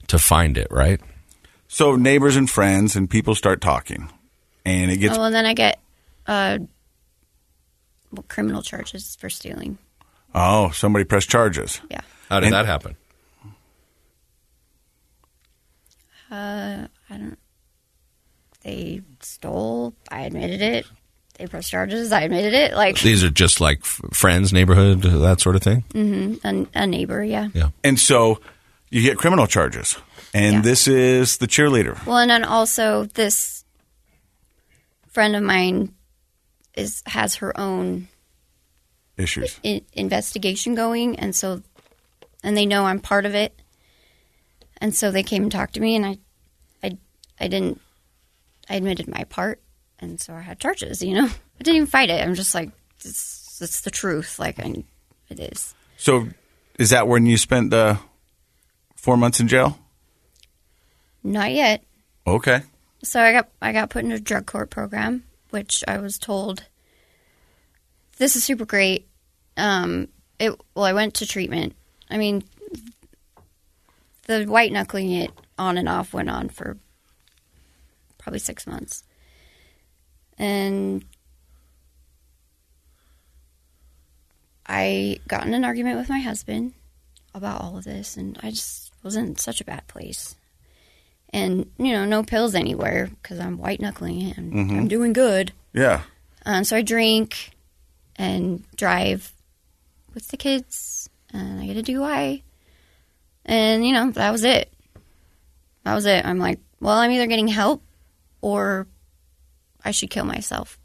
to 0.09 0.19
find 0.19 0.59
it, 0.59 0.67
right? 0.71 1.01
so 1.69 1.95
neighbors 1.97 2.35
and 2.37 2.51
friends 2.51 2.97
and 2.97 3.09
people 3.09 3.35
start 3.37 3.61
talking, 3.61 4.09
and 4.65 4.91
it 4.91 4.97
gets 4.99 5.17
oh, 5.19 5.23
and 5.25 5.35
then 5.35 5.47
I 5.47 5.55
get 5.55 5.79
uh, 6.27 6.59
well, 8.13 8.25
criminal 8.29 8.63
charges 8.63 9.17
for 9.17 9.29
stealing. 9.31 9.79
oh, 10.35 10.71
somebody 10.71 11.05
pressed 11.05 11.29
charges. 11.31 11.81
Yeah. 11.91 12.01
How 12.29 12.41
did 12.41 12.47
And- 12.47 12.55
that 12.55 12.67
happen? 12.67 12.97
Uh, 16.31 16.87
I 17.11 17.17
don't. 17.17 17.39
They 18.63 19.03
stole. 19.21 19.95
I 20.11 20.23
admitted 20.23 20.63
it. 20.63 20.87
They 21.39 21.47
pressed 21.47 21.71
charges. 21.71 22.13
I 22.13 22.23
admitted 22.23 22.55
it. 22.55 22.75
Like 22.75 22.99
These 23.01 23.23
are 23.23 23.31
just 23.31 23.61
like 23.61 23.85
friends, 23.85 24.53
neighborhood, 24.53 25.03
that 25.03 25.41
sort 25.41 25.55
of 25.57 25.63
thing. 25.63 25.85
Mm 25.93 26.39
mhm, 26.41 26.67
a, 26.75 26.83
a 26.83 26.87
neighbor. 26.87 27.23
Yeah. 27.23 27.49
Yeah. 27.53 27.71
And 27.85 28.01
so 28.01 28.41
you 28.91 29.03
get 29.03 29.19
criminal 29.19 29.47
charges, 29.47 29.99
and 30.33 30.55
Yeah. 30.57 30.61
this 30.63 30.89
is 30.89 31.37
the 31.39 31.47
cheerleader. 31.47 32.05
Well, 32.07 32.19
and 32.19 32.31
then 32.31 32.43
also 32.45 33.05
this 33.05 33.54
friend 35.15 35.35
of 35.37 35.43
mine 35.43 35.95
is 36.75 37.03
has 37.07 37.37
her 37.37 37.59
own 37.59 38.09
Issues. 39.17 39.59
I- 39.65 39.83
investigation 39.93 40.75
going, 40.75 41.19
and 41.19 41.35
so 41.35 41.63
and 42.43 42.57
they 42.57 42.67
know 42.67 42.85
I'm 42.85 42.99
part 43.01 43.25
of 43.27 43.35
it, 43.35 43.59
and 44.79 44.95
so 44.95 45.11
they 45.11 45.23
came 45.23 45.45
and 45.45 45.53
talked 45.53 45.75
to 45.75 45.81
me, 45.81 45.95
and 45.97 46.05
I, 46.05 46.19
I, 46.83 46.99
I 47.41 47.49
didn't, 47.49 47.81
I 48.69 48.75
admitted 48.75 49.07
my 49.09 49.25
part, 49.25 49.63
and 50.01 50.21
so 50.21 50.35
I 50.35 50.41
had 50.41 50.59
charges. 50.59 51.01
You 51.01 51.15
know, 51.15 51.27
I 51.27 51.63
didn't 51.63 51.77
even 51.77 51.87
fight 51.87 52.11
it. 52.11 52.21
I'm 52.23 52.35
just 52.35 52.55
like, 52.55 52.71
it's, 52.99 53.59
it's 53.63 53.83
the 53.83 53.91
truth. 53.93 54.39
Like 54.41 54.59
I, 54.59 54.85
it 55.29 55.39
is. 55.39 55.75
So 55.97 56.27
is 56.77 56.91
that 56.91 57.07
when 57.07 57.25
you 57.25 57.39
spent 57.39 57.71
the 57.71 57.99
four 58.97 59.17
months 59.17 59.39
in 59.39 59.47
jail? 59.47 59.79
Not 61.23 61.53
yet. 61.53 61.85
Okay. 62.27 62.63
So 63.05 63.21
I 63.21 63.33
got 63.33 63.51
I 63.61 63.73
got 63.73 63.91
put 63.91 64.05
in 64.05 64.13
a 64.13 64.19
drug 64.19 64.47
court 64.47 64.71
program, 64.71 65.25
which 65.51 65.85
I 65.87 65.99
was 65.99 66.19
told 66.19 66.65
this 68.17 68.35
is 68.35 68.45
super 68.45 68.65
great. 68.65 69.07
Um, 69.59 70.09
it 70.39 70.59
well, 70.75 70.87
I 70.87 70.95
went 70.95 71.15
to 71.15 71.27
treatment. 71.27 71.75
I 72.11 72.17
mean, 72.17 72.45
the 74.27 74.47
white 74.47 74.73
knuckling 74.73 75.13
it 75.13 75.31
on 75.59 75.77
and 75.77 75.89
off 75.89 76.15
went 76.15 76.31
on 76.31 76.49
for 76.49 76.79
probably 78.17 78.39
six 78.39 78.67
months, 78.67 79.05
and 80.39 81.05
I 84.67 85.19
got 85.29 85.47
in 85.47 85.53
an 85.53 85.65
argument 85.65 85.99
with 85.99 86.09
my 86.09 86.21
husband 86.21 86.73
about 87.35 87.61
all 87.61 87.77
of 87.77 87.85
this, 87.85 88.17
and 88.17 88.39
I 88.43 88.51
just 88.51 88.93
was 89.03 89.15
in 89.15 89.37
such 89.37 89.61
a 89.61 89.65
bad 89.65 89.87
place 89.89 90.37
and 91.35 91.69
you 91.79 91.93
know 91.93 92.05
no 92.07 92.23
pills 92.23 92.55
anywhere 92.55 93.09
because 93.21 93.39
i'm 93.41 93.59
white 93.59 93.81
knuckling 93.81 94.21
it 94.23 94.39
and 94.39 94.53
Mhm. 94.53 94.79
i'm 94.79 94.89
doing 94.89 95.13
good 95.13 95.53
Yeah. 95.75 96.03
um, 96.47 96.63
so 96.65 96.77
i 96.77 96.83
drink 96.83 97.51
and 98.17 98.63
drive 98.77 99.33
with 100.15 100.29
the 100.29 100.37
kids 100.37 101.11
and 101.33 101.61
i 101.61 101.67
get 101.67 101.77
a 101.77 101.83
dui 101.83 102.43
and 103.45 103.85
you 103.87 103.93
know 103.93 104.11
that 104.13 104.31
was 104.31 104.45
it 104.45 104.73
that 105.85 105.95
was 105.95 106.07
it 106.07 106.25
i'm 106.25 106.39
like 106.39 106.61
well 106.81 106.99
i'm 106.99 107.11
either 107.11 107.27
getting 107.27 107.49
help 107.49 107.83
or 108.41 108.87
i 109.85 109.91
should 109.91 110.11
kill 110.11 110.25
myself 110.25 110.79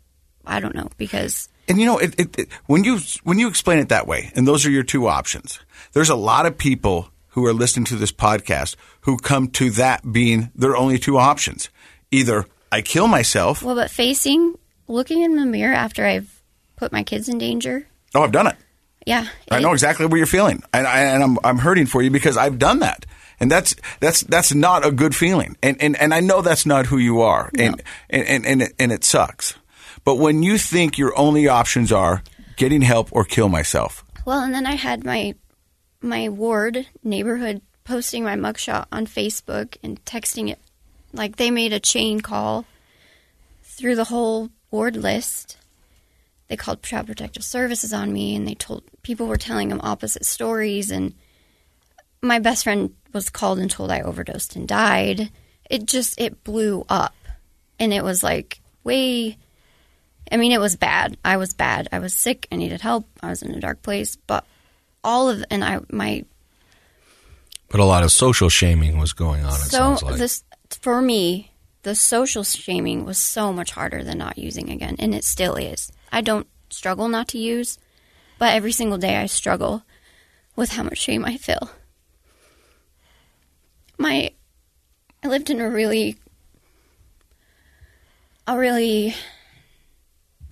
i 0.45 0.59
don't 0.59 0.75
know 0.75 0.89
because 0.97 1.47
And 1.69 1.79
you 1.79 1.85
know, 1.85 1.99
it, 1.99 2.15
it, 2.19 2.39
it, 2.39 2.49
when 2.65 2.83
you 2.83 2.97
when 3.23 3.37
you 3.37 3.47
explain 3.47 3.77
it 3.77 3.89
that 3.89 4.07
way, 4.07 4.31
and 4.33 4.47
those 4.47 4.65
are 4.65 4.71
your 4.71 4.81
two 4.81 5.05
options. 5.07 5.59
There's 5.93 6.09
a 6.09 6.15
lot 6.17 6.47
of 6.47 6.57
people 6.57 7.11
who 7.29 7.45
are 7.45 7.53
listening 7.53 7.85
to 7.85 7.95
this 7.95 8.11
podcast 8.11 8.75
who 9.01 9.17
come 9.17 9.47
to 9.49 9.69
that 9.71 10.11
being 10.11 10.51
their 10.55 10.75
only 10.75 10.97
two 10.99 11.17
options. 11.17 11.69
Either 12.11 12.45
I 12.71 12.81
kill 12.81 13.07
myself. 13.07 13.61
well 13.63 13.75
but 13.75 13.89
facing 13.91 14.55
looking 14.87 15.21
in 15.21 15.35
the 15.35 15.45
mirror 15.45 15.73
after 15.75 16.05
i've 16.05 16.41
put 16.75 16.91
my 16.91 17.03
kids 17.03 17.29
in 17.29 17.37
danger 17.37 17.85
Oh, 18.15 18.23
I've 18.23 18.31
done 18.31 18.47
it. 18.47 18.55
yeah 19.05 19.27
I 19.51 19.59
know 19.59 19.73
exactly 19.73 20.05
what 20.07 20.17
you're 20.17 20.25
feeling, 20.25 20.63
and, 20.73 20.87
I, 20.87 20.99
and 21.01 21.23
I'm 21.23 21.37
I'm 21.43 21.57
hurting 21.59 21.85
for 21.85 22.01
you 22.01 22.09
because 22.09 22.37
I've 22.37 22.57
done 22.57 22.79
that, 22.79 23.05
and 23.39 23.51
that's 23.51 23.75
that's 23.99 24.21
that's 24.21 24.53
not 24.53 24.83
a 24.85 24.91
good 24.91 25.15
feeling, 25.15 25.55
and 25.61 25.77
and, 25.81 25.95
and 26.01 26.11
I 26.13 26.19
know 26.21 26.41
that's 26.41 26.65
not 26.65 26.87
who 26.87 26.97
you 26.97 27.21
are, 27.21 27.51
and, 27.57 27.81
and 28.09 28.23
and 28.27 28.45
and 28.47 28.61
it, 28.63 28.73
and 28.79 28.91
it 28.91 29.03
sucks. 29.03 29.53
But 30.03 30.15
when 30.15 30.41
you 30.41 30.57
think 30.57 30.97
your 30.97 31.13
only 31.17 31.47
options 31.47 31.91
are 31.91 32.23
getting 32.55 32.81
help 32.81 33.09
or 33.11 33.23
kill 33.25 33.47
myself, 33.49 34.03
Well, 34.25 34.39
and 34.41 34.53
then 34.53 34.65
I 34.65 34.73
had 34.75 35.05
my 35.05 35.35
my 36.01 36.29
ward 36.29 36.87
neighborhood 37.03 37.61
posting 37.83 38.23
my 38.23 38.35
mugshot 38.35 38.85
on 38.91 39.05
Facebook 39.05 39.77
and 39.83 40.03
texting 40.05 40.49
it 40.49 40.59
like 41.13 41.35
they 41.35 41.51
made 41.51 41.73
a 41.73 41.79
chain 41.79 42.21
call 42.21 42.65
through 43.63 43.95
the 43.95 44.05
whole 44.05 44.49
ward 44.71 44.95
list. 44.95 45.57
They 46.47 46.55
called 46.55 46.83
Child 46.83 47.07
Protective 47.07 47.43
Services 47.43 47.93
on 47.93 48.13
me 48.13 48.35
and 48.35 48.47
they 48.47 48.55
told 48.55 48.83
people 49.03 49.27
were 49.27 49.37
telling 49.37 49.69
them 49.69 49.81
opposite 49.83 50.25
stories 50.25 50.91
and 50.91 51.13
my 52.21 52.39
best 52.39 52.63
friend 52.63 52.93
was 53.13 53.29
called 53.29 53.59
and 53.59 53.71
told 53.71 53.91
I 53.91 54.01
overdosed 54.01 54.55
and 54.55 54.67
died. 54.67 55.31
It 55.69 55.85
just 55.85 56.19
it 56.19 56.43
blew 56.43 56.85
up. 56.89 57.15
And 57.79 57.93
it 57.93 58.03
was 58.03 58.23
like 58.23 58.59
way 58.83 59.37
I 60.31 60.37
mean, 60.37 60.51
it 60.51 60.59
was 60.59 60.75
bad. 60.75 61.17
I 61.25 61.37
was 61.37 61.53
bad. 61.53 61.87
I 61.91 61.99
was 61.99 62.13
sick. 62.13 62.47
I 62.51 62.55
needed 62.55 62.81
help. 62.81 63.07
I 63.21 63.29
was 63.29 63.41
in 63.41 63.51
a 63.55 63.59
dark 63.59 63.81
place. 63.81 64.15
But 64.15 64.45
all 65.03 65.29
of 65.29 65.43
and 65.49 65.63
I 65.63 65.79
my 65.91 66.25
But 67.69 67.79
a 67.79 67.85
lot 67.85 68.03
of 68.03 68.11
social 68.11 68.49
shaming 68.49 68.97
was 68.97 69.13
going 69.13 69.43
on. 69.45 69.53
It 69.53 69.69
so 69.69 69.77
sounds 69.77 70.03
like. 70.03 70.17
this 70.17 70.43
for 70.69 71.01
me 71.01 71.51
the 71.83 71.95
social 71.95 72.43
shaming 72.43 73.05
was 73.05 73.17
so 73.17 73.53
much 73.53 73.71
harder 73.71 74.03
than 74.03 74.17
not 74.17 74.37
using 74.37 74.69
again, 74.69 74.95
and 74.99 75.15
it 75.15 75.23
still 75.23 75.55
is. 75.55 75.91
I 76.11 76.21
don't 76.21 76.47
struggle 76.69 77.07
not 77.07 77.27
to 77.29 77.37
use, 77.37 77.77
but 78.37 78.53
every 78.53 78.71
single 78.71 78.97
day 78.97 79.17
I 79.17 79.25
struggle 79.27 79.83
with 80.55 80.71
how 80.71 80.83
much 80.83 80.97
shame 80.97 81.25
I 81.25 81.37
feel. 81.37 81.71
My 83.97 84.31
I 85.23 85.27
lived 85.27 85.49
in 85.49 85.59
a 85.59 85.69
really 85.69 86.17
a 88.47 88.57
really 88.57 89.15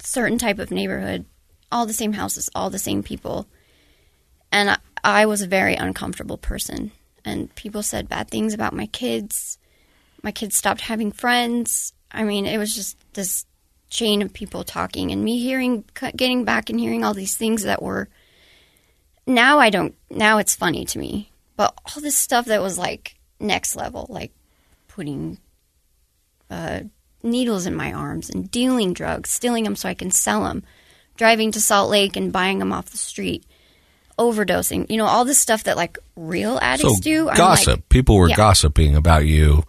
certain 0.01 0.37
type 0.37 0.59
of 0.59 0.71
neighborhood, 0.71 1.25
all 1.71 1.85
the 1.85 1.93
same 1.93 2.13
houses, 2.13 2.49
all 2.53 2.69
the 2.69 2.79
same 2.79 3.03
people. 3.03 3.47
And 4.51 4.71
I, 4.71 4.77
I 5.03 5.25
was 5.25 5.41
a 5.41 5.47
very 5.47 5.75
uncomfortable 5.75 6.37
person. 6.37 6.91
And 7.25 7.53
people 7.55 7.83
said 7.83 8.09
bad 8.09 8.29
things 8.29 8.53
about 8.53 8.73
my 8.73 8.87
kids. 8.87 9.57
My 10.23 10.31
kids 10.31 10.55
stopped 10.55 10.81
having 10.81 11.11
friends. 11.11 11.93
I 12.11 12.23
mean, 12.23 12.45
it 12.45 12.57
was 12.57 12.73
just 12.73 12.97
this 13.13 13.45
chain 13.89 14.21
of 14.21 14.33
people 14.33 14.63
talking 14.63 15.11
and 15.11 15.23
me 15.23 15.39
hearing, 15.39 15.83
getting 16.15 16.45
back 16.45 16.69
and 16.69 16.79
hearing 16.79 17.03
all 17.03 17.13
these 17.13 17.37
things 17.37 17.63
that 17.63 17.81
were. 17.81 18.09
Now 19.25 19.59
I 19.59 19.69
don't, 19.69 19.95
now 20.09 20.37
it's 20.37 20.55
funny 20.55 20.85
to 20.85 20.99
me. 20.99 21.31
But 21.55 21.73
all 21.85 22.01
this 22.01 22.17
stuff 22.17 22.45
that 22.45 22.61
was 22.61 22.77
like 22.77 23.15
next 23.39 23.75
level, 23.75 24.05
like 24.09 24.31
putting 24.87 25.39
uh, 26.49 26.81
needles 27.23 27.65
in 27.65 27.75
my 27.75 27.93
arms 27.93 28.29
and 28.29 28.49
dealing 28.49 28.93
drugs, 28.93 29.29
stealing 29.29 29.63
them 29.63 29.75
so 29.75 29.89
I 29.89 29.93
can 29.93 30.11
sell 30.11 30.43
them, 30.43 30.63
driving 31.15 31.51
to 31.51 31.61
Salt 31.61 31.89
Lake 31.89 32.15
and 32.15 32.31
buying 32.31 32.59
them 32.59 32.71
off 32.71 32.91
the 32.91 32.97
street, 32.97 33.43
overdosing. 34.17 34.89
You 34.89 34.97
know, 34.97 35.05
all 35.05 35.25
this 35.25 35.39
stuff 35.39 35.63
that 35.65 35.75
like 35.77 35.97
real 36.15 36.57
addicts 36.61 36.95
so 36.97 37.01
do. 37.01 37.29
I'm 37.29 37.37
gossip. 37.37 37.67
like- 37.67 37.89
People 37.89 38.17
were 38.17 38.29
Yeah. 38.29 38.35
gossiping 38.35 38.95
about 38.95 39.25
you 39.25 39.63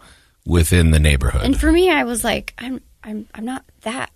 within 0.45 0.91
the 0.91 0.99
neighborhood. 0.99 1.43
And 1.43 1.59
for 1.59 1.71
me, 1.71 1.89
I 1.91 2.03
was 2.03 2.23
like, 2.23 2.53
I'm, 2.57 2.81
I'm, 3.03 3.27
I'm 3.35 3.45
not 3.45 3.63
that, 3.81 4.09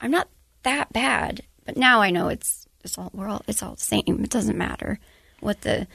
I'm 0.00 0.10
not 0.10 0.28
that 0.62 0.92
bad. 0.92 1.42
But 1.64 1.76
now 1.76 2.00
I 2.00 2.10
know 2.10 2.28
it's, 2.28 2.66
it's 2.84 2.96
all, 2.96 3.10
we're 3.12 3.28
all, 3.28 3.42
it's 3.48 3.62
all 3.62 3.74
the 3.74 3.80
same. 3.80 4.02
It 4.06 4.30
doesn't 4.30 4.56
matter 4.56 4.98
what 5.40 5.60
the 5.62 5.86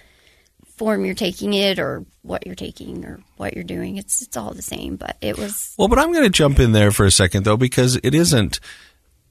form 0.76 1.06
you're 1.06 1.16
taking 1.16 1.54
it 1.54 1.80
or 1.80 2.04
what 2.22 2.46
you're 2.46 2.56
taking 2.56 3.06
or 3.06 3.22
what 3.38 3.54
you're 3.54 3.64
doing. 3.64 3.98
It's, 3.98 4.22
it's 4.22 4.36
all 4.36 4.54
the 4.54 4.62
same. 4.62 4.98
But 4.98 5.16
it 5.22 5.38
was, 5.38 5.74
Well, 5.78 5.88
but 5.88 5.98
I'm 6.00 6.12
going 6.12 6.26
to 6.26 6.30
jump 6.30 6.60
in 6.60 6.74
there 6.74 6.92
for 6.92 7.06
a 7.06 7.12
second, 7.12 7.46
though, 7.46 7.58
because 7.58 7.96
it 8.04 8.14
isn't. 8.14 8.60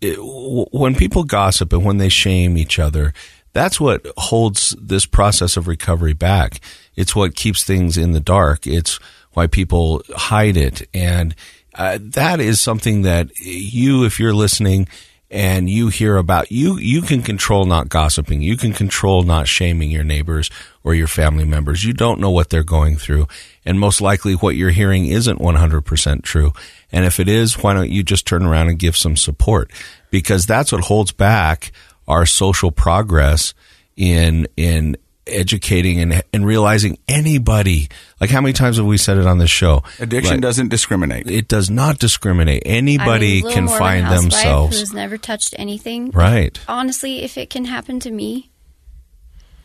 It, 0.01 0.17
when 0.21 0.95
people 0.97 1.25
gossip 1.25 1.73
and 1.73 1.85
when 1.85 1.99
they 1.99 2.09
shame 2.09 2.59
each 2.59 2.79
other, 2.79 3.13
That's 3.55 3.81
what 3.81 4.07
holds 4.19 4.77
this 4.81 5.07
process 5.07 5.57
of 5.57 5.67
recovery 5.67 6.13
back. 6.13 6.61
It's 6.95 7.17
what 7.17 7.35
keeps 7.35 7.65
things 7.65 7.97
in 7.97 8.13
the 8.13 8.21
dark. 8.21 8.67
It's 8.67 9.01
why 9.33 9.47
people 9.47 10.03
hide 10.15 10.57
it. 10.57 10.87
And 10.93 11.35
uh, 11.75 11.99
that 12.01 12.41
is 12.41 12.61
something 12.61 13.03
that 13.03 13.39
you, 13.39 14.05
if 14.05 14.21
you're 14.21 14.35
listening, 14.35 14.89
and 15.31 15.69
you 15.69 15.89
hear 15.89 16.17
about 16.17 16.53
you 16.53 16.79
you 16.79 17.03
can 17.03 17.21
control 17.21 17.65
not 17.65 17.89
gossiping 17.89 18.41
you 18.41 18.57
can 18.57 18.73
control 18.73 19.25
not 19.25 19.49
shaming 19.49 19.91
your 19.91 20.05
neighbors 20.05 20.49
or 20.85 20.95
your 20.95 21.09
family 21.09 21.45
members 21.45 21.83
you 21.83 21.93
don't 21.93 22.21
know 22.21 22.31
what 22.31 22.51
they're 22.51 22.63
going 22.63 22.97
through 22.97 23.27
and 23.65 23.81
most 23.81 24.01
likely 24.01 24.35
what 24.35 24.55
you're 24.55 24.71
hearing 24.71 25.07
isn't 25.07 25.41
100% 25.41 26.23
true 26.23 26.53
and 26.93 27.05
if 27.05 27.19
it 27.19 27.29
is 27.29 27.63
why 27.63 27.75
don't 27.75 27.91
you 27.91 28.05
just 28.05 28.27
turn 28.27 28.45
around 28.45 28.69
and 28.69 28.79
give 28.79 28.97
some 28.97 29.17
support 29.17 29.73
because 30.11 30.47
that's 30.47 30.71
what 30.71 30.85
holds 30.85 31.11
back 31.11 31.73
our 32.09 32.27
social 32.27 32.71
progress 32.71 33.55
in 33.97 34.47
in 34.57 34.97
educating 35.27 36.01
and, 36.01 36.23
and 36.35 36.45
realizing 36.45 36.99
anybody 37.09 37.89
like 38.21 38.29
how 38.29 38.43
many 38.43 38.53
times 38.53 38.77
have 38.77 38.85
we 38.85 38.99
said 38.99 39.17
it 39.17 39.27
on 39.27 39.39
this 39.39 39.51
show 39.51 39.83
Addiction 39.99 40.35
Like, 40.35 40.41
doesn't 40.43 40.69
discriminate. 40.69 41.31
it 41.31 41.49
does 41.49 41.71
not 41.71 41.99
discriminate 41.99 42.63
anybody 42.67 43.41
I 43.41 43.43
mean, 43.43 43.53
can 43.55 43.65
Mormon 43.65 43.79
find 43.79 44.07
themselves 44.09 44.79
Who's 44.81 44.93
never 44.93 45.17
touched 45.17 45.55
anything. 45.59 46.11
right 46.11 46.61
Honestly, 46.69 47.23
if 47.23 47.39
it 47.39 47.49
can 47.49 47.65
happen 47.65 48.01
to 48.01 48.11
me, 48.11 48.51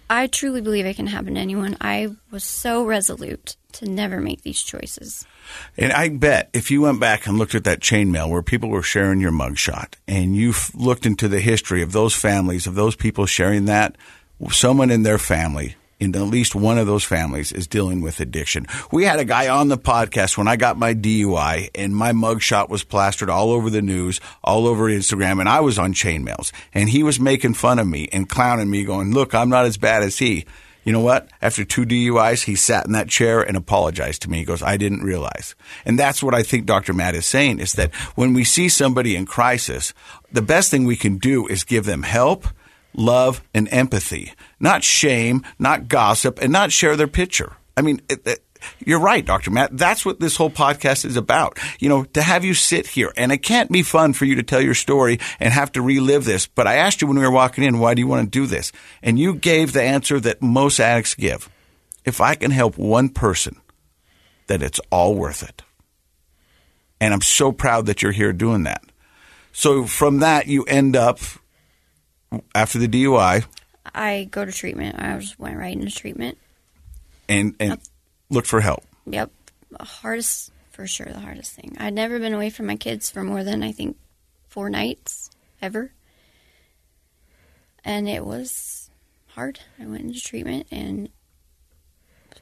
I 0.09 0.27
truly 0.27 0.61
believe 0.61 0.85
it 0.85 0.95
can 0.95 1.07
happen 1.07 1.35
to 1.35 1.39
anyone. 1.41 1.75
I 1.81 2.07
was 2.31 2.43
so 2.45 2.83
resolute 2.85 3.57
to 3.73 3.89
never 3.89 4.19
make 4.19 4.41
these 4.41 4.61
choices. 4.61 5.25
And 5.77 5.91
I 5.91 6.09
bet 6.09 6.49
if 6.53 6.71
you 6.71 6.81
went 6.81 6.99
back 6.99 7.27
and 7.27 7.37
looked 7.37 7.55
at 7.55 7.63
that 7.65 7.79
chainmail 7.79 8.29
where 8.29 8.41
people 8.41 8.69
were 8.69 8.83
sharing 8.83 9.19
your 9.19 9.31
mugshot 9.31 9.93
and 10.07 10.35
you 10.35 10.53
looked 10.73 11.05
into 11.05 11.27
the 11.27 11.39
history 11.39 11.81
of 11.81 11.91
those 11.91 12.13
families, 12.13 12.67
of 12.67 12.75
those 12.75 12.95
people 12.95 13.25
sharing 13.25 13.65
that, 13.65 13.95
someone 14.51 14.89
in 14.89 15.03
their 15.03 15.17
family, 15.17 15.75
in 15.99 16.15
at 16.15 16.21
least 16.21 16.55
one 16.55 16.77
of 16.77 16.87
those 16.87 17.03
families, 17.03 17.51
is 17.51 17.67
dealing 17.67 18.01
with 18.01 18.19
addiction. 18.19 18.65
We 18.91 19.03
had 19.03 19.19
a 19.19 19.25
guy 19.25 19.49
on 19.49 19.67
the 19.67 19.77
podcast 19.77 20.37
when 20.37 20.47
I 20.47 20.55
got 20.55 20.77
my 20.77 20.93
DUI 20.93 21.69
and 21.75 21.95
my 21.95 22.13
mugshot 22.13 22.69
was 22.69 22.83
plastered 22.83 23.29
all 23.29 23.51
over 23.51 23.69
the 23.69 23.81
news, 23.81 24.21
all 24.43 24.65
over 24.65 24.85
Instagram, 24.85 25.39
and 25.39 25.49
I 25.49 25.59
was 25.59 25.77
on 25.77 25.93
chainmails. 25.93 26.51
And 26.73 26.89
he 26.89 27.03
was 27.03 27.19
making 27.19 27.55
fun 27.55 27.79
of 27.79 27.87
me 27.87 28.07
and 28.11 28.29
clowning 28.29 28.69
me, 28.69 28.85
going, 28.85 29.13
Look, 29.13 29.35
I'm 29.35 29.49
not 29.49 29.65
as 29.65 29.77
bad 29.77 30.03
as 30.03 30.17
he. 30.17 30.45
You 30.83 30.93
know 30.93 31.01
what? 31.01 31.29
After 31.41 31.65
two 31.65 31.85
DUIs, 31.85 32.45
he 32.45 32.55
sat 32.55 32.85
in 32.85 32.93
that 32.93 33.09
chair 33.09 33.41
and 33.41 33.57
apologized 33.57 34.21
to 34.23 34.29
me. 34.29 34.39
He 34.39 34.45
goes, 34.45 34.63
I 34.63 34.77
didn't 34.77 35.03
realize. 35.03 35.55
And 35.85 35.99
that's 35.99 36.23
what 36.23 36.33
I 36.33 36.43
think 36.43 36.65
Dr. 36.65 36.93
Matt 36.93 37.15
is 37.15 37.25
saying 37.25 37.59
is 37.59 37.73
that 37.73 37.93
when 38.15 38.33
we 38.33 38.43
see 38.43 38.69
somebody 38.69 39.15
in 39.15 39.25
crisis, 39.25 39.93
the 40.31 40.41
best 40.41 40.71
thing 40.71 40.85
we 40.85 40.95
can 40.95 41.17
do 41.17 41.47
is 41.47 41.63
give 41.63 41.85
them 41.85 42.03
help, 42.03 42.47
love, 42.93 43.43
and 43.53 43.67
empathy, 43.71 44.33
not 44.59 44.83
shame, 44.83 45.43
not 45.59 45.87
gossip, 45.87 46.39
and 46.41 46.51
not 46.51 46.71
share 46.71 46.95
their 46.95 47.07
picture. 47.07 47.57
I 47.75 47.81
mean, 47.81 48.01
it, 48.09 48.25
it, 48.25 48.43
you're 48.85 48.99
right, 48.99 49.25
Dr. 49.25 49.51
Matt. 49.51 49.77
That's 49.77 50.05
what 50.05 50.19
this 50.19 50.35
whole 50.35 50.49
podcast 50.49 51.05
is 51.05 51.17
about. 51.17 51.57
You 51.79 51.89
know, 51.89 52.03
to 52.05 52.21
have 52.21 52.43
you 52.43 52.53
sit 52.53 52.87
here, 52.87 53.11
and 53.15 53.31
it 53.31 53.39
can't 53.39 53.71
be 53.71 53.83
fun 53.83 54.13
for 54.13 54.25
you 54.25 54.35
to 54.35 54.43
tell 54.43 54.61
your 54.61 54.73
story 54.73 55.19
and 55.39 55.53
have 55.53 55.71
to 55.73 55.81
relive 55.81 56.25
this. 56.25 56.47
But 56.47 56.67
I 56.67 56.75
asked 56.75 57.01
you 57.01 57.07
when 57.07 57.17
we 57.17 57.23
were 57.23 57.31
walking 57.31 57.63
in, 57.63 57.79
why 57.79 57.93
do 57.93 58.01
you 58.01 58.07
want 58.07 58.25
to 58.25 58.39
do 58.39 58.45
this? 58.45 58.71
And 59.01 59.19
you 59.19 59.35
gave 59.35 59.73
the 59.73 59.83
answer 59.83 60.19
that 60.19 60.41
most 60.41 60.79
addicts 60.79 61.15
give. 61.15 61.49
If 62.05 62.21
I 62.21 62.35
can 62.35 62.51
help 62.51 62.77
one 62.77 63.09
person, 63.09 63.57
that 64.47 64.63
it's 64.63 64.79
all 64.91 65.15
worth 65.15 65.43
it. 65.43 65.61
And 67.01 67.13
I'm 67.13 67.21
so 67.21 67.51
proud 67.51 67.85
that 67.85 68.01
you're 68.01 68.11
here 68.11 68.33
doing 68.33 68.63
that. 68.63 68.83
So 69.51 69.85
from 69.85 70.19
that, 70.19 70.47
you 70.47 70.63
end 70.63 70.95
up 70.95 71.19
after 72.53 72.77
the 72.77 72.87
DUI 72.87 73.45
I 73.93 74.27
go 74.29 74.45
to 74.45 74.51
treatment. 74.51 74.97
I 74.99 75.17
just 75.17 75.39
went 75.39 75.57
right 75.57 75.75
into 75.75 75.93
treatment. 75.93 76.37
and, 77.27 77.55
and 77.59 77.79
look 78.29 78.45
for 78.45 78.61
help. 78.61 78.83
Yep. 79.05 79.31
Hardest, 79.79 80.51
for 80.71 80.87
sure, 80.87 81.07
the 81.07 81.19
hardest 81.19 81.53
thing. 81.53 81.75
I'd 81.79 81.93
never 81.93 82.19
been 82.19 82.33
away 82.33 82.49
from 82.49 82.65
my 82.65 82.75
kids 82.75 83.09
for 83.09 83.23
more 83.23 83.43
than, 83.43 83.63
I 83.63 83.71
think, 83.71 83.97
four 84.47 84.69
nights 84.69 85.29
ever. 85.61 85.91
And 87.83 88.09
it 88.09 88.25
was 88.25 88.89
hard. 89.27 89.59
I 89.79 89.85
went 89.85 90.03
into 90.03 90.19
treatment 90.19 90.67
and 90.71 91.09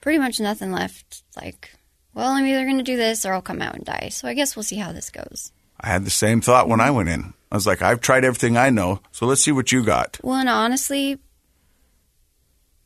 pretty 0.01 0.19
much 0.19 0.39
nothing 0.39 0.71
left. 0.71 1.23
Like, 1.35 1.73
well, 2.13 2.31
I'm 2.31 2.45
either 2.45 2.63
going 2.63 2.77
to 2.77 2.83
do 2.83 2.97
this 2.97 3.25
or 3.25 3.33
I'll 3.33 3.41
come 3.41 3.61
out 3.61 3.75
and 3.75 3.85
die. 3.85 4.09
So 4.11 4.27
I 4.27 4.33
guess 4.33 4.55
we'll 4.55 4.63
see 4.63 4.77
how 4.77 4.91
this 4.91 5.09
goes. 5.09 5.51
I 5.79 5.89
had 5.89 6.05
the 6.05 6.09
same 6.09 6.41
thought 6.41 6.69
when 6.69 6.81
I 6.81 6.91
went 6.91 7.09
in. 7.09 7.33
I 7.51 7.55
was 7.55 7.67
like, 7.67 7.81
I've 7.81 8.01
tried 8.01 8.25
everything 8.25 8.57
I 8.57 8.69
know, 8.69 9.01
so 9.11 9.25
let's 9.25 9.43
see 9.43 9.51
what 9.51 9.71
you 9.71 9.83
got. 9.83 10.17
Well, 10.23 10.35
and 10.35 10.49
honestly, 10.49 11.19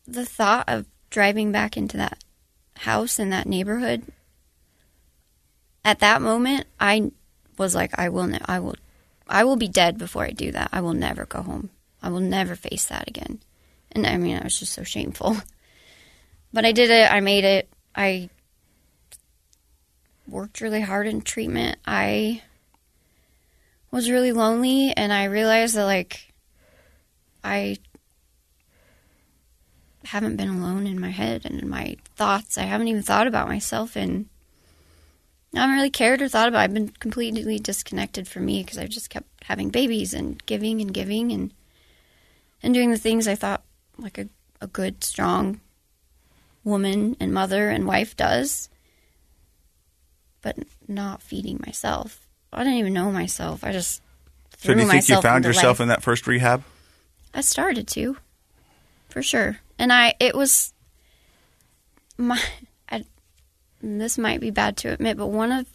the 0.06 0.26
thought 0.26 0.68
of 0.68 0.86
driving 1.10 1.52
back 1.52 1.78
into 1.78 1.98
that 1.98 2.24
house 2.82 3.20
in 3.20 3.30
that 3.30 3.48
neighborhood, 3.48 4.04
at 5.84 6.00
that 6.00 6.22
moment, 6.22 6.66
I 6.80 7.12
was 7.58 7.74
like, 7.76 7.98
I 7.98 8.10
will, 8.10 8.28
ne- 8.28 8.40
I 8.46 8.60
will, 8.60 8.76
I 9.28 9.44
will 9.44 9.56
be 9.56 9.68
dead 9.68 9.98
before 9.98 10.24
I 10.24 10.32
do 10.32 10.52
that. 10.52 10.70
I 10.72 10.82
will 10.82 10.94
never 10.94 11.26
go 11.26 11.42
home. 11.42 11.70
I 12.02 12.10
will 12.10 12.20
never 12.20 12.56
face 12.56 12.86
that 12.86 13.08
again. 13.08 13.40
And 13.92 14.06
I 14.06 14.18
mean, 14.18 14.38
I 14.38 14.44
was 14.44 14.60
just 14.60 14.74
so 14.74 14.84
shameful. 14.84 15.38
But 16.54 16.66
I 16.66 16.74
did 16.74 16.90
it. 16.90 17.10
I 17.10 17.22
made 17.22 17.46
it. 17.46 17.70
I 17.96 18.30
worked 20.28 20.60
really 20.60 20.82
hard 20.82 21.08
in 21.08 21.22
treatment. 21.22 21.78
I 21.86 22.42
was 23.90 24.10
really 24.10 24.34
lonely, 24.34 24.92
and 24.92 25.14
I 25.14 25.26
realized 25.26 25.76
that 25.76 25.86
like 25.86 26.34
I 27.42 27.78
haven't 30.06 30.36
been 30.36 30.50
alone 30.50 30.88
in 30.88 31.00
my 31.00 31.10
head 31.10 31.46
and 31.46 31.62
in 31.62 31.70
my 31.70 31.96
thoughts. 32.16 32.58
I 32.58 32.64
haven't 32.64 32.88
even 32.88 33.04
thought 33.04 33.28
about 33.28 33.48
myself 33.48 33.96
and 33.96 34.28
I 35.54 35.60
haven't 35.60 35.76
really 35.76 35.90
cared 35.90 36.22
or 36.22 36.28
thought 36.28 36.48
about. 36.48 36.62
It. 36.62 36.64
I've 36.64 36.74
been 36.74 36.90
completely 36.90 37.60
disconnected 37.60 38.28
from 38.28 38.46
me 38.46 38.64
because 38.64 38.78
I've 38.78 38.90
just 38.90 39.10
kept 39.10 39.28
having 39.44 39.70
babies 39.70 40.14
and 40.14 40.44
giving 40.46 40.82
and 40.82 40.94
giving 40.94 41.32
and 41.32 41.54
and 42.64 42.74
doing 42.74 42.92
the 42.92 42.98
things 42.98 43.28
I 43.28 43.36
thought 43.36 43.64
like 43.98 44.18
a, 44.18 44.28
a 44.62 44.68
good, 44.68 45.04
strong 45.04 45.60
woman 46.64 47.18
and 47.20 47.34
mother 47.34 47.70
and 47.70 47.88
wife 47.88 48.16
does, 48.16 48.70
but 50.42 50.58
not 50.88 51.22
feeding 51.22 51.60
myself. 51.66 52.28
I 52.54 52.64
didn't 52.64 52.80
even 52.80 52.94
know 52.94 53.12
myself. 53.12 53.64
I 53.64 53.72
just 53.72 54.02
So 54.58 54.74
do 54.74 54.80
you 54.82 54.88
think 54.88 55.10
you 55.10 55.22
found 55.22 55.46
yourself 55.46 55.80
life. 55.80 55.82
in 55.82 55.88
that 55.90 56.04
first 56.04 56.28
rehab? 56.28 56.64
I 57.34 57.42
started 57.42 57.88
to, 57.90 58.18
for 59.10 59.24
sure. 59.24 59.60
And 59.82 59.92
I, 59.92 60.14
it 60.20 60.36
was 60.36 60.76
my, 62.16 62.40
I, 62.88 63.04
this 63.82 64.20
might 64.20 64.40
be 64.40 64.52
bad 64.52 64.78
to 64.78 64.94
admit, 64.94 65.18
but 65.18 65.26
one 65.26 65.52
of 65.52 65.66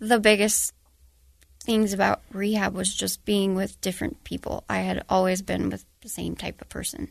the 0.00 0.18
biggest 0.18 0.72
things 1.62 1.92
about 1.92 2.22
rehab 2.32 2.74
was 2.74 2.92
just 2.92 3.24
being 3.24 3.54
with 3.54 3.80
different 3.80 4.24
people. 4.24 4.64
I 4.68 4.78
had 4.78 5.04
always 5.08 5.40
been 5.40 5.70
with 5.70 5.84
the 6.00 6.08
same 6.08 6.34
type 6.34 6.60
of 6.60 6.68
person. 6.68 7.10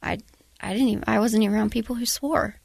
I, 0.00 0.18
I 0.60 0.74
didn't 0.74 0.90
even, 0.90 1.04
I 1.08 1.18
wasn't 1.18 1.42
even 1.42 1.56
around 1.56 1.70
people 1.72 1.96
who 1.96 2.06
swore. 2.06 2.60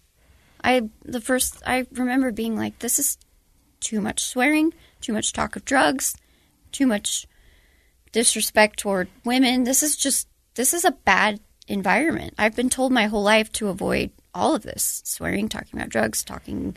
I, 0.64 0.88
the 1.04 1.22
first, 1.22 1.64
I 1.66 1.88
remember 1.93 2.32
being 2.32 2.56
like, 2.56 2.78
this 2.78 3.00
is 3.00 3.18
too 3.80 4.02
much 4.02 4.22
swearing, 4.22 4.72
too 5.02 5.14
much 5.14 5.34
talk 5.34 5.56
of 5.56 5.66
drugs, 5.66 6.16
too 6.72 6.86
much 6.86 7.26
disrespect 8.12 8.78
toward 8.78 9.08
women. 9.24 9.64
This 9.64 9.82
is 9.82 9.96
just 9.96 10.28
this 10.56 10.74
is 10.74 10.86
a 10.86 10.91
bad 10.91 11.39
environment. 11.68 12.34
I've 12.38 12.55
been 12.55 12.70
told 12.70 12.91
my 12.91 13.05
whole 13.05 13.24
life 13.24 13.51
to 13.53 13.70
avoid 13.70 14.11
all 14.34 14.55
of 14.55 14.63
this 14.63 15.01
swearing, 15.05 15.49
talking 15.49 15.80
about 15.80 15.89
drugs, 15.89 16.24
talking 16.24 16.76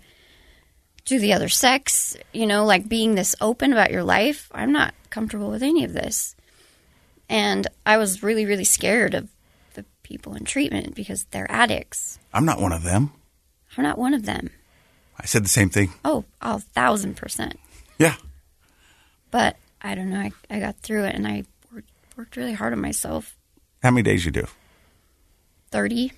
to 1.06 1.18
the 1.18 1.32
other 1.32 1.48
sex, 1.48 2.16
you 2.32 2.46
know, 2.46 2.64
like 2.64 2.88
being 2.88 3.14
this 3.14 3.34
open 3.40 3.72
about 3.72 3.90
your 3.90 4.04
life. 4.04 4.50
I'm 4.52 4.72
not 4.72 4.94
comfortable 5.10 5.50
with 5.50 5.62
any 5.62 5.84
of 5.84 5.92
this. 5.92 6.36
And 7.28 7.66
I 7.84 7.96
was 7.98 8.22
really, 8.22 8.46
really 8.46 8.64
scared 8.64 9.14
of 9.14 9.28
the 9.74 9.84
people 10.02 10.34
in 10.34 10.44
treatment 10.44 10.94
because 10.94 11.24
they're 11.30 11.50
addicts. 11.50 12.18
I'm 12.32 12.44
not 12.44 12.60
one 12.60 12.72
of 12.72 12.82
them. 12.82 13.12
I'm 13.76 13.84
not 13.84 13.98
one 13.98 14.14
of 14.14 14.24
them. 14.24 14.50
I 15.20 15.26
said 15.26 15.44
the 15.44 15.48
same 15.50 15.68
thing. 15.70 15.92
Oh, 16.04 16.24
a 16.40 16.58
thousand 16.58 17.16
percent. 17.16 17.58
Yeah. 17.98 18.14
But 19.30 19.56
I 19.82 19.94
don't 19.94 20.10
know. 20.10 20.20
I, 20.20 20.32
I 20.50 20.60
got 20.60 20.76
through 20.78 21.04
it 21.04 21.14
and 21.14 21.26
I 21.26 21.44
worked, 21.72 21.90
worked 22.16 22.36
really 22.36 22.54
hard 22.54 22.72
on 22.72 22.80
myself. 22.80 23.36
How 23.82 23.90
many 23.90 24.02
days 24.02 24.24
you 24.24 24.30
do? 24.30 24.46
30. 25.70 26.12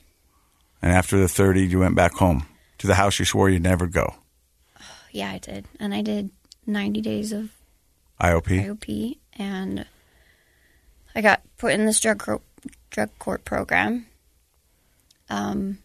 And 0.82 0.92
after 0.92 1.18
the 1.18 1.28
30, 1.28 1.66
you 1.66 1.78
went 1.78 1.94
back 1.94 2.14
home 2.14 2.46
to 2.78 2.86
the 2.86 2.94
house 2.94 3.18
you 3.18 3.24
swore 3.24 3.50
you'd 3.50 3.62
never 3.62 3.86
go. 3.86 4.14
Yeah, 5.12 5.30
I 5.30 5.38
did. 5.38 5.66
And 5.78 5.92
I 5.92 6.02
did 6.02 6.30
90 6.66 7.00
days 7.00 7.32
of 7.32 7.50
IOP. 8.20 8.64
IOP. 8.64 9.18
And 9.36 9.86
I 11.14 11.20
got 11.20 11.42
put 11.58 11.72
in 11.72 11.86
this 11.86 12.00
drug, 12.00 12.22
drug 12.90 13.10
court 13.18 13.44
program. 13.44 14.06
Um, 15.28 15.78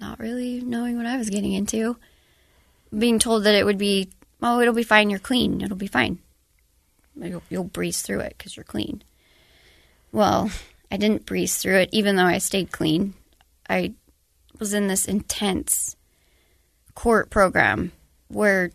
not 0.00 0.18
really 0.18 0.60
knowing 0.60 0.96
what 0.96 1.06
I 1.06 1.16
was 1.16 1.30
getting 1.30 1.52
into. 1.52 1.96
Being 2.96 3.18
told 3.18 3.44
that 3.44 3.54
it 3.54 3.64
would 3.64 3.78
be, 3.78 4.10
oh, 4.42 4.60
it'll 4.60 4.74
be 4.74 4.82
fine. 4.82 5.10
You're 5.10 5.18
clean. 5.18 5.60
It'll 5.60 5.76
be 5.76 5.86
fine. 5.86 6.18
You'll, 7.16 7.42
you'll 7.48 7.64
breeze 7.64 8.02
through 8.02 8.20
it 8.20 8.34
because 8.36 8.56
you're 8.56 8.64
clean. 8.64 9.02
Well, 10.12 10.50
I 10.92 10.98
didn't 10.98 11.24
breeze 11.24 11.56
through 11.56 11.78
it, 11.78 11.88
even 11.90 12.16
though 12.16 12.26
I 12.26 12.36
stayed 12.36 12.70
clean. 12.70 13.14
I 13.66 13.94
was 14.60 14.74
in 14.74 14.88
this 14.88 15.06
intense 15.06 15.96
court 16.94 17.30
program 17.30 17.92
where 18.28 18.72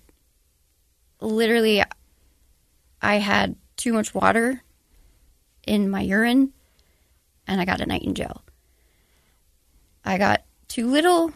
literally 1.21 1.83
I 3.03 3.15
had 3.17 3.55
too 3.75 3.93
much 3.93 4.15
water 4.15 4.63
in 5.67 5.91
my 5.91 6.01
urine 6.01 6.53
and 7.45 7.61
I 7.61 7.65
got 7.65 7.81
a 7.81 7.85
night 7.85 8.01
in 8.01 8.15
jail. 8.15 8.41
I 10.03 10.17
got 10.17 10.43
too 10.67 10.89
little 10.89 11.31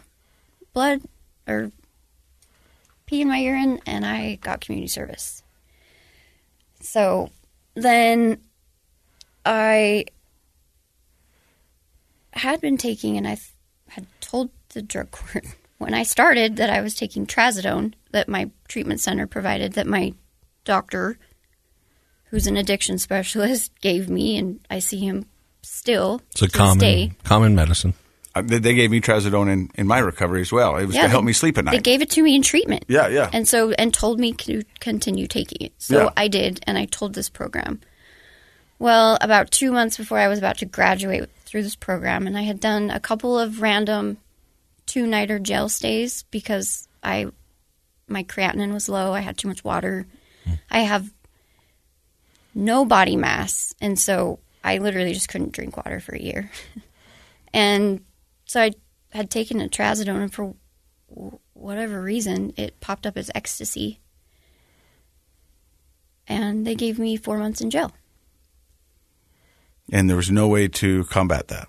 blood 0.72 1.00
or 1.46 1.70
pee 3.06 3.20
in 3.20 3.28
my 3.28 3.38
urine 3.38 3.80
and 3.86 4.04
I 4.04 4.34
got 4.42 4.60
community 4.60 4.88
service. 4.88 5.44
So 6.80 7.30
then 7.76 8.40
I 9.46 10.06
had 12.32 12.60
been 12.60 12.76
taking, 12.78 13.16
and 13.16 13.26
I 13.26 13.38
had 13.88 14.06
told 14.20 14.50
the 14.70 14.82
drug 14.82 15.10
court 15.12 15.44
when 15.78 15.94
I 15.94 16.02
started 16.02 16.56
that 16.56 16.70
I 16.70 16.80
was 16.80 16.94
taking 16.94 17.26
trazodone 17.26 17.94
that 18.12 18.28
my 18.28 18.50
treatment 18.68 19.00
center 19.00 19.26
provided, 19.26 19.72
that 19.74 19.86
my 19.86 20.14
doctor, 20.64 21.18
who's 22.26 22.46
an 22.46 22.56
addiction 22.56 22.98
specialist, 22.98 23.72
gave 23.80 24.08
me, 24.08 24.36
and 24.36 24.60
I 24.70 24.78
see 24.78 25.00
him 25.00 25.26
still. 25.62 26.20
It's 26.32 26.42
a 26.42 26.46
to 26.46 26.52
this 26.52 26.56
common 26.56 26.78
day. 26.78 27.12
common 27.24 27.54
medicine. 27.54 27.94
Uh, 28.34 28.40
they, 28.42 28.58
they 28.58 28.72
gave 28.74 28.90
me 28.90 28.98
trazodone 28.98 29.50
in, 29.52 29.70
in 29.74 29.86
my 29.86 29.98
recovery 29.98 30.40
as 30.40 30.50
well. 30.50 30.76
It 30.76 30.86
was 30.86 30.94
to 30.96 31.06
help 31.06 31.22
they- 31.22 31.26
me 31.26 31.32
sleep 31.34 31.58
at 31.58 31.66
night. 31.66 31.72
They 31.72 31.80
gave 31.80 32.00
it 32.00 32.08
to 32.10 32.22
me 32.22 32.34
in 32.34 32.40
treatment. 32.40 32.84
Yeah, 32.88 33.08
yeah. 33.08 33.28
And 33.32 33.46
so, 33.46 33.72
and 33.72 33.92
told 33.92 34.18
me 34.18 34.32
to 34.34 34.62
continue 34.80 35.26
taking 35.26 35.66
it. 35.66 35.72
So 35.78 36.04
Yeah. 36.04 36.10
I 36.16 36.28
did, 36.28 36.60
and 36.66 36.78
I 36.78 36.86
told 36.86 37.14
this 37.14 37.28
program. 37.28 37.80
Well, 38.78 39.18
about 39.20 39.50
two 39.50 39.70
months 39.70 39.96
before 39.98 40.18
I 40.18 40.28
was 40.28 40.38
about 40.38 40.58
to 40.58 40.64
graduate 40.66 41.28
through 41.52 41.62
this 41.62 41.76
program, 41.76 42.26
and 42.26 42.38
I 42.38 42.42
had 42.42 42.60
done 42.60 42.88
a 42.88 42.98
couple 42.98 43.38
of 43.38 43.60
random 43.60 44.16
two 44.86 45.06
nighter 45.06 45.38
jail 45.38 45.68
stays 45.68 46.22
because 46.30 46.88
I, 47.02 47.26
my 48.08 48.24
creatinine 48.24 48.72
was 48.72 48.88
low. 48.88 49.12
I 49.12 49.20
had 49.20 49.36
too 49.36 49.48
much 49.48 49.62
water. 49.62 50.06
Hmm. 50.46 50.54
I 50.70 50.78
have 50.78 51.12
no 52.54 52.86
body 52.86 53.16
mass, 53.16 53.74
and 53.82 53.98
so 53.98 54.38
I 54.64 54.78
literally 54.78 55.12
just 55.12 55.28
couldn't 55.28 55.52
drink 55.52 55.76
water 55.76 56.00
for 56.00 56.14
a 56.14 56.22
year. 56.22 56.50
and 57.52 58.02
so 58.46 58.62
I 58.62 58.70
had 59.10 59.28
taken 59.28 59.60
a 59.60 59.68
trazodone, 59.68 60.22
and 60.22 60.32
for 60.32 60.54
whatever 61.52 62.00
reason, 62.00 62.54
it 62.56 62.80
popped 62.80 63.06
up 63.06 63.18
as 63.18 63.30
ecstasy. 63.34 64.00
And 66.26 66.66
they 66.66 66.76
gave 66.76 66.98
me 66.98 67.16
four 67.16 67.36
months 67.36 67.60
in 67.60 67.68
jail. 67.68 67.92
And 69.92 70.08
there 70.08 70.16
was 70.16 70.30
no 70.30 70.48
way 70.48 70.66
to 70.66 71.04
combat 71.04 71.46
that. 71.48 71.68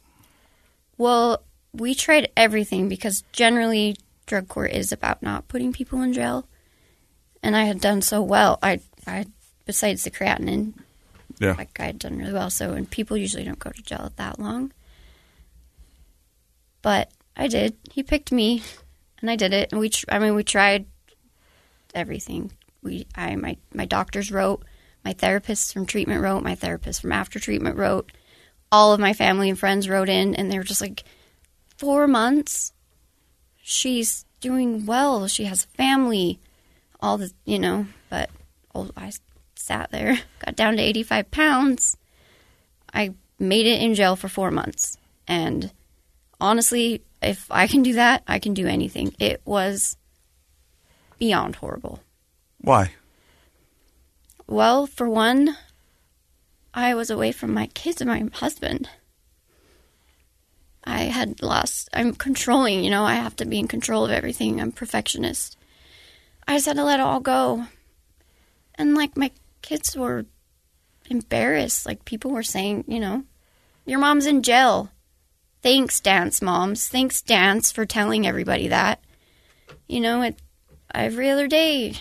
Well, 0.97 1.43
we 1.73 1.93
tried 1.93 2.31
everything 2.35 2.89
because 2.89 3.23
generally 3.33 3.97
drug 4.25 4.47
court 4.47 4.71
is 4.71 4.91
about 4.91 5.21
not 5.21 5.47
putting 5.47 5.73
people 5.73 6.01
in 6.01 6.13
jail. 6.13 6.47
And 7.43 7.55
I 7.57 7.65
had 7.65 7.81
done 7.81 8.01
so 8.01 8.21
well. 8.21 8.57
I, 8.63 8.79
I 9.05 9.25
besides 9.65 10.03
the 10.03 10.11
creatinine, 10.11 10.73
Yeah. 11.39 11.55
like 11.57 11.77
I 11.79 11.85
had 11.85 11.99
done 11.99 12.17
really 12.17 12.31
well. 12.33 12.49
So, 12.49 12.71
and 12.73 12.89
people 12.89 13.17
usually 13.17 13.43
don't 13.43 13.59
go 13.59 13.69
to 13.71 13.81
jail 13.83 14.11
that 14.15 14.39
long. 14.39 14.71
But 16.81 17.11
I 17.35 17.47
did. 17.47 17.75
He 17.91 18.03
picked 18.03 18.31
me, 18.31 18.61
and 19.19 19.29
I 19.29 19.35
did 19.35 19.53
it. 19.53 19.71
And 19.71 19.79
we, 19.81 19.89
tr- 19.89 20.05
I 20.09 20.19
mean, 20.19 20.35
we 20.35 20.43
tried 20.43 20.85
everything. 21.93 22.51
We, 22.81 23.07
I, 23.15 23.35
my, 23.35 23.57
my 23.73 23.85
doctors 23.85 24.31
wrote, 24.31 24.63
my 25.03 25.13
therapists 25.13 25.73
from 25.73 25.85
treatment 25.85 26.21
wrote, 26.21 26.43
my 26.43 26.55
therapist 26.55 27.01
from 27.01 27.11
after 27.11 27.39
treatment 27.39 27.77
wrote, 27.77 28.11
all 28.71 28.93
of 28.93 28.99
my 28.99 29.13
family 29.13 29.49
and 29.49 29.59
friends 29.59 29.87
wrote 29.87 30.09
in, 30.09 30.35
and 30.35 30.51
they 30.51 30.57
were 30.57 30.63
just 30.63 30.81
like, 30.81 31.03
four 31.77 32.07
months. 32.07 32.73
She's 33.61 34.25
doing 34.41 34.85
well. 34.85 35.27
She 35.27 35.45
has 35.45 35.65
family. 35.65 36.39
All 36.99 37.17
the, 37.17 37.31
you 37.45 37.59
know, 37.59 37.87
but 38.09 38.29
oh, 38.73 38.89
I 38.95 39.11
sat 39.55 39.91
there, 39.91 40.19
got 40.45 40.55
down 40.55 40.77
to 40.77 40.81
85 40.81 41.31
pounds. 41.31 41.97
I 42.93 43.13
made 43.39 43.65
it 43.65 43.81
in 43.81 43.95
jail 43.95 44.15
for 44.15 44.29
four 44.29 44.51
months. 44.51 44.97
And 45.27 45.71
honestly, 46.39 47.01
if 47.21 47.45
I 47.49 47.67
can 47.67 47.83
do 47.83 47.93
that, 47.93 48.23
I 48.27 48.39
can 48.39 48.53
do 48.53 48.67
anything. 48.67 49.13
It 49.19 49.41
was 49.45 49.97
beyond 51.17 51.57
horrible. 51.57 52.01
Why? 52.59 52.91
Well, 54.47 54.85
for 54.87 55.09
one, 55.09 55.57
I 56.73 56.95
was 56.95 57.09
away 57.09 57.31
from 57.31 57.53
my 57.53 57.67
kids 57.67 58.01
and 58.01 58.09
my 58.09 58.29
husband. 58.33 58.89
I 60.83 61.03
had 61.03 61.41
lost, 61.41 61.89
I'm 61.93 62.13
controlling, 62.13 62.83
you 62.83 62.89
know, 62.89 63.03
I 63.03 63.15
have 63.15 63.35
to 63.37 63.45
be 63.45 63.59
in 63.59 63.67
control 63.67 64.03
of 64.03 64.11
everything. 64.11 64.59
I'm 64.59 64.71
perfectionist. 64.71 65.57
I 66.47 66.55
just 66.55 66.65
had 66.65 66.75
to 66.75 66.83
let 66.83 66.99
it 66.99 67.03
all 67.03 67.21
go. 67.21 67.65
And 68.75 68.95
like 68.95 69.15
my 69.15 69.31
kids 69.61 69.95
were 69.95 70.25
embarrassed. 71.09 71.85
Like 71.85 72.05
people 72.05 72.31
were 72.31 72.43
saying, 72.43 72.83
you 72.87 72.99
know, 72.99 73.23
your 73.85 73.99
mom's 73.99 74.25
in 74.25 74.43
jail. 74.43 74.89
Thanks, 75.61 76.01
dance 76.01 76.41
moms. 76.41 76.89
Thanks, 76.89 77.21
dance, 77.21 77.71
for 77.71 77.85
telling 77.85 78.27
everybody 78.27 78.67
that. 78.67 78.99
You 79.87 80.01
know, 80.01 80.21
it 80.21 80.37
every 80.93 81.29
other 81.29 81.47
day, 81.47 81.93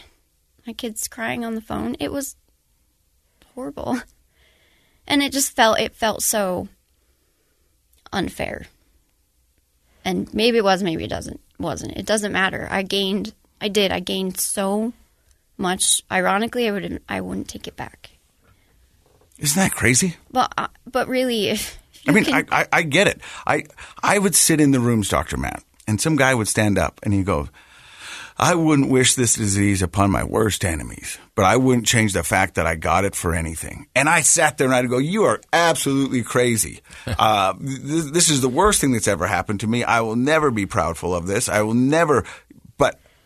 my 0.67 0.73
kids 0.73 1.09
crying 1.09 1.45
on 1.45 1.55
the 1.55 1.61
phone. 1.61 1.97
It 1.99 2.13
was 2.13 2.37
horrible, 3.55 4.01
and 5.07 5.23
it 5.23 5.33
just 5.33 5.55
felt 5.55 5.81
it 5.81 5.95
felt 5.95 6.23
so 6.23 6.69
unfair. 8.13 8.67
And 10.05 10.33
maybe 10.35 10.59
it 10.59 10.65
was, 10.65 10.83
maybe 10.83 11.05
it 11.05 11.11
doesn't 11.11 11.41
wasn't. 11.59 11.97
It 11.97 12.07
doesn't 12.07 12.33
matter. 12.33 12.69
I 12.71 12.83
gained. 12.83 13.33
I 13.61 13.69
did. 13.69 13.93
I 13.93 14.01
gained 14.01 14.39
so 14.39 14.93
much. 15.57 16.03
Ironically, 16.11 16.69
I 16.69 16.73
wouldn't. 16.73 17.03
I 17.09 17.21
wouldn't 17.21 17.49
take 17.49 17.69
it 17.69 17.77
back. 17.77 18.11
Isn't 19.39 19.61
that 19.61 19.73
crazy? 19.73 20.17
But 20.31 20.53
uh, 20.59 20.69
but 20.91 21.09
really, 21.09 21.49
if 21.49 21.79
I 22.07 22.13
mean, 22.13 22.33
I, 22.33 22.45
I, 22.51 22.67
I 22.73 22.83
get 22.83 23.07
it. 23.07 23.21
I 23.47 23.65
I 24.03 24.19
would 24.19 24.35
sit 24.35 24.61
in 24.61 24.73
the 24.73 24.81
rooms, 24.81 25.09
Doctor 25.09 25.37
Matt, 25.37 25.63
and 25.87 26.01
some 26.01 26.17
guy 26.17 26.35
would 26.35 26.49
stand 26.49 26.79
up 26.79 27.01
and 27.03 27.15
he'd 27.15 27.27
go, 27.27 27.49
"I 28.39 28.55
wouldn't 28.55 28.91
wish 28.91 29.15
this 29.15 29.35
disease 29.35 29.83
upon 29.83 30.11
my 30.11 30.25
worst 30.25 30.65
enemies, 30.65 31.19
but 31.35 31.45
I 31.45 31.57
wouldn't 31.57 31.87
change 31.87 32.13
the 32.13 32.23
fact 32.23 32.55
that 32.55 32.67
I 32.67 32.75
got 32.75 33.05
it 33.05 33.15
for 33.15 33.35
anything." 33.35 33.87
And 33.95 34.09
I 34.09 34.23
sat 34.23 34.59
there 34.59 34.67
and 34.67 34.75
I'd 34.75 34.89
go, 34.89 34.99
"You 34.99 35.25
are 35.25 35.41
absolutely 35.53 36.23
crazy. 36.23 36.81
uh, 37.07 37.55
th- 37.55 38.13
this 38.13 38.29
is 38.29 38.41
the 38.41 38.49
worst 38.49 38.81
thing 38.81 38.93
that's 38.93 39.09
ever 39.09 39.27
happened 39.27 39.61
to 39.61 39.67
me. 39.67 39.85
I 39.85 40.01
will 40.01 40.17
never 40.17 40.51
be 40.51 40.67
proudful 40.67 41.17
of 41.17 41.27
this. 41.27 41.49
I 41.49 41.63
will 41.63 41.75
never." 41.75 42.25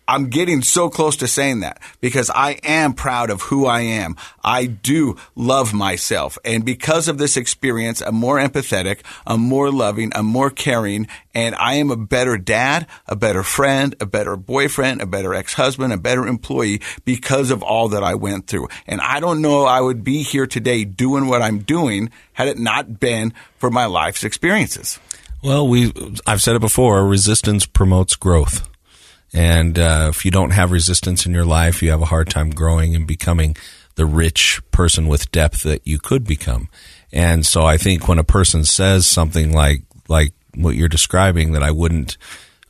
I'm 0.09 0.31
getting 0.31 0.63
so 0.63 0.89
close 0.89 1.17
to 1.17 1.29
saying 1.29 1.61
that 1.61 1.81
because 2.01 2.31
I 2.31 2.59
am 2.63 2.95
proud 2.95 3.31
of 3.31 3.43
who 3.43 3.67
I 3.67 3.81
am. 3.81 4.17
I 4.43 4.67
do 4.67 5.17
love 5.35 5.75
myself. 5.75 6.39
And 6.45 6.65
because 6.65 7.09
of 7.09 7.19
this 7.19 7.37
experience, 7.37 8.01
I'm 8.01 8.15
more 8.15 8.39
empathetic, 8.39 9.01
I'm 9.27 9.41
more 9.41 9.71
loving, 9.71 10.13
I'm 10.15 10.27
more 10.27 10.51
caring, 10.51 11.09
and 11.35 11.55
I 11.55 11.75
am 11.75 11.91
a 11.91 11.97
better 11.97 12.39
dad, 12.39 12.87
a 13.07 13.17
better 13.17 13.43
friend, 13.43 13.95
a 14.01 14.07
better 14.07 14.37
boyfriend, 14.37 15.03
a 15.03 15.07
better 15.07 15.35
ex-husband, 15.35 15.93
a 15.93 15.99
better 15.99 16.27
employee 16.27 16.81
because 17.05 17.51
of 17.51 17.63
all 17.63 17.89
that 17.89 18.05
I 18.05 18.15
went 18.15 18.47
through. 18.47 18.69
And 18.87 19.01
I 19.01 19.21
don't 19.21 19.43
know 19.43 19.65
I 19.65 19.81
would 19.81 20.05
be 20.05 20.23
here 20.23 20.47
today 20.47 20.85
doing 20.85 21.27
what 21.27 21.43
I'm 21.43 21.59
doing 21.59 22.11
had 22.33 22.49
it 22.49 22.59
not 22.59 23.01
been 23.01 23.35
for 23.59 23.71
my 23.71 23.87
life's 23.87 24.25
experiences. 24.25 25.01
Well, 25.43 25.69
we 25.69 25.93
I've 26.27 26.43
said 26.43 26.57
it 26.57 26.61
before. 26.61 27.07
Resistance 27.07 27.67
promotes 27.67 28.17
growth, 28.17 28.69
and 29.37 29.79
uh, 29.79 30.07
if 30.11 30.25
you 30.25 30.31
don't 30.31 30.53
have 30.53 30.73
resistance 30.73 31.27
in 31.27 31.33
your 31.33 31.45
life, 31.45 31.83
you 31.83 31.91
have 31.91 32.01
a 32.01 32.07
hard 32.07 32.31
time 32.31 32.51
growing 32.51 32.97
and 32.97 33.07
becoming 33.07 33.55
the 33.97 34.07
rich 34.07 34.63
person 34.71 35.09
with 35.09 35.31
depth 35.31 35.63
that 35.65 35.87
you 35.87 35.99
could 35.99 36.27
become. 36.27 36.69
And 37.13 37.45
so, 37.45 37.65
I 37.65 37.77
think 37.77 38.09
when 38.09 38.19
a 38.19 38.25
person 38.25 38.65
says 38.65 39.07
something 39.07 39.53
like 39.53 39.83
like 40.09 40.33
what 40.55 40.75
you're 40.75 40.89
describing, 40.89 41.53
that 41.53 41.63
I 41.63 41.71
wouldn't. 41.71 42.17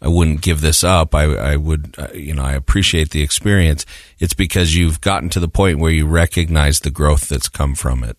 I 0.03 0.09
wouldn't 0.09 0.43
give 0.43 0.61
this 0.61 0.85
up. 0.85 1.15
I, 1.15 1.25
I 1.25 1.57
would, 1.57 1.95
uh, 1.97 2.09
you 2.13 2.35
know, 2.35 2.43
I 2.43 2.53
appreciate 2.53 3.11
the 3.11 3.23
experience. 3.23 3.87
It's 4.19 4.35
because 4.35 4.77
you've 4.77 5.01
gotten 5.01 5.31
to 5.31 5.41
the 5.41 5.49
point 5.49 5.79
where 5.79 5.91
you 5.91 6.07
recognize 6.07 6.81
the 6.81 6.91
growth 6.91 7.31
that's 7.31 7.49
come 7.49 7.75
from 7.75 8.05
it 8.05 8.19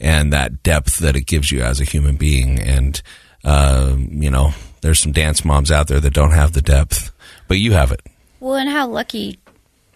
and 0.00 0.32
that 0.32 0.62
depth 0.62 0.96
that 0.98 1.16
it 1.16 1.26
gives 1.26 1.52
you 1.52 1.60
as 1.60 1.78
a 1.78 1.84
human 1.84 2.16
being. 2.16 2.58
And, 2.58 3.00
uh, 3.44 3.96
you 3.98 4.30
know, 4.30 4.54
there's 4.80 4.98
some 4.98 5.12
dance 5.12 5.44
moms 5.44 5.70
out 5.70 5.88
there 5.88 6.00
that 6.00 6.14
don't 6.14 6.32
have 6.32 6.52
the 6.52 6.62
depth, 6.62 7.12
but 7.50 7.58
you 7.58 7.72
have 7.72 7.90
it. 7.90 8.00
Well, 8.38 8.54
and 8.54 8.70
how 8.70 8.86
lucky, 8.86 9.40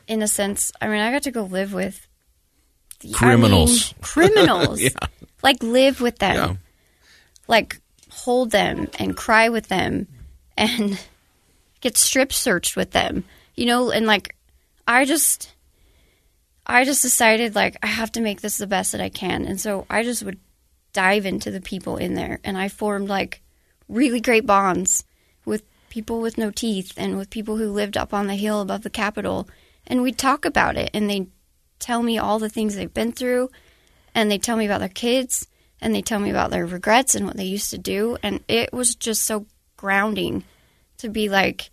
in 0.09 0.23
a 0.23 0.27
sense. 0.27 0.73
I 0.83 0.89
mean, 0.89 0.99
I 0.99 1.13
got 1.13 1.23
to 1.23 1.31
go 1.31 1.45
live 1.45 1.73
with 1.73 2.09
the, 2.99 3.07
I 3.07 3.11
mean, 3.11 3.15
Criminals. 3.15 3.95
criminals. 4.01 4.81
Yeah. 4.81 4.89
Like 5.41 5.63
live 5.63 6.01
with 6.01 6.19
them. 6.19 6.35
Yeah. 6.35 6.57
Like 7.47 7.81
hold 8.11 8.51
them 8.51 8.89
and 8.99 9.17
cry 9.17 9.51
with 9.51 9.69
them, 9.69 10.09
and 10.57 11.01
get 11.81 11.97
strip 11.97 12.33
searched 12.33 12.75
with 12.75 12.91
them. 12.91 13.23
You 13.55 13.67
know, 13.67 13.93
and 13.93 14.05
like 14.05 14.35
I 14.89 15.05
just, 15.05 15.55
I 16.67 16.85
just 16.85 17.03
decided 17.03 17.55
like 17.55 17.77
I 17.85 17.87
have 17.87 18.11
to 18.13 18.21
make 18.21 18.41
this 18.41 18.57
the 18.57 18.67
best 18.67 18.91
that 18.91 19.01
I 19.01 19.11
can, 19.11 19.45
and 19.45 19.61
so 19.61 19.87
I 19.89 20.03
just 20.03 20.25
would 20.25 20.41
dive 20.93 21.25
into 21.25 21.53
the 21.53 21.61
people 21.61 21.99
in 21.99 22.15
there. 22.15 22.41
And 22.43 22.59
I 22.59 22.67
formed 22.69 23.09
like 23.09 23.43
really 23.89 24.21
great 24.21 24.45
bonds 24.45 25.05
with 25.45 25.63
people 25.95 26.21
with 26.21 26.37
no 26.37 26.51
teeth 26.51 26.93
and 26.97 27.17
with 27.17 27.31
people 27.31 27.57
who 27.57 27.71
lived 27.71 27.97
up 27.97 28.13
on 28.13 28.27
the 28.27 28.35
hill 28.35 28.61
above 28.61 28.83
the 28.83 28.91
Capitol. 28.91 29.49
And 29.87 30.03
we'd 30.03 30.19
talk 30.19 30.45
about 30.45 30.77
it 30.77 30.91
and 30.93 31.09
they'd 31.09 31.31
tell 31.79 32.03
me 32.03 32.19
all 32.19 32.41
the 32.41 32.49
things 32.49 32.75
they've 32.75 32.93
been 32.93 33.13
through 33.13 33.49
and 34.13 34.29
they 34.29 34.39
tell 34.39 34.57
me 34.57 34.67
about 34.67 34.81
their 34.81 34.89
kids 34.89 35.47
and 35.81 35.95
they 35.95 36.03
tell 36.03 36.19
me 36.19 36.31
about 36.31 36.51
their 36.51 36.67
regrets 36.67 37.15
and 37.15 37.25
what 37.27 37.37
they 37.37 37.45
used 37.45 37.71
to 37.71 37.79
do. 37.79 38.19
And 38.25 38.43
it 38.49 38.73
was 38.73 38.97
just 38.97 39.23
so 39.23 39.47
grounding 39.77 40.43
to 40.99 41.09
be 41.09 41.29
like, 41.29 41.71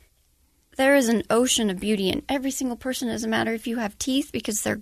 there 0.78 0.96
is 0.96 1.10
an 1.10 1.24
ocean 1.32 1.72
of 1.72 1.80
beauty 1.80 2.10
in 2.10 2.22
every 2.30 2.52
single 2.52 2.78
person. 2.78 3.10
It 3.10 3.14
doesn't 3.14 3.30
matter 3.30 3.54
if 3.56 3.66
you 3.66 3.78
have 3.78 3.98
teeth 3.98 4.30
because 4.32 4.62
they're 4.62 4.82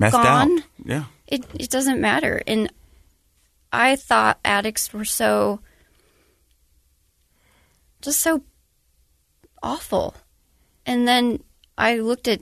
Messed 0.00 0.14
gone. 0.14 0.58
out. 0.58 0.64
Yeah. 0.84 1.04
It 1.28 1.44
it 1.54 1.70
doesn't 1.70 2.00
matter. 2.00 2.42
And 2.44 2.72
I 3.72 3.94
thought 3.94 4.40
addicts 4.44 4.92
were 4.92 5.04
so 5.04 5.60
just 8.06 8.20
so 8.20 8.42
awful. 9.62 10.14
And 10.86 11.06
then 11.06 11.42
I 11.76 11.96
looked 11.96 12.28
at 12.28 12.40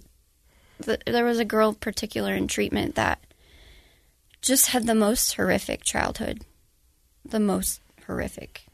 the, 0.79 0.99
there 1.07 1.25
was 1.25 1.39
a 1.39 1.45
girl 1.45 1.73
particular 1.73 2.35
in 2.35 2.49
treatment 2.49 2.95
that 2.97 3.19
just 4.43 4.69
had 4.69 4.87
the 4.87 4.95
most 4.95 5.35
horrific 5.35 5.83
childhood. 5.83 6.45
The 7.25 7.41
most 7.41 7.81
horrific. 8.07 8.67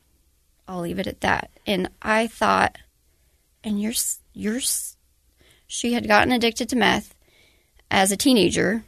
I'll 0.67 0.81
leave 0.81 0.99
it 0.99 1.07
at 1.07 1.21
that. 1.21 1.51
And 1.65 1.89
I 2.03 2.27
thought 2.27 2.77
and 3.63 3.81
you're 3.81 3.93
you're 4.33 4.61
she 5.69 5.93
had 5.93 6.09
gotten 6.09 6.33
addicted 6.33 6.69
to 6.71 6.77
meth 6.77 7.15
as 7.89 8.11
a 8.11 8.17
teenager 8.17 8.83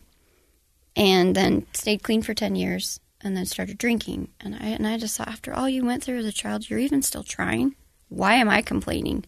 and 0.97 1.37
then 1.37 1.67
stayed 1.73 2.03
clean 2.03 2.23
for 2.23 2.35
10 2.35 2.57
years 2.57 2.99
and 3.21 3.37
then 3.37 3.47
started 3.47 3.79
drinking 3.79 4.29
and 4.41 4.57
I 4.57 4.69
and 4.69 4.87
I 4.87 4.97
just 4.97 5.17
thought 5.17 5.29
after 5.29 5.53
all 5.53 5.69
you 5.69 5.85
went 5.85 6.03
through 6.03 6.19
as 6.19 6.27
a 6.27 6.33
child 6.33 6.69
you're 6.69 6.79
even 6.79 7.03
still 7.03 7.23
trying 7.23 7.77
why 8.13 8.35
am 8.35 8.49
I 8.49 8.63
complaining? 8.63 9.25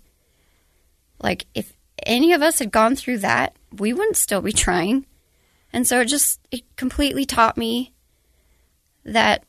Like 1.22 1.46
if 1.54 1.72
any 2.04 2.32
of 2.32 2.42
us 2.42 2.58
had 2.58 2.70
gone 2.70 2.96
through 2.96 3.18
that 3.18 3.56
we 3.72 3.92
wouldn't 3.92 4.16
still 4.16 4.42
be 4.42 4.52
trying. 4.52 5.06
And 5.72 5.86
so 5.86 6.00
it 6.00 6.06
just 6.06 6.40
it 6.50 6.62
completely 6.76 7.24
taught 7.24 7.56
me 7.56 7.92
that 9.04 9.44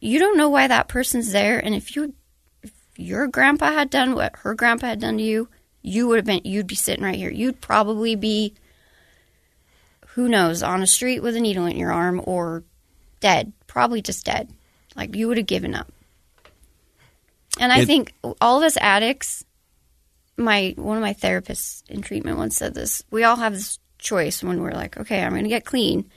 you 0.00 0.18
don't 0.18 0.36
know 0.36 0.48
why 0.48 0.66
that 0.66 0.88
person's 0.88 1.32
there. 1.32 1.58
And 1.58 1.74
if 1.74 1.94
you 1.94 2.14
if 2.62 2.72
your 2.96 3.28
grandpa 3.28 3.72
had 3.72 3.90
done 3.90 4.14
what 4.14 4.36
her 4.38 4.54
grandpa 4.54 4.88
had 4.88 5.00
done 5.00 5.18
to 5.18 5.22
you 5.22 5.48
you 5.82 6.08
would 6.08 6.16
have 6.16 6.24
been 6.24 6.40
you'd 6.44 6.66
be 6.66 6.74
sitting 6.74 7.04
right 7.04 7.14
here. 7.14 7.30
You'd 7.30 7.60
probably 7.60 8.16
be 8.16 8.54
who 10.08 10.28
knows 10.28 10.62
on 10.62 10.82
a 10.82 10.86
street 10.86 11.20
with 11.20 11.36
a 11.36 11.40
needle 11.40 11.66
in 11.66 11.76
your 11.76 11.92
arm 11.92 12.20
or 12.24 12.64
dead 13.20 13.52
probably 13.66 14.00
just 14.00 14.24
dead. 14.24 14.50
Like 14.96 15.14
you 15.14 15.28
would 15.28 15.36
have 15.36 15.46
given 15.46 15.74
up 15.74 15.92
and 17.60 17.72
i 17.72 17.80
It- 17.80 17.86
think 17.86 18.12
all 18.40 18.58
of 18.58 18.64
us 18.64 18.76
addicts 18.78 19.44
my 20.36 20.74
one 20.76 20.96
of 20.96 21.02
my 21.02 21.14
therapists 21.14 21.82
in 21.88 22.02
treatment 22.02 22.36
once 22.38 22.56
said 22.56 22.74
this 22.74 23.02
we 23.10 23.22
all 23.24 23.36
have 23.36 23.52
this 23.54 23.78
choice 23.98 24.42
when 24.42 24.60
we're 24.60 24.72
like 24.72 24.96
okay 24.98 25.22
i'm 25.22 25.30
going 25.32 25.44
to 25.44 25.48
get 25.48 25.64
clean. 25.64 26.10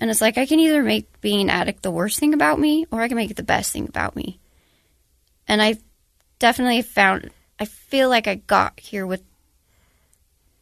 And 0.00 0.10
it's 0.10 0.20
like 0.20 0.38
i 0.38 0.46
can 0.46 0.60
either 0.60 0.82
make 0.82 1.20
being 1.20 1.40
an 1.40 1.50
addict 1.50 1.82
the 1.82 1.90
worst 1.90 2.20
thing 2.20 2.34
about 2.34 2.60
me 2.60 2.86
or 2.92 3.00
i 3.00 3.08
can 3.08 3.16
make 3.16 3.30
it 3.30 3.36
the 3.36 3.42
best 3.42 3.72
thing 3.72 3.88
about 3.88 4.14
me. 4.14 4.38
And 5.48 5.60
i 5.62 5.76
definitely 6.38 6.82
found 6.82 7.30
i 7.58 7.64
feel 7.64 8.08
like 8.08 8.28
i 8.28 8.36
got 8.36 8.78
here 8.78 9.06
with 9.06 9.22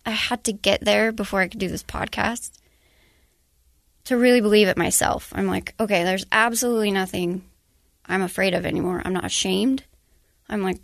i 0.07 0.11
had 0.11 0.45
to 0.45 0.53
get 0.53 0.81
there 0.83 1.13
before 1.13 1.41
i 1.41 1.49
could 1.49 1.61
do 1.61 1.69
this 1.69 1.83
podcast 1.83 2.53
to 4.05 4.17
really 4.17 4.41
believe 4.41 4.69
it 4.69 4.77
myself. 4.79 5.33
I'm 5.35 5.49
like 5.49 5.75
okay 5.81 6.05
there's 6.05 6.25
absolutely 6.33 6.93
nothing 6.93 7.45
i'm 8.09 8.23
afraid 8.23 8.55
of 8.55 8.67
anymore 8.67 9.03
i'm 9.05 9.13
not 9.13 9.25
ashamed 9.25 9.85
i'm 10.49 10.63
like 10.63 10.81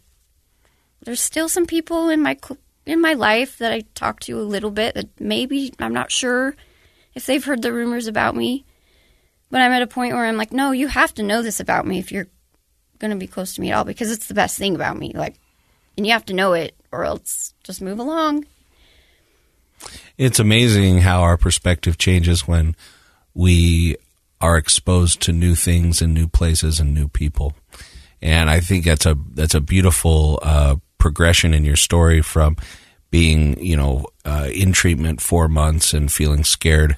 there's 1.05 1.21
still 1.21 1.49
some 1.49 1.67
people 1.67 2.09
in 2.09 2.23
my 2.23 2.37
in 2.87 3.01
my 3.01 3.15
life 3.15 3.59
that 3.59 3.73
I 3.73 3.83
talk 3.95 4.21
to 4.21 4.41
a 4.41 4.43
little 4.43 4.71
bit 4.71 4.95
that 4.95 5.21
maybe 5.21 5.73
I'm 5.79 5.95
not 5.95 6.11
sure 6.11 6.57
if 7.15 7.27
they've 7.27 7.45
heard 7.45 7.63
the 7.63 7.73
rumors 7.73 8.07
about 8.07 8.35
me. 8.35 8.65
But 9.51 9.61
I'm 9.61 9.73
at 9.73 9.83
a 9.83 9.87
point 9.87 10.15
where 10.15 10.25
I'm 10.25 10.39
like, 10.39 10.53
no, 10.53 10.73
you 10.73 10.89
have 10.89 11.13
to 11.15 11.23
know 11.23 11.43
this 11.43 11.61
about 11.61 11.87
me 11.87 11.99
if 11.99 12.11
you're 12.11 12.29
going 12.99 13.11
to 13.11 13.19
be 13.19 13.27
close 13.27 13.55
to 13.55 13.61
me 13.61 13.71
at 13.71 13.77
all 13.77 13.85
because 13.85 14.11
it's 14.11 14.27
the 14.27 14.35
best 14.35 14.57
thing 14.57 14.75
about 14.75 14.97
me. 14.97 15.13
Like, 15.15 15.37
and 15.97 16.07
you 16.07 16.13
have 16.13 16.25
to 16.27 16.35
know 16.35 16.55
it 16.55 16.75
or 16.91 17.05
else 17.05 17.53
just 17.63 17.83
move 17.83 17.99
along. 17.99 18.47
It's 20.17 20.39
amazing 20.39 20.99
how 20.99 21.21
our 21.21 21.37
perspective 21.37 21.99
changes 21.99 22.49
when 22.49 22.75
we 23.35 23.97
are 24.43 24.59
exposed 24.59 25.23
to 25.23 25.33
new 25.33 25.55
things 25.55 26.03
and 26.03 26.13
new 26.13 26.27
places 26.27 26.81
and 26.81 26.93
new 26.93 27.09
people. 27.09 27.55
And 28.21 28.51
I 28.51 28.61
think 28.61 28.85
that's 28.85 29.07
a 29.07 29.17
that's 29.35 29.55
a 29.55 29.61
beautiful 29.61 30.41
uh, 30.43 30.77
progression 30.99 31.55
in 31.55 31.65
your 31.65 31.77
story 31.77 32.21
from 32.21 32.57
being 33.11 33.59
you 33.63 33.77
know 33.77 34.07
uh, 34.25 34.49
in 34.53 34.73
treatment 34.73 35.21
four 35.21 35.49
months 35.49 35.95
and 35.95 36.13
feeling 36.13 36.45
scared 36.45 36.97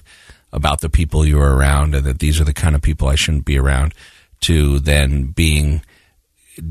about 0.51 0.81
the 0.81 0.89
people 0.89 1.25
you 1.25 1.37
were 1.37 1.55
around 1.55 1.93
and 1.93 2.05
that 2.05 2.19
these 2.19 2.39
are 2.39 2.45
the 2.45 2.53
kind 2.53 2.75
of 2.75 2.81
people 2.81 3.07
I 3.07 3.15
shouldn't 3.15 3.45
be 3.45 3.59
around 3.59 3.93
to 4.41 4.79
then 4.79 5.27
being 5.27 5.81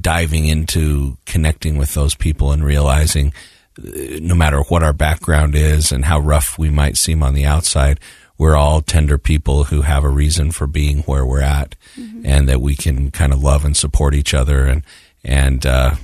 diving 0.00 0.46
into 0.46 1.18
connecting 1.26 1.76
with 1.76 1.94
those 1.94 2.14
people 2.14 2.52
and 2.52 2.64
realizing 2.64 3.32
uh, 3.78 4.18
no 4.20 4.34
matter 4.34 4.60
what 4.62 4.82
our 4.82 4.92
background 4.92 5.54
is 5.54 5.92
and 5.92 6.04
how 6.04 6.18
rough 6.18 6.58
we 6.58 6.70
might 6.70 6.96
seem 6.96 7.22
on 7.22 7.34
the 7.34 7.44
outside, 7.44 8.00
we're 8.36 8.56
all 8.56 8.80
tender 8.80 9.18
people 9.18 9.64
who 9.64 9.82
have 9.82 10.04
a 10.04 10.08
reason 10.08 10.50
for 10.50 10.66
being 10.66 10.98
where 11.02 11.24
we're 11.24 11.40
at 11.40 11.76
and 12.24 12.48
that 12.48 12.60
we 12.60 12.74
can 12.74 13.10
kind 13.10 13.32
of 13.32 13.42
love 13.42 13.64
and 13.64 13.76
support 13.76 14.14
each 14.14 14.34
other. 14.34 14.66
And, 14.66 14.82
and, 15.22 15.64
uh, 15.64 15.94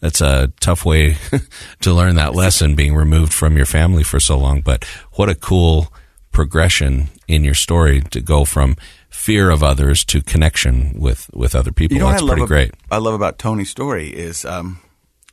that's 0.00 0.20
a 0.20 0.52
tough 0.60 0.84
way 0.84 1.16
to 1.80 1.92
learn 1.92 2.16
that 2.16 2.34
lesson 2.34 2.74
being 2.74 2.94
removed 2.94 3.32
from 3.32 3.56
your 3.56 3.64
family 3.66 4.02
for 4.02 4.20
so 4.20 4.38
long. 4.38 4.60
But 4.60 4.84
what 5.12 5.30
a 5.30 5.34
cool 5.34 5.90
progression 6.30 7.08
in 7.26 7.42
your 7.44 7.54
story 7.54 8.02
to 8.10 8.20
go 8.20 8.44
from 8.44 8.76
fear 9.08 9.48
of 9.48 9.62
others 9.62 10.04
to 10.04 10.20
connection 10.20 10.92
with, 11.00 11.30
with 11.32 11.54
other 11.54 11.72
people. 11.72 11.96
You 11.96 12.02
know 12.02 12.10
That's 12.10 12.22
what 12.22 12.32
I 12.32 12.32
pretty 12.32 12.40
love 12.40 12.48
great. 12.48 12.68
ab- 12.70 12.78
I 12.90 12.96
love 12.98 13.14
about 13.14 13.38
Tony's 13.38 13.70
story 13.70 14.08
is, 14.08 14.44
um, 14.44 14.80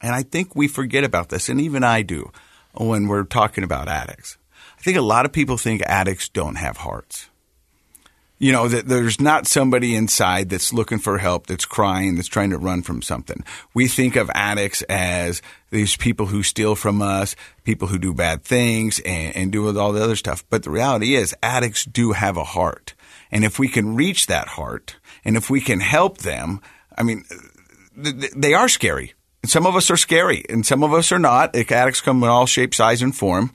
and 0.01 0.15
I 0.15 0.23
think 0.23 0.55
we 0.55 0.67
forget 0.69 1.03
about 1.03 1.29
this, 1.29 1.49
and 1.49 1.59
even 1.59 1.83
I 1.83 2.01
do 2.01 2.31
when 2.73 3.07
we're 3.07 3.23
talking 3.23 3.63
about 3.63 3.89
addicts. 3.89 4.37
I 4.81 4.83
think 4.83 4.97
a 4.97 5.01
lot 5.01 5.27
of 5.27 5.31
people 5.31 5.57
think 5.57 5.83
addicts 5.83 6.27
don't 6.27 6.55
have 6.55 6.77
hearts. 6.77 7.29
You 8.39 8.51
know, 8.51 8.67
that 8.67 8.87
there's 8.87 9.21
not 9.21 9.45
somebody 9.45 9.95
inside 9.95 10.49
that's 10.49 10.73
looking 10.73 10.97
for 10.97 11.19
help, 11.19 11.45
that's 11.45 11.65
crying, 11.65 12.15
that's 12.15 12.27
trying 12.27 12.49
to 12.49 12.57
run 12.57 12.81
from 12.81 13.03
something. 13.03 13.43
We 13.75 13.87
think 13.87 14.15
of 14.15 14.31
addicts 14.33 14.81
as 14.89 15.43
these 15.69 15.95
people 15.95 16.25
who 16.25 16.41
steal 16.41 16.73
from 16.73 16.99
us, 16.99 17.35
people 17.63 17.89
who 17.89 17.99
do 17.99 18.11
bad 18.15 18.43
things 18.43 18.99
and, 19.05 19.35
and 19.35 19.51
do 19.51 19.77
all 19.77 19.91
the 19.91 20.03
other 20.03 20.15
stuff. 20.15 20.43
But 20.49 20.63
the 20.63 20.71
reality 20.71 21.13
is 21.13 21.35
addicts 21.43 21.85
do 21.85 22.13
have 22.13 22.37
a 22.37 22.43
heart. 22.43 22.95
And 23.31 23.45
if 23.45 23.59
we 23.59 23.67
can 23.67 23.95
reach 23.95 24.25
that 24.25 24.47
heart 24.47 24.95
and 25.23 25.37
if 25.37 25.51
we 25.51 25.61
can 25.61 25.79
help 25.79 26.17
them, 26.17 26.59
I 26.97 27.03
mean, 27.03 27.23
th- 28.01 28.19
th- 28.19 28.33
they 28.35 28.55
are 28.55 28.67
scary. 28.67 29.13
Some 29.45 29.67
of 29.67 29.75
us 29.75 29.91
are 29.91 29.97
scary 29.97 30.43
and 30.49 30.65
some 30.65 30.83
of 30.83 30.91
us 30.91 31.11
are 31.11 31.19
not. 31.19 31.55
Addicts 31.55 32.01
come 32.01 32.23
in 32.23 32.29
all 32.29 32.47
shape, 32.47 32.73
size, 32.73 33.03
and 33.03 33.15
form. 33.15 33.51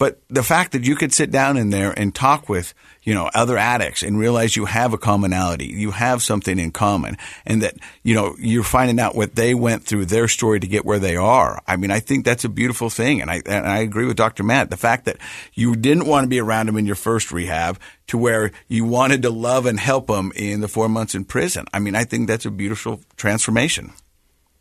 But 0.00 0.18
the 0.28 0.42
fact 0.42 0.72
that 0.72 0.84
you 0.84 0.96
could 0.96 1.12
sit 1.12 1.30
down 1.30 1.58
in 1.58 1.68
there 1.68 1.92
and 1.92 2.14
talk 2.14 2.48
with, 2.48 2.72
you 3.02 3.12
know, 3.12 3.30
other 3.34 3.58
addicts 3.58 4.02
and 4.02 4.18
realize 4.18 4.56
you 4.56 4.64
have 4.64 4.94
a 4.94 4.98
commonality, 4.98 5.66
you 5.66 5.90
have 5.90 6.22
something 6.22 6.58
in 6.58 6.70
common, 6.70 7.18
and 7.44 7.60
that, 7.60 7.74
you 8.02 8.14
know, 8.14 8.34
you're 8.38 8.64
finding 8.64 8.98
out 8.98 9.14
what 9.14 9.34
they 9.34 9.54
went 9.54 9.84
through, 9.84 10.06
their 10.06 10.26
story 10.26 10.58
to 10.58 10.66
get 10.66 10.86
where 10.86 10.98
they 10.98 11.16
are. 11.16 11.60
I 11.66 11.76
mean, 11.76 11.90
I 11.90 12.00
think 12.00 12.24
that's 12.24 12.46
a 12.46 12.48
beautiful 12.48 12.88
thing. 12.88 13.20
And 13.20 13.30
I, 13.30 13.42
and 13.44 13.66
I 13.66 13.80
agree 13.80 14.06
with 14.06 14.16
Dr. 14.16 14.42
Matt. 14.42 14.70
The 14.70 14.78
fact 14.78 15.04
that 15.04 15.18
you 15.52 15.76
didn't 15.76 16.06
want 16.06 16.24
to 16.24 16.28
be 16.28 16.40
around 16.40 16.64
them 16.64 16.78
in 16.78 16.86
your 16.86 16.96
first 16.96 17.30
rehab 17.30 17.78
to 18.06 18.16
where 18.16 18.52
you 18.68 18.86
wanted 18.86 19.20
to 19.20 19.30
love 19.30 19.66
and 19.66 19.78
help 19.78 20.06
them 20.06 20.32
in 20.34 20.62
the 20.62 20.68
four 20.68 20.88
months 20.88 21.14
in 21.14 21.26
prison. 21.26 21.66
I 21.74 21.78
mean, 21.78 21.94
I 21.94 22.04
think 22.04 22.26
that's 22.26 22.46
a 22.46 22.50
beautiful 22.50 23.02
transformation. 23.18 23.92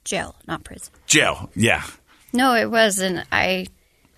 Jail, 0.04 0.36
not 0.50 0.66
prison. 0.66 0.92
Jail. 1.08 1.50
Yeah. 1.56 1.86
No, 2.34 2.56
it 2.56 2.70
wasn't. 2.70 3.26
I, 3.32 3.68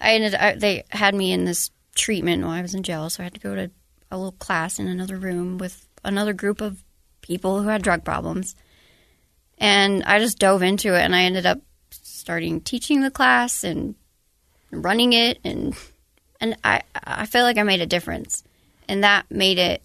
I 0.01 0.13
ended. 0.15 0.59
They 0.59 0.83
had 0.89 1.15
me 1.15 1.31
in 1.31 1.45
this 1.45 1.69
treatment 1.95 2.43
while 2.43 2.51
I 2.51 2.61
was 2.61 2.73
in 2.73 2.83
jail, 2.83 3.09
so 3.09 3.21
I 3.21 3.25
had 3.25 3.35
to 3.35 3.39
go 3.39 3.55
to 3.55 3.71
a 4.09 4.17
little 4.17 4.31
class 4.33 4.79
in 4.79 4.87
another 4.87 5.17
room 5.17 5.57
with 5.57 5.87
another 6.03 6.33
group 6.33 6.59
of 6.59 6.83
people 7.21 7.61
who 7.61 7.69
had 7.69 7.83
drug 7.83 8.03
problems, 8.03 8.55
and 9.57 10.03
I 10.03 10.19
just 10.19 10.39
dove 10.39 10.63
into 10.63 10.95
it, 10.95 11.01
and 11.01 11.15
I 11.15 11.23
ended 11.23 11.45
up 11.45 11.59
starting 11.91 12.61
teaching 12.61 13.01
the 13.01 13.11
class 13.11 13.63
and 13.63 13.95
running 14.71 15.13
it, 15.13 15.39
and 15.43 15.75
and 16.39 16.57
I 16.63 16.81
I 16.93 17.25
feel 17.25 17.43
like 17.43 17.57
I 17.57 17.63
made 17.63 17.81
a 17.81 17.85
difference, 17.85 18.43
and 18.87 19.03
that 19.03 19.29
made 19.29 19.59
it 19.59 19.83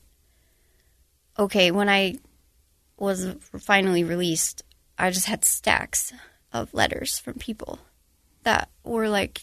okay 1.38 1.70
when 1.70 1.88
I 1.88 2.16
was 2.96 3.26
finally 3.58 4.04
released. 4.04 4.62
I 4.98 5.10
just 5.10 5.26
had 5.26 5.44
stacks 5.44 6.12
of 6.52 6.72
letters 6.72 7.18
from 7.18 7.34
people 7.34 7.78
that 8.44 8.70
were 8.82 9.10
like, 9.10 9.42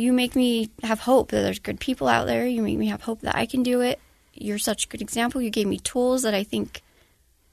you 0.00 0.12
make 0.12 0.34
me 0.34 0.70
have 0.82 1.00
hope 1.00 1.30
that 1.30 1.42
there's 1.42 1.58
good 1.58 1.80
people 1.80 2.08
out 2.08 2.26
there. 2.26 2.46
You 2.46 2.62
make 2.62 2.78
me 2.78 2.86
have 2.86 3.02
hope 3.02 3.20
that 3.20 3.36
I 3.36 3.46
can 3.46 3.62
do 3.62 3.80
it. 3.80 4.00
you're 4.32 4.58
such 4.58 4.86
a 4.86 4.88
good 4.88 5.02
example. 5.02 5.42
You 5.42 5.50
gave 5.50 5.66
me 5.66 5.78
tools 5.78 6.22
that 6.22 6.34
I 6.34 6.44
think 6.44 6.82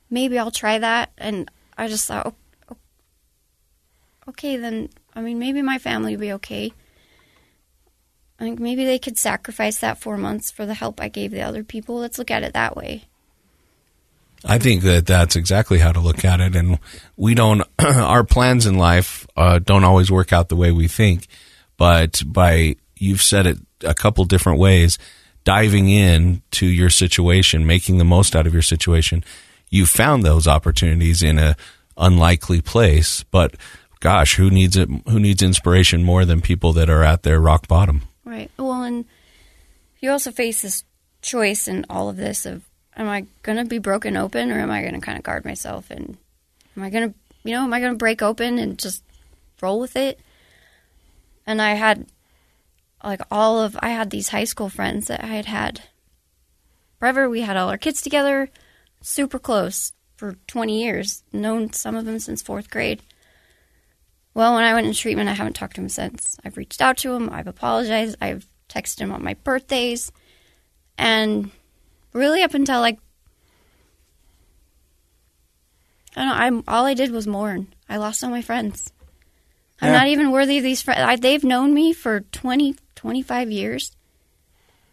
maybe 0.09 0.39
I'll 0.39 0.51
try 0.51 0.77
that. 0.77 1.11
And 1.17 1.51
I 1.77 1.87
just 1.87 2.07
thought, 2.07 2.33
okay, 4.29 4.57
then, 4.57 4.89
I 5.13 5.21
mean, 5.21 5.39
maybe 5.39 5.61
my 5.61 5.79
family 5.79 6.15
will 6.15 6.21
be 6.21 6.33
okay. 6.33 6.71
I 8.39 8.43
think 8.43 8.59
maybe 8.59 8.85
they 8.85 8.99
could 8.99 9.17
sacrifice 9.17 9.79
that 9.79 9.97
four 9.97 10.15
months 10.15 10.51
for 10.51 10.65
the 10.65 10.75
help 10.75 11.01
I 11.01 11.09
gave 11.09 11.31
the 11.31 11.41
other 11.41 11.63
people. 11.63 11.97
Let's 11.97 12.17
look 12.17 12.31
at 12.31 12.43
it 12.43 12.53
that 12.53 12.77
way. 12.77 13.05
I 14.45 14.59
think 14.59 14.83
that 14.83 15.07
that's 15.07 15.35
exactly 15.35 15.79
how 15.79 15.91
to 15.91 15.99
look 15.99 16.23
at 16.23 16.39
it. 16.39 16.55
And 16.55 16.79
we 17.17 17.33
don't, 17.33 17.63
our 17.79 18.23
plans 18.23 18.65
in 18.65 18.77
life 18.77 19.27
uh, 19.35 19.59
don't 19.59 19.83
always 19.83 20.11
work 20.11 20.31
out 20.31 20.49
the 20.49 20.55
way 20.55 20.71
we 20.71 20.87
think. 20.87 21.27
But 21.77 22.23
by, 22.25 22.75
you've 22.95 23.21
said 23.21 23.45
it 23.45 23.57
a 23.83 23.93
couple 23.93 24.25
different 24.25 24.59
ways, 24.59 24.97
diving 25.43 25.89
in 25.89 26.41
to 26.51 26.65
your 26.65 26.89
situation, 26.89 27.65
making 27.65 27.97
the 27.97 28.05
most 28.05 28.35
out 28.35 28.47
of 28.47 28.53
your 28.53 28.61
situation, 28.61 29.23
you 29.69 29.85
found 29.85 30.23
those 30.23 30.47
opportunities 30.47 31.21
in 31.21 31.37
a 31.37 31.55
unlikely 31.97 32.61
place. 32.61 33.23
But 33.23 33.55
gosh, 33.99 34.35
who 34.35 34.49
needs 34.49 34.75
it? 34.75 34.89
Who 35.07 35.19
needs 35.19 35.41
inspiration 35.41 36.03
more 36.03 36.25
than 36.25 36.41
people 36.41 36.73
that 36.73 36.89
are 36.89 37.03
at 37.03 37.23
their 37.23 37.39
rock 37.39 37.67
bottom? 37.67 38.03
Right. 38.25 38.51
Well, 38.57 38.83
and 38.83 39.05
you 39.99 40.11
also 40.11 40.31
face 40.31 40.61
this 40.61 40.83
choice 41.21 41.67
in 41.67 41.85
all 41.89 42.09
of 42.09 42.17
this 42.17 42.45
of 42.45 42.63
am 42.95 43.07
I 43.07 43.25
going 43.43 43.57
to 43.57 43.65
be 43.65 43.79
broken 43.79 44.17
open 44.17 44.51
or 44.51 44.59
am 44.59 44.71
I 44.71 44.81
going 44.81 44.93
to 44.93 45.01
kind 45.01 45.17
of 45.17 45.23
guard 45.23 45.45
myself 45.45 45.89
and 45.91 46.17
am 46.75 46.83
I 46.83 46.89
going 46.89 47.09
to, 47.09 47.15
you 47.43 47.53
know, 47.53 47.63
am 47.63 47.73
I 47.73 47.79
going 47.79 47.93
to 47.93 47.97
break 47.97 48.21
open 48.21 48.59
and 48.59 48.77
just 48.77 49.03
roll 49.61 49.79
with 49.79 49.95
it? 49.95 50.19
And 51.47 51.61
I 51.61 51.75
had 51.75 52.05
like 53.03 53.21
all 53.31 53.61
of 53.61 53.77
I 53.81 53.89
had 53.89 54.09
these 54.09 54.29
high 54.29 54.43
school 54.43 54.69
friends 54.69 55.07
that 55.07 55.23
I 55.23 55.27
had 55.27 55.45
had 55.45 55.81
forever. 56.99 57.29
We 57.29 57.41
had 57.41 57.55
all 57.55 57.69
our 57.69 57.77
kids 57.77 58.01
together, 58.01 58.49
super 59.01 59.39
close 59.39 59.93
for 60.17 60.35
20 60.47 60.83
years, 60.83 61.23
known 61.31 61.71
some 61.71 61.95
of 61.95 62.05
them 62.05 62.19
since 62.19 62.43
4th 62.43 62.69
grade. 62.69 63.01
Well, 64.33 64.53
when 64.53 64.65
I 64.65 64.73
went 64.73 64.87
in 64.87 64.93
treatment, 64.93 65.29
I 65.29 65.33
haven't 65.33 65.53
talked 65.53 65.75
to 65.75 65.81
him 65.81 65.89
since. 65.89 66.37
I've 66.43 66.57
reached 66.57 66.81
out 66.81 66.97
to 66.97 67.13
him, 67.13 67.29
I've 67.31 67.47
apologized, 67.47 68.17
I've 68.21 68.47
texted 68.67 68.99
him 68.99 69.11
on 69.11 69.23
my 69.23 69.35
birthdays, 69.35 70.11
and 70.97 71.49
really 72.13 72.43
up 72.43 72.53
until 72.53 72.81
like 72.81 72.99
I 76.15 76.21
don't 76.21 76.29
know, 76.29 76.35
I'm 76.35 76.63
all 76.67 76.85
I 76.85 76.95
did 76.95 77.11
was 77.11 77.27
mourn. 77.27 77.73
I 77.87 77.97
lost 77.97 78.23
all 78.23 78.31
my 78.31 78.41
friends. 78.41 78.91
I'm 79.81 79.91
Yeah. 79.91 79.97
not 79.99 80.07
even 80.07 80.31
worthy 80.31 80.57
of 80.57 80.63
these 80.63 80.81
friends. 80.81 81.01
I, 81.01 81.15
they've 81.17 81.43
known 81.43 81.73
me 81.73 81.93
for 81.93 82.21
20, 82.21 82.75
25 82.95 83.51
years, 83.51 83.91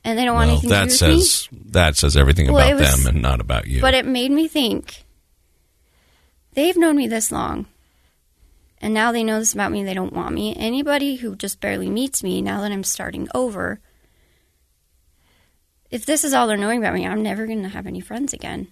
and 0.05 0.19
they 0.19 0.25
don't 0.25 0.35
want 0.35 0.49
Well, 0.49 0.53
anything 0.59 0.71
to 0.71 0.75
that 0.75 0.83
do 0.85 1.15
with 1.15 1.25
says 1.27 1.49
that 1.71 1.97
says 1.97 2.17
everything 2.17 2.53
Well, 2.53 2.67
about 2.69 2.81
was- 2.81 3.05
them 3.05 3.15
and 3.15 3.23
not 3.23 3.41
about 3.41 3.67
you. 3.67 3.81
But 3.81 3.95
it 3.95 4.05
made 4.07 4.31
me 4.31 4.47
think. 4.49 5.05
They've 6.53 6.77
known 6.77 6.97
me 6.97 7.09
this 7.09 7.33
long, 7.33 7.67
and 8.81 8.93
now 8.95 9.11
they 9.11 9.25
know 9.25 9.39
this 9.41 9.53
about 9.55 9.73
me. 9.73 9.83
They 9.83 9.95
don't 9.95 10.13
want 10.13 10.35
me. 10.35 10.55
Anybody 10.57 11.17
who 11.17 11.35
just 11.35 11.61
barely 11.61 11.89
meets 11.91 12.23
me 12.23 12.43
now 12.43 12.61
that 12.61 12.71
I'm 12.71 12.85
starting 12.85 13.27
over. 13.35 13.81
If 15.91 16.07
this 16.07 16.25
is 16.25 16.35
all 16.35 16.47
they're 16.47 16.57
knowing 16.57 16.79
about 16.81 16.95
me, 16.95 17.07
I'm 17.07 17.23
never 17.23 17.47
going 17.47 17.63
to 17.63 17.69
have 17.69 17.87
any 17.87 18.01
friends 18.01 18.33
again. 18.33 18.69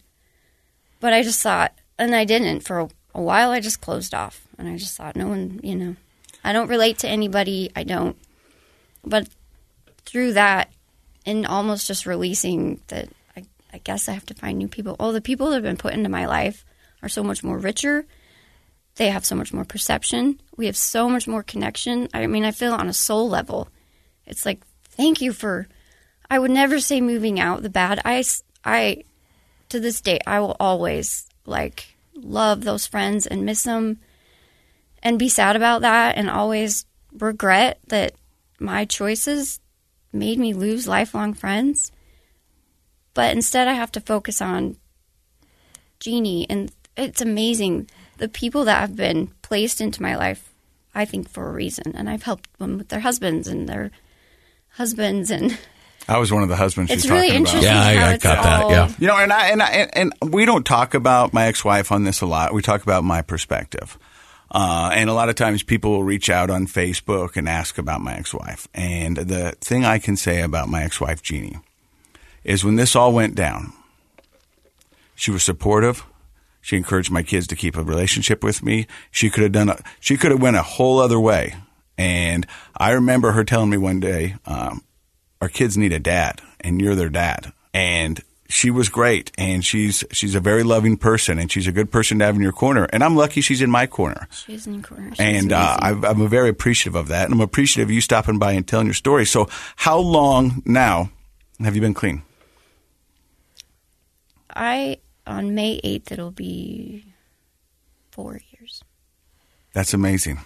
But 1.00 1.12
I 1.12 1.22
just 1.22 1.40
thought, 1.40 1.72
and 1.98 2.14
I 2.14 2.24
didn't 2.24 2.60
for 2.60 2.80
a, 2.80 2.88
a 3.14 3.22
while. 3.22 3.50
I 3.50 3.60
just 3.60 3.80
closed 3.80 4.14
off, 4.14 4.46
and 4.62 4.72
I 4.72 4.76
just 4.76 4.96
thought, 4.96 5.16
no 5.16 5.26
one, 5.26 5.58
you 5.64 5.74
know, 5.74 5.96
I 6.44 6.52
don't 6.52 6.68
relate 6.68 6.98
to 6.98 7.08
anybody. 7.08 7.70
I 7.74 7.82
don't. 7.82 8.16
But 9.04 9.28
through 10.04 10.34
that, 10.34 10.72
and 11.26 11.46
almost 11.46 11.88
just 11.88 12.06
releasing 12.06 12.80
that, 12.86 13.08
I, 13.36 13.44
I 13.72 13.78
guess 13.78 14.08
I 14.08 14.12
have 14.12 14.26
to 14.26 14.34
find 14.34 14.58
new 14.58 14.68
people. 14.68 14.94
All 15.00 15.12
the 15.12 15.20
people 15.20 15.48
that 15.48 15.54
have 15.54 15.62
been 15.64 15.76
put 15.76 15.94
into 15.94 16.08
my 16.08 16.26
life 16.26 16.64
are 17.02 17.08
so 17.08 17.24
much 17.24 17.42
more 17.42 17.58
richer. 17.58 18.06
They 18.96 19.10
have 19.10 19.24
so 19.24 19.34
much 19.34 19.52
more 19.52 19.64
perception. 19.64 20.40
We 20.56 20.66
have 20.66 20.76
so 20.76 21.08
much 21.08 21.26
more 21.26 21.42
connection. 21.42 22.08
I 22.14 22.24
mean, 22.28 22.44
I 22.44 22.52
feel 22.52 22.72
on 22.72 22.88
a 22.88 22.92
soul 22.92 23.28
level. 23.28 23.68
It's 24.26 24.46
like, 24.46 24.60
thank 24.84 25.20
you 25.20 25.32
for. 25.32 25.66
I 26.30 26.38
would 26.38 26.52
never 26.52 26.78
say 26.78 27.00
moving 27.00 27.40
out 27.40 27.62
the 27.62 27.68
bad. 27.68 28.00
I, 28.04 28.22
I, 28.64 29.02
to 29.70 29.80
this 29.80 30.00
day, 30.00 30.20
I 30.24 30.38
will 30.38 30.56
always 30.60 31.26
like 31.46 31.96
love 32.14 32.62
those 32.62 32.86
friends 32.86 33.26
and 33.26 33.44
miss 33.44 33.64
them 33.64 33.98
and 35.02 35.18
be 35.18 35.28
sad 35.28 35.56
about 35.56 35.82
that 35.82 36.16
and 36.16 36.30
always 36.30 36.86
regret 37.12 37.78
that 37.88 38.12
my 38.60 38.84
choices 38.84 39.60
made 40.12 40.38
me 40.38 40.52
lose 40.54 40.86
lifelong 40.86 41.34
friends. 41.34 41.90
But 43.14 43.34
instead, 43.34 43.68
I 43.68 43.72
have 43.74 43.92
to 43.92 44.00
focus 44.00 44.40
on 44.40 44.76
Jeannie, 46.00 46.46
and 46.48 46.72
it's 46.96 47.20
amazing 47.20 47.88
the 48.18 48.28
people 48.28 48.64
that 48.64 48.80
have 48.80 48.96
been 48.96 49.28
placed 49.42 49.80
into 49.80 50.02
my 50.02 50.16
life. 50.16 50.48
I 50.94 51.04
think 51.06 51.28
for 51.30 51.48
a 51.48 51.52
reason, 51.52 51.94
and 51.96 52.08
I've 52.08 52.22
helped 52.24 52.58
them 52.58 52.76
with 52.78 52.88
their 52.88 53.00
husbands 53.00 53.48
and 53.48 53.68
their 53.68 53.90
husbands, 54.70 55.30
and 55.30 55.56
I 56.08 56.18
was 56.18 56.30
one 56.32 56.42
of 56.42 56.48
the 56.50 56.56
husbands 56.56 56.90
it's 56.90 57.02
she's 57.02 57.10
really 57.10 57.28
talking 57.28 57.42
about. 57.42 57.54
interesting. 57.54 57.72
Yeah, 57.74 58.06
I- 58.06 58.12
I 58.12 58.16
got 58.18 58.42
that, 58.42 58.70
yeah. 58.70 58.92
You 58.98 59.06
know, 59.06 59.16
and 59.16 59.32
I 59.32 59.46
and 59.48 59.62
I 59.62 59.70
and, 59.70 60.12
and 60.22 60.34
we 60.34 60.44
don't 60.44 60.64
talk 60.64 60.92
about 60.94 61.32
my 61.32 61.46
ex-wife 61.46 61.90
on 61.92 62.04
this 62.04 62.20
a 62.20 62.26
lot. 62.26 62.52
We 62.52 62.60
talk 62.62 62.82
about 62.82 63.04
my 63.04 63.22
perspective. 63.22 63.98
Uh, 64.54 64.90
and 64.92 65.08
a 65.08 65.14
lot 65.14 65.30
of 65.30 65.34
times 65.34 65.62
people 65.62 65.90
will 65.92 66.04
reach 66.04 66.28
out 66.28 66.50
on 66.50 66.66
Facebook 66.66 67.36
and 67.36 67.48
ask 67.48 67.78
about 67.78 68.02
my 68.02 68.14
ex-wife. 68.14 68.68
And 68.74 69.16
the 69.16 69.52
thing 69.62 69.86
I 69.86 69.98
can 69.98 70.14
say 70.14 70.42
about 70.42 70.68
my 70.68 70.82
ex-wife 70.82 71.22
Jeannie 71.22 71.58
is 72.44 72.62
when 72.62 72.76
this 72.76 72.94
all 72.94 73.12
went 73.12 73.34
down, 73.34 73.72
she 75.14 75.30
was 75.30 75.42
supportive. 75.42 76.04
She 76.60 76.76
encouraged 76.76 77.10
my 77.10 77.22
kids 77.22 77.46
to 77.46 77.56
keep 77.56 77.76
a 77.76 77.82
relationship 77.82 78.44
with 78.44 78.62
me. 78.62 78.86
She 79.10 79.30
could 79.30 79.42
have 79.42 79.52
done 79.52 79.70
a, 79.70 79.82
she 80.00 80.18
could 80.18 80.30
have 80.30 80.42
went 80.42 80.56
a 80.56 80.62
whole 80.62 80.98
other 80.98 81.18
way. 81.18 81.56
And 81.96 82.46
I 82.76 82.90
remember 82.90 83.32
her 83.32 83.44
telling 83.44 83.70
me 83.70 83.78
one 83.78 84.00
day, 84.00 84.36
um, 84.44 84.82
our 85.40 85.48
kids 85.48 85.78
need 85.78 85.92
a 85.92 85.98
dad 85.98 86.42
and 86.60 86.80
you're 86.80 86.94
their 86.94 87.08
dad. 87.08 87.52
And 87.72 88.20
she 88.52 88.70
was 88.70 88.90
great 88.90 89.32
and 89.38 89.64
she's 89.64 90.04
she's 90.12 90.34
a 90.34 90.40
very 90.40 90.62
loving 90.62 90.98
person 90.98 91.38
and 91.38 91.50
she's 91.50 91.66
a 91.66 91.72
good 91.72 91.90
person 91.90 92.18
to 92.18 92.26
have 92.26 92.36
in 92.36 92.42
your 92.42 92.52
corner. 92.52 92.86
And 92.92 93.02
I'm 93.02 93.16
lucky 93.16 93.40
she's 93.40 93.62
in 93.62 93.70
my 93.70 93.86
corner. 93.86 94.28
She's 94.30 94.66
in 94.66 94.82
the 94.82 94.86
corner. 94.86 95.08
She's 95.10 95.20
And 95.20 95.52
uh, 95.52 95.78
amazing. 95.80 96.04
I, 96.04 96.08
I'm 96.10 96.28
very 96.28 96.50
appreciative 96.50 96.94
of 96.94 97.08
that. 97.08 97.24
And 97.24 97.32
I'm 97.32 97.40
appreciative 97.40 97.88
of 97.88 97.92
you 97.92 98.02
stopping 98.02 98.38
by 98.38 98.52
and 98.52 98.68
telling 98.68 98.86
your 98.86 98.94
story. 98.94 99.24
So, 99.24 99.48
how 99.76 99.98
long 99.98 100.62
now 100.66 101.10
have 101.60 101.74
you 101.74 101.80
been 101.80 101.94
clean? 101.94 102.22
I 104.54 104.98
on 105.26 105.54
May 105.54 105.80
eighth 105.82 106.12
it'll 106.12 106.30
be 106.30 107.06
four 108.10 108.38
years. 108.50 108.84
That's 109.72 109.94
amazing. 109.94 110.40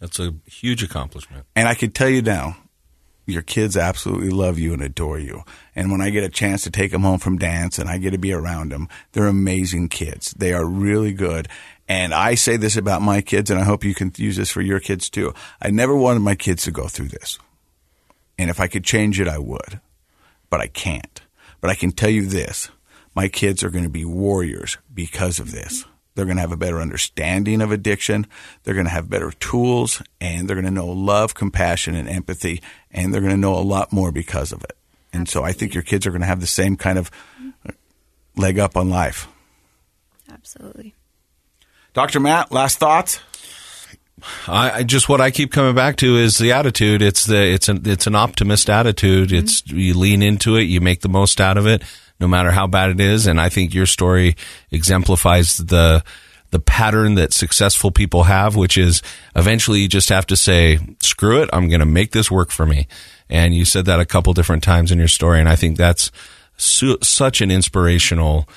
That's 0.00 0.18
a 0.18 0.34
huge 0.46 0.82
accomplishment. 0.82 1.46
And 1.54 1.68
I 1.68 1.74
can 1.74 1.92
tell 1.92 2.08
you 2.08 2.22
now, 2.22 2.56
your 3.26 3.42
kids 3.42 3.76
absolutely 3.76 4.30
love 4.30 4.58
you 4.58 4.72
and 4.72 4.82
adore 4.82 5.18
you. 5.18 5.44
And 5.76 5.90
when 5.90 6.00
I 6.00 6.10
get 6.10 6.24
a 6.24 6.28
chance 6.28 6.62
to 6.64 6.70
take 6.70 6.90
them 6.90 7.02
home 7.02 7.18
from 7.18 7.38
dance 7.38 7.78
and 7.78 7.88
I 7.88 7.98
get 7.98 8.10
to 8.10 8.18
be 8.18 8.32
around 8.32 8.72
them, 8.72 8.88
they're 9.12 9.26
amazing 9.26 9.88
kids. 9.88 10.32
They 10.32 10.52
are 10.52 10.66
really 10.66 11.12
good. 11.12 11.48
And 11.88 12.12
I 12.14 12.34
say 12.34 12.56
this 12.56 12.76
about 12.76 13.02
my 13.02 13.20
kids, 13.20 13.50
and 13.50 13.60
I 13.60 13.64
hope 13.64 13.84
you 13.84 13.94
can 13.94 14.12
use 14.16 14.36
this 14.36 14.50
for 14.50 14.62
your 14.62 14.80
kids 14.80 15.10
too. 15.10 15.34
I 15.60 15.70
never 15.70 15.96
wanted 15.96 16.20
my 16.20 16.34
kids 16.34 16.64
to 16.64 16.70
go 16.70 16.88
through 16.88 17.08
this. 17.08 17.38
And 18.38 18.50
if 18.50 18.60
I 18.60 18.66
could 18.66 18.84
change 18.84 19.20
it, 19.20 19.28
I 19.28 19.38
would. 19.38 19.80
But 20.50 20.60
I 20.60 20.66
can't. 20.66 21.20
But 21.60 21.70
I 21.70 21.74
can 21.74 21.92
tell 21.92 22.10
you 22.10 22.26
this 22.26 22.70
my 23.14 23.28
kids 23.28 23.62
are 23.62 23.70
going 23.70 23.84
to 23.84 23.90
be 23.90 24.04
warriors 24.04 24.78
because 24.92 25.38
of 25.38 25.52
this. 25.52 25.84
They're 26.14 26.26
going 26.26 26.36
to 26.36 26.42
have 26.42 26.52
a 26.52 26.56
better 26.56 26.80
understanding 26.80 27.60
of 27.60 27.72
addiction. 27.72 28.26
They're 28.62 28.74
going 28.74 28.86
to 28.86 28.92
have 28.92 29.08
better 29.08 29.32
tools 29.32 30.02
and 30.20 30.46
they're 30.48 30.56
going 30.56 30.66
to 30.66 30.70
know 30.70 30.88
love, 30.88 31.34
compassion, 31.34 31.94
and 31.94 32.08
empathy. 32.08 32.62
And 32.90 33.12
they're 33.12 33.20
going 33.20 33.32
to 33.32 33.40
know 33.40 33.54
a 33.54 33.60
lot 33.60 33.92
more 33.92 34.12
because 34.12 34.52
of 34.52 34.62
it. 34.64 34.76
And 35.12 35.28
so 35.28 35.42
I 35.42 35.52
think 35.52 35.74
your 35.74 35.82
kids 35.82 36.06
are 36.06 36.10
going 36.10 36.20
to 36.20 36.26
have 36.26 36.40
the 36.40 36.46
same 36.46 36.76
kind 36.76 36.98
of 36.98 37.10
uh, 37.66 37.72
leg 38.36 38.58
up 38.58 38.76
on 38.76 38.90
life. 38.90 39.28
Absolutely. 40.30 40.94
Dr. 41.92 42.20
Matt, 42.20 42.52
last 42.52 42.78
thoughts? 42.78 43.20
I, 44.46 44.70
I 44.70 44.82
just 44.82 45.08
what 45.08 45.20
I 45.20 45.30
keep 45.30 45.52
coming 45.52 45.74
back 45.74 45.96
to 45.96 46.16
is 46.16 46.38
the 46.38 46.52
attitude. 46.52 47.02
It's 47.02 47.24
the 47.24 47.42
it's 47.42 47.68
an 47.68 47.82
it's 47.84 48.06
an 48.06 48.14
optimist 48.14 48.70
attitude. 48.70 49.32
It's 49.32 49.62
mm-hmm. 49.62 49.78
you 49.78 49.94
lean 49.94 50.22
into 50.22 50.56
it, 50.56 50.62
you 50.62 50.80
make 50.80 51.00
the 51.00 51.08
most 51.08 51.40
out 51.40 51.58
of 51.58 51.66
it, 51.66 51.82
no 52.22 52.28
matter 52.28 52.52
how 52.52 52.68
bad 52.68 52.90
it 52.90 53.00
is. 53.00 53.26
And 53.26 53.40
I 53.40 53.48
think 53.50 53.74
your 53.74 53.84
story 53.84 54.36
exemplifies 54.70 55.58
the 55.58 56.02
the 56.52 56.60
pattern 56.60 57.14
that 57.14 57.32
successful 57.32 57.90
people 57.90 58.24
have, 58.24 58.56
which 58.56 58.76
is 58.76 59.02
eventually 59.34 59.80
you 59.80 59.88
just 59.88 60.10
have 60.10 60.26
to 60.26 60.36
say, 60.36 60.78
"Screw 61.02 61.42
it, 61.42 61.50
I'm 61.52 61.68
going 61.68 61.80
to 61.80 61.86
make 61.86 62.12
this 62.12 62.30
work 62.30 62.50
for 62.50 62.64
me." 62.64 62.86
And 63.28 63.54
you 63.54 63.64
said 63.64 63.86
that 63.86 64.00
a 64.00 64.06
couple 64.06 64.32
different 64.34 64.62
times 64.62 64.92
in 64.92 64.98
your 64.98 65.08
story, 65.08 65.40
and 65.40 65.48
I 65.48 65.56
think 65.56 65.76
that's 65.76 66.12
su- 66.56 66.98
such 67.02 67.40
an 67.40 67.50
inspirational 67.50 68.48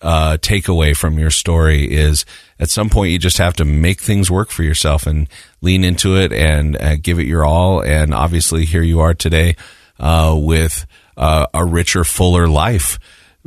uh, 0.00 0.36
takeaway 0.38 0.96
from 0.96 1.18
your 1.18 1.30
story 1.30 1.84
is 1.84 2.24
at 2.58 2.70
some 2.70 2.90
point 2.90 3.12
you 3.12 3.18
just 3.20 3.38
have 3.38 3.54
to 3.54 3.64
make 3.64 4.00
things 4.00 4.30
work 4.30 4.50
for 4.50 4.64
yourself 4.64 5.06
and 5.06 5.28
lean 5.60 5.84
into 5.84 6.16
it 6.16 6.32
and 6.32 6.76
uh, 6.80 6.96
give 6.96 7.20
it 7.20 7.26
your 7.26 7.44
all. 7.44 7.80
And 7.80 8.12
obviously, 8.12 8.64
here 8.64 8.82
you 8.82 8.98
are 9.00 9.14
today 9.14 9.54
uh, 10.00 10.34
with 10.36 10.86
uh, 11.16 11.46
a 11.52 11.64
richer, 11.64 12.04
fuller 12.04 12.48
life 12.48 12.98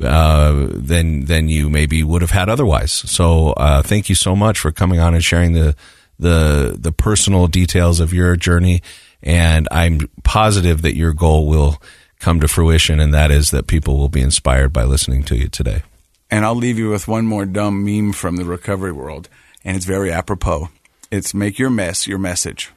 uh, 0.01 0.68
than 0.72 1.26
than 1.26 1.47
you 1.47 1.70
maybe 1.70 2.03
would 2.03 2.22
have 2.22 2.32
had 2.32 2.49
otherwise. 2.49 2.91
So 2.91 3.51
uh, 3.51 3.82
thank 3.82 4.09
you 4.09 4.16
so 4.16 4.36
much 4.36 4.59
for 4.59 4.72
coming 4.72 4.99
on 4.99 5.13
and 5.13 5.24
sharing 5.24 5.53
the 5.53 5.76
the 6.20 6.76
the 6.78 6.91
personal 6.91 7.47
details 7.47 7.99
of 7.99 8.13
your 8.13 8.36
journey. 8.36 8.82
And 9.24 9.68
I'm 9.72 10.01
positive 10.24 10.82
that 10.84 10.95
your 10.95 11.13
goal 11.13 11.47
will 11.47 11.82
come 12.20 12.39
to 12.41 12.47
fruition, 12.47 12.99
and 12.99 13.13
that 13.13 13.32
is 13.32 13.51
that 13.51 13.68
people 13.68 13.97
will 13.97 14.09
be 14.09 14.22
inspired 14.22 14.72
by 14.72 14.84
listening 14.84 15.24
to 15.24 15.36
you 15.36 15.47
today. 15.47 15.84
And 16.30 16.45
I'll 16.45 16.55
leave 16.55 16.78
you 16.78 16.89
with 16.89 17.07
one 17.07 17.26
more 17.26 17.45
dumb 17.45 17.84
meme 17.84 18.13
from 18.13 18.36
the 18.36 18.45
recovery 18.45 18.91
world, 18.91 19.30
and 19.63 19.76
it's 19.78 19.86
very 19.86 20.11
apropos. 20.11 20.70
It's 21.11 21.34
make 21.34 21.57
your 21.57 21.70
mess 21.70 22.07
your 22.07 22.20
message, 22.20 22.72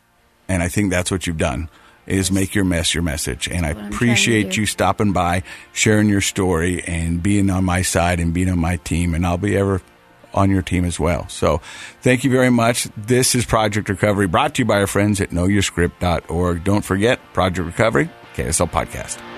and 0.48 0.62
I 0.62 0.68
think 0.68 0.90
that's 0.90 1.10
what 1.10 1.26
you've 1.26 1.38
done 1.38 1.68
is 2.08 2.32
make 2.32 2.54
your 2.54 2.64
mess 2.64 2.94
your 2.94 3.02
message. 3.02 3.48
And 3.48 3.64
I 3.64 3.70
appreciate 3.70 4.56
you 4.56 4.66
stopping 4.66 5.12
by, 5.12 5.42
sharing 5.72 6.08
your 6.08 6.20
story, 6.20 6.82
and 6.84 7.22
being 7.22 7.50
on 7.50 7.64
my 7.64 7.82
side 7.82 8.18
and 8.18 8.34
being 8.34 8.48
on 8.48 8.58
my 8.58 8.76
team. 8.76 9.14
And 9.14 9.26
I'll 9.26 9.38
be 9.38 9.56
ever 9.56 9.82
on 10.34 10.50
your 10.50 10.62
team 10.62 10.84
as 10.84 10.98
well. 10.98 11.28
So 11.28 11.60
thank 12.02 12.24
you 12.24 12.30
very 12.30 12.50
much. 12.50 12.88
This 12.96 13.34
is 13.34 13.44
Project 13.44 13.88
Recovery 13.88 14.26
brought 14.26 14.54
to 14.56 14.62
you 14.62 14.66
by 14.66 14.80
our 14.80 14.86
friends 14.86 15.20
at 15.20 15.30
knowyourscript.org. 15.30 16.64
Don't 16.64 16.84
forget 16.84 17.20
Project 17.32 17.66
Recovery, 17.66 18.10
KSL 18.34 18.70
Podcast. 18.70 19.37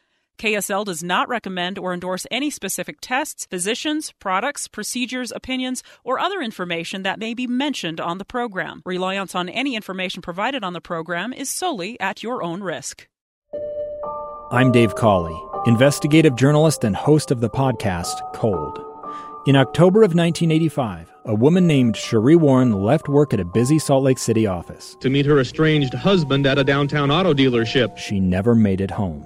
KSL 0.37 0.85
does 0.85 1.03
not 1.03 1.29
recommend 1.29 1.77
or 1.77 1.93
endorse 1.93 2.25
any 2.31 2.49
specific 2.49 2.97
tests, 3.01 3.45
physicians, 3.45 4.13
products, 4.19 4.67
procedures, 4.67 5.31
opinions, 5.31 5.83
or 6.03 6.19
other 6.19 6.41
information 6.41 7.03
that 7.03 7.19
may 7.19 7.33
be 7.33 7.47
mentioned 7.47 7.99
on 7.99 8.17
the 8.17 8.25
program. 8.25 8.81
Reliance 8.85 9.35
on 9.35 9.49
any 9.49 9.75
information 9.75 10.21
provided 10.21 10.63
on 10.63 10.73
the 10.73 10.81
program 10.81 11.31
is 11.31 11.49
solely 11.49 11.99
at 11.99 12.23
your 12.23 12.43
own 12.43 12.61
risk. 12.63 13.07
I'm 14.51 14.71
Dave 14.71 14.95
Cawley, 14.95 15.39
investigative 15.65 16.35
journalist 16.35 16.83
and 16.83 16.95
host 16.95 17.31
of 17.31 17.39
the 17.39 17.49
podcast 17.49 18.33
Cold. 18.33 18.85
In 19.47 19.55
October 19.55 20.03
of 20.03 20.13
1985, 20.13 21.11
a 21.25 21.33
woman 21.33 21.65
named 21.65 21.95
Sheree 21.95 22.35
Warren 22.35 22.73
left 22.73 23.07
work 23.07 23.33
at 23.33 23.39
a 23.39 23.45
busy 23.45 23.79
Salt 23.79 24.03
Lake 24.03 24.19
City 24.19 24.45
office. 24.45 24.95
To 25.01 25.09
meet 25.09 25.25
her 25.25 25.39
estranged 25.39 25.93
husband 25.93 26.45
at 26.45 26.59
a 26.59 26.63
downtown 26.63 27.09
auto 27.09 27.33
dealership. 27.33 27.97
She 27.97 28.19
never 28.19 28.53
made 28.53 28.81
it 28.81 28.91
home. 28.91 29.25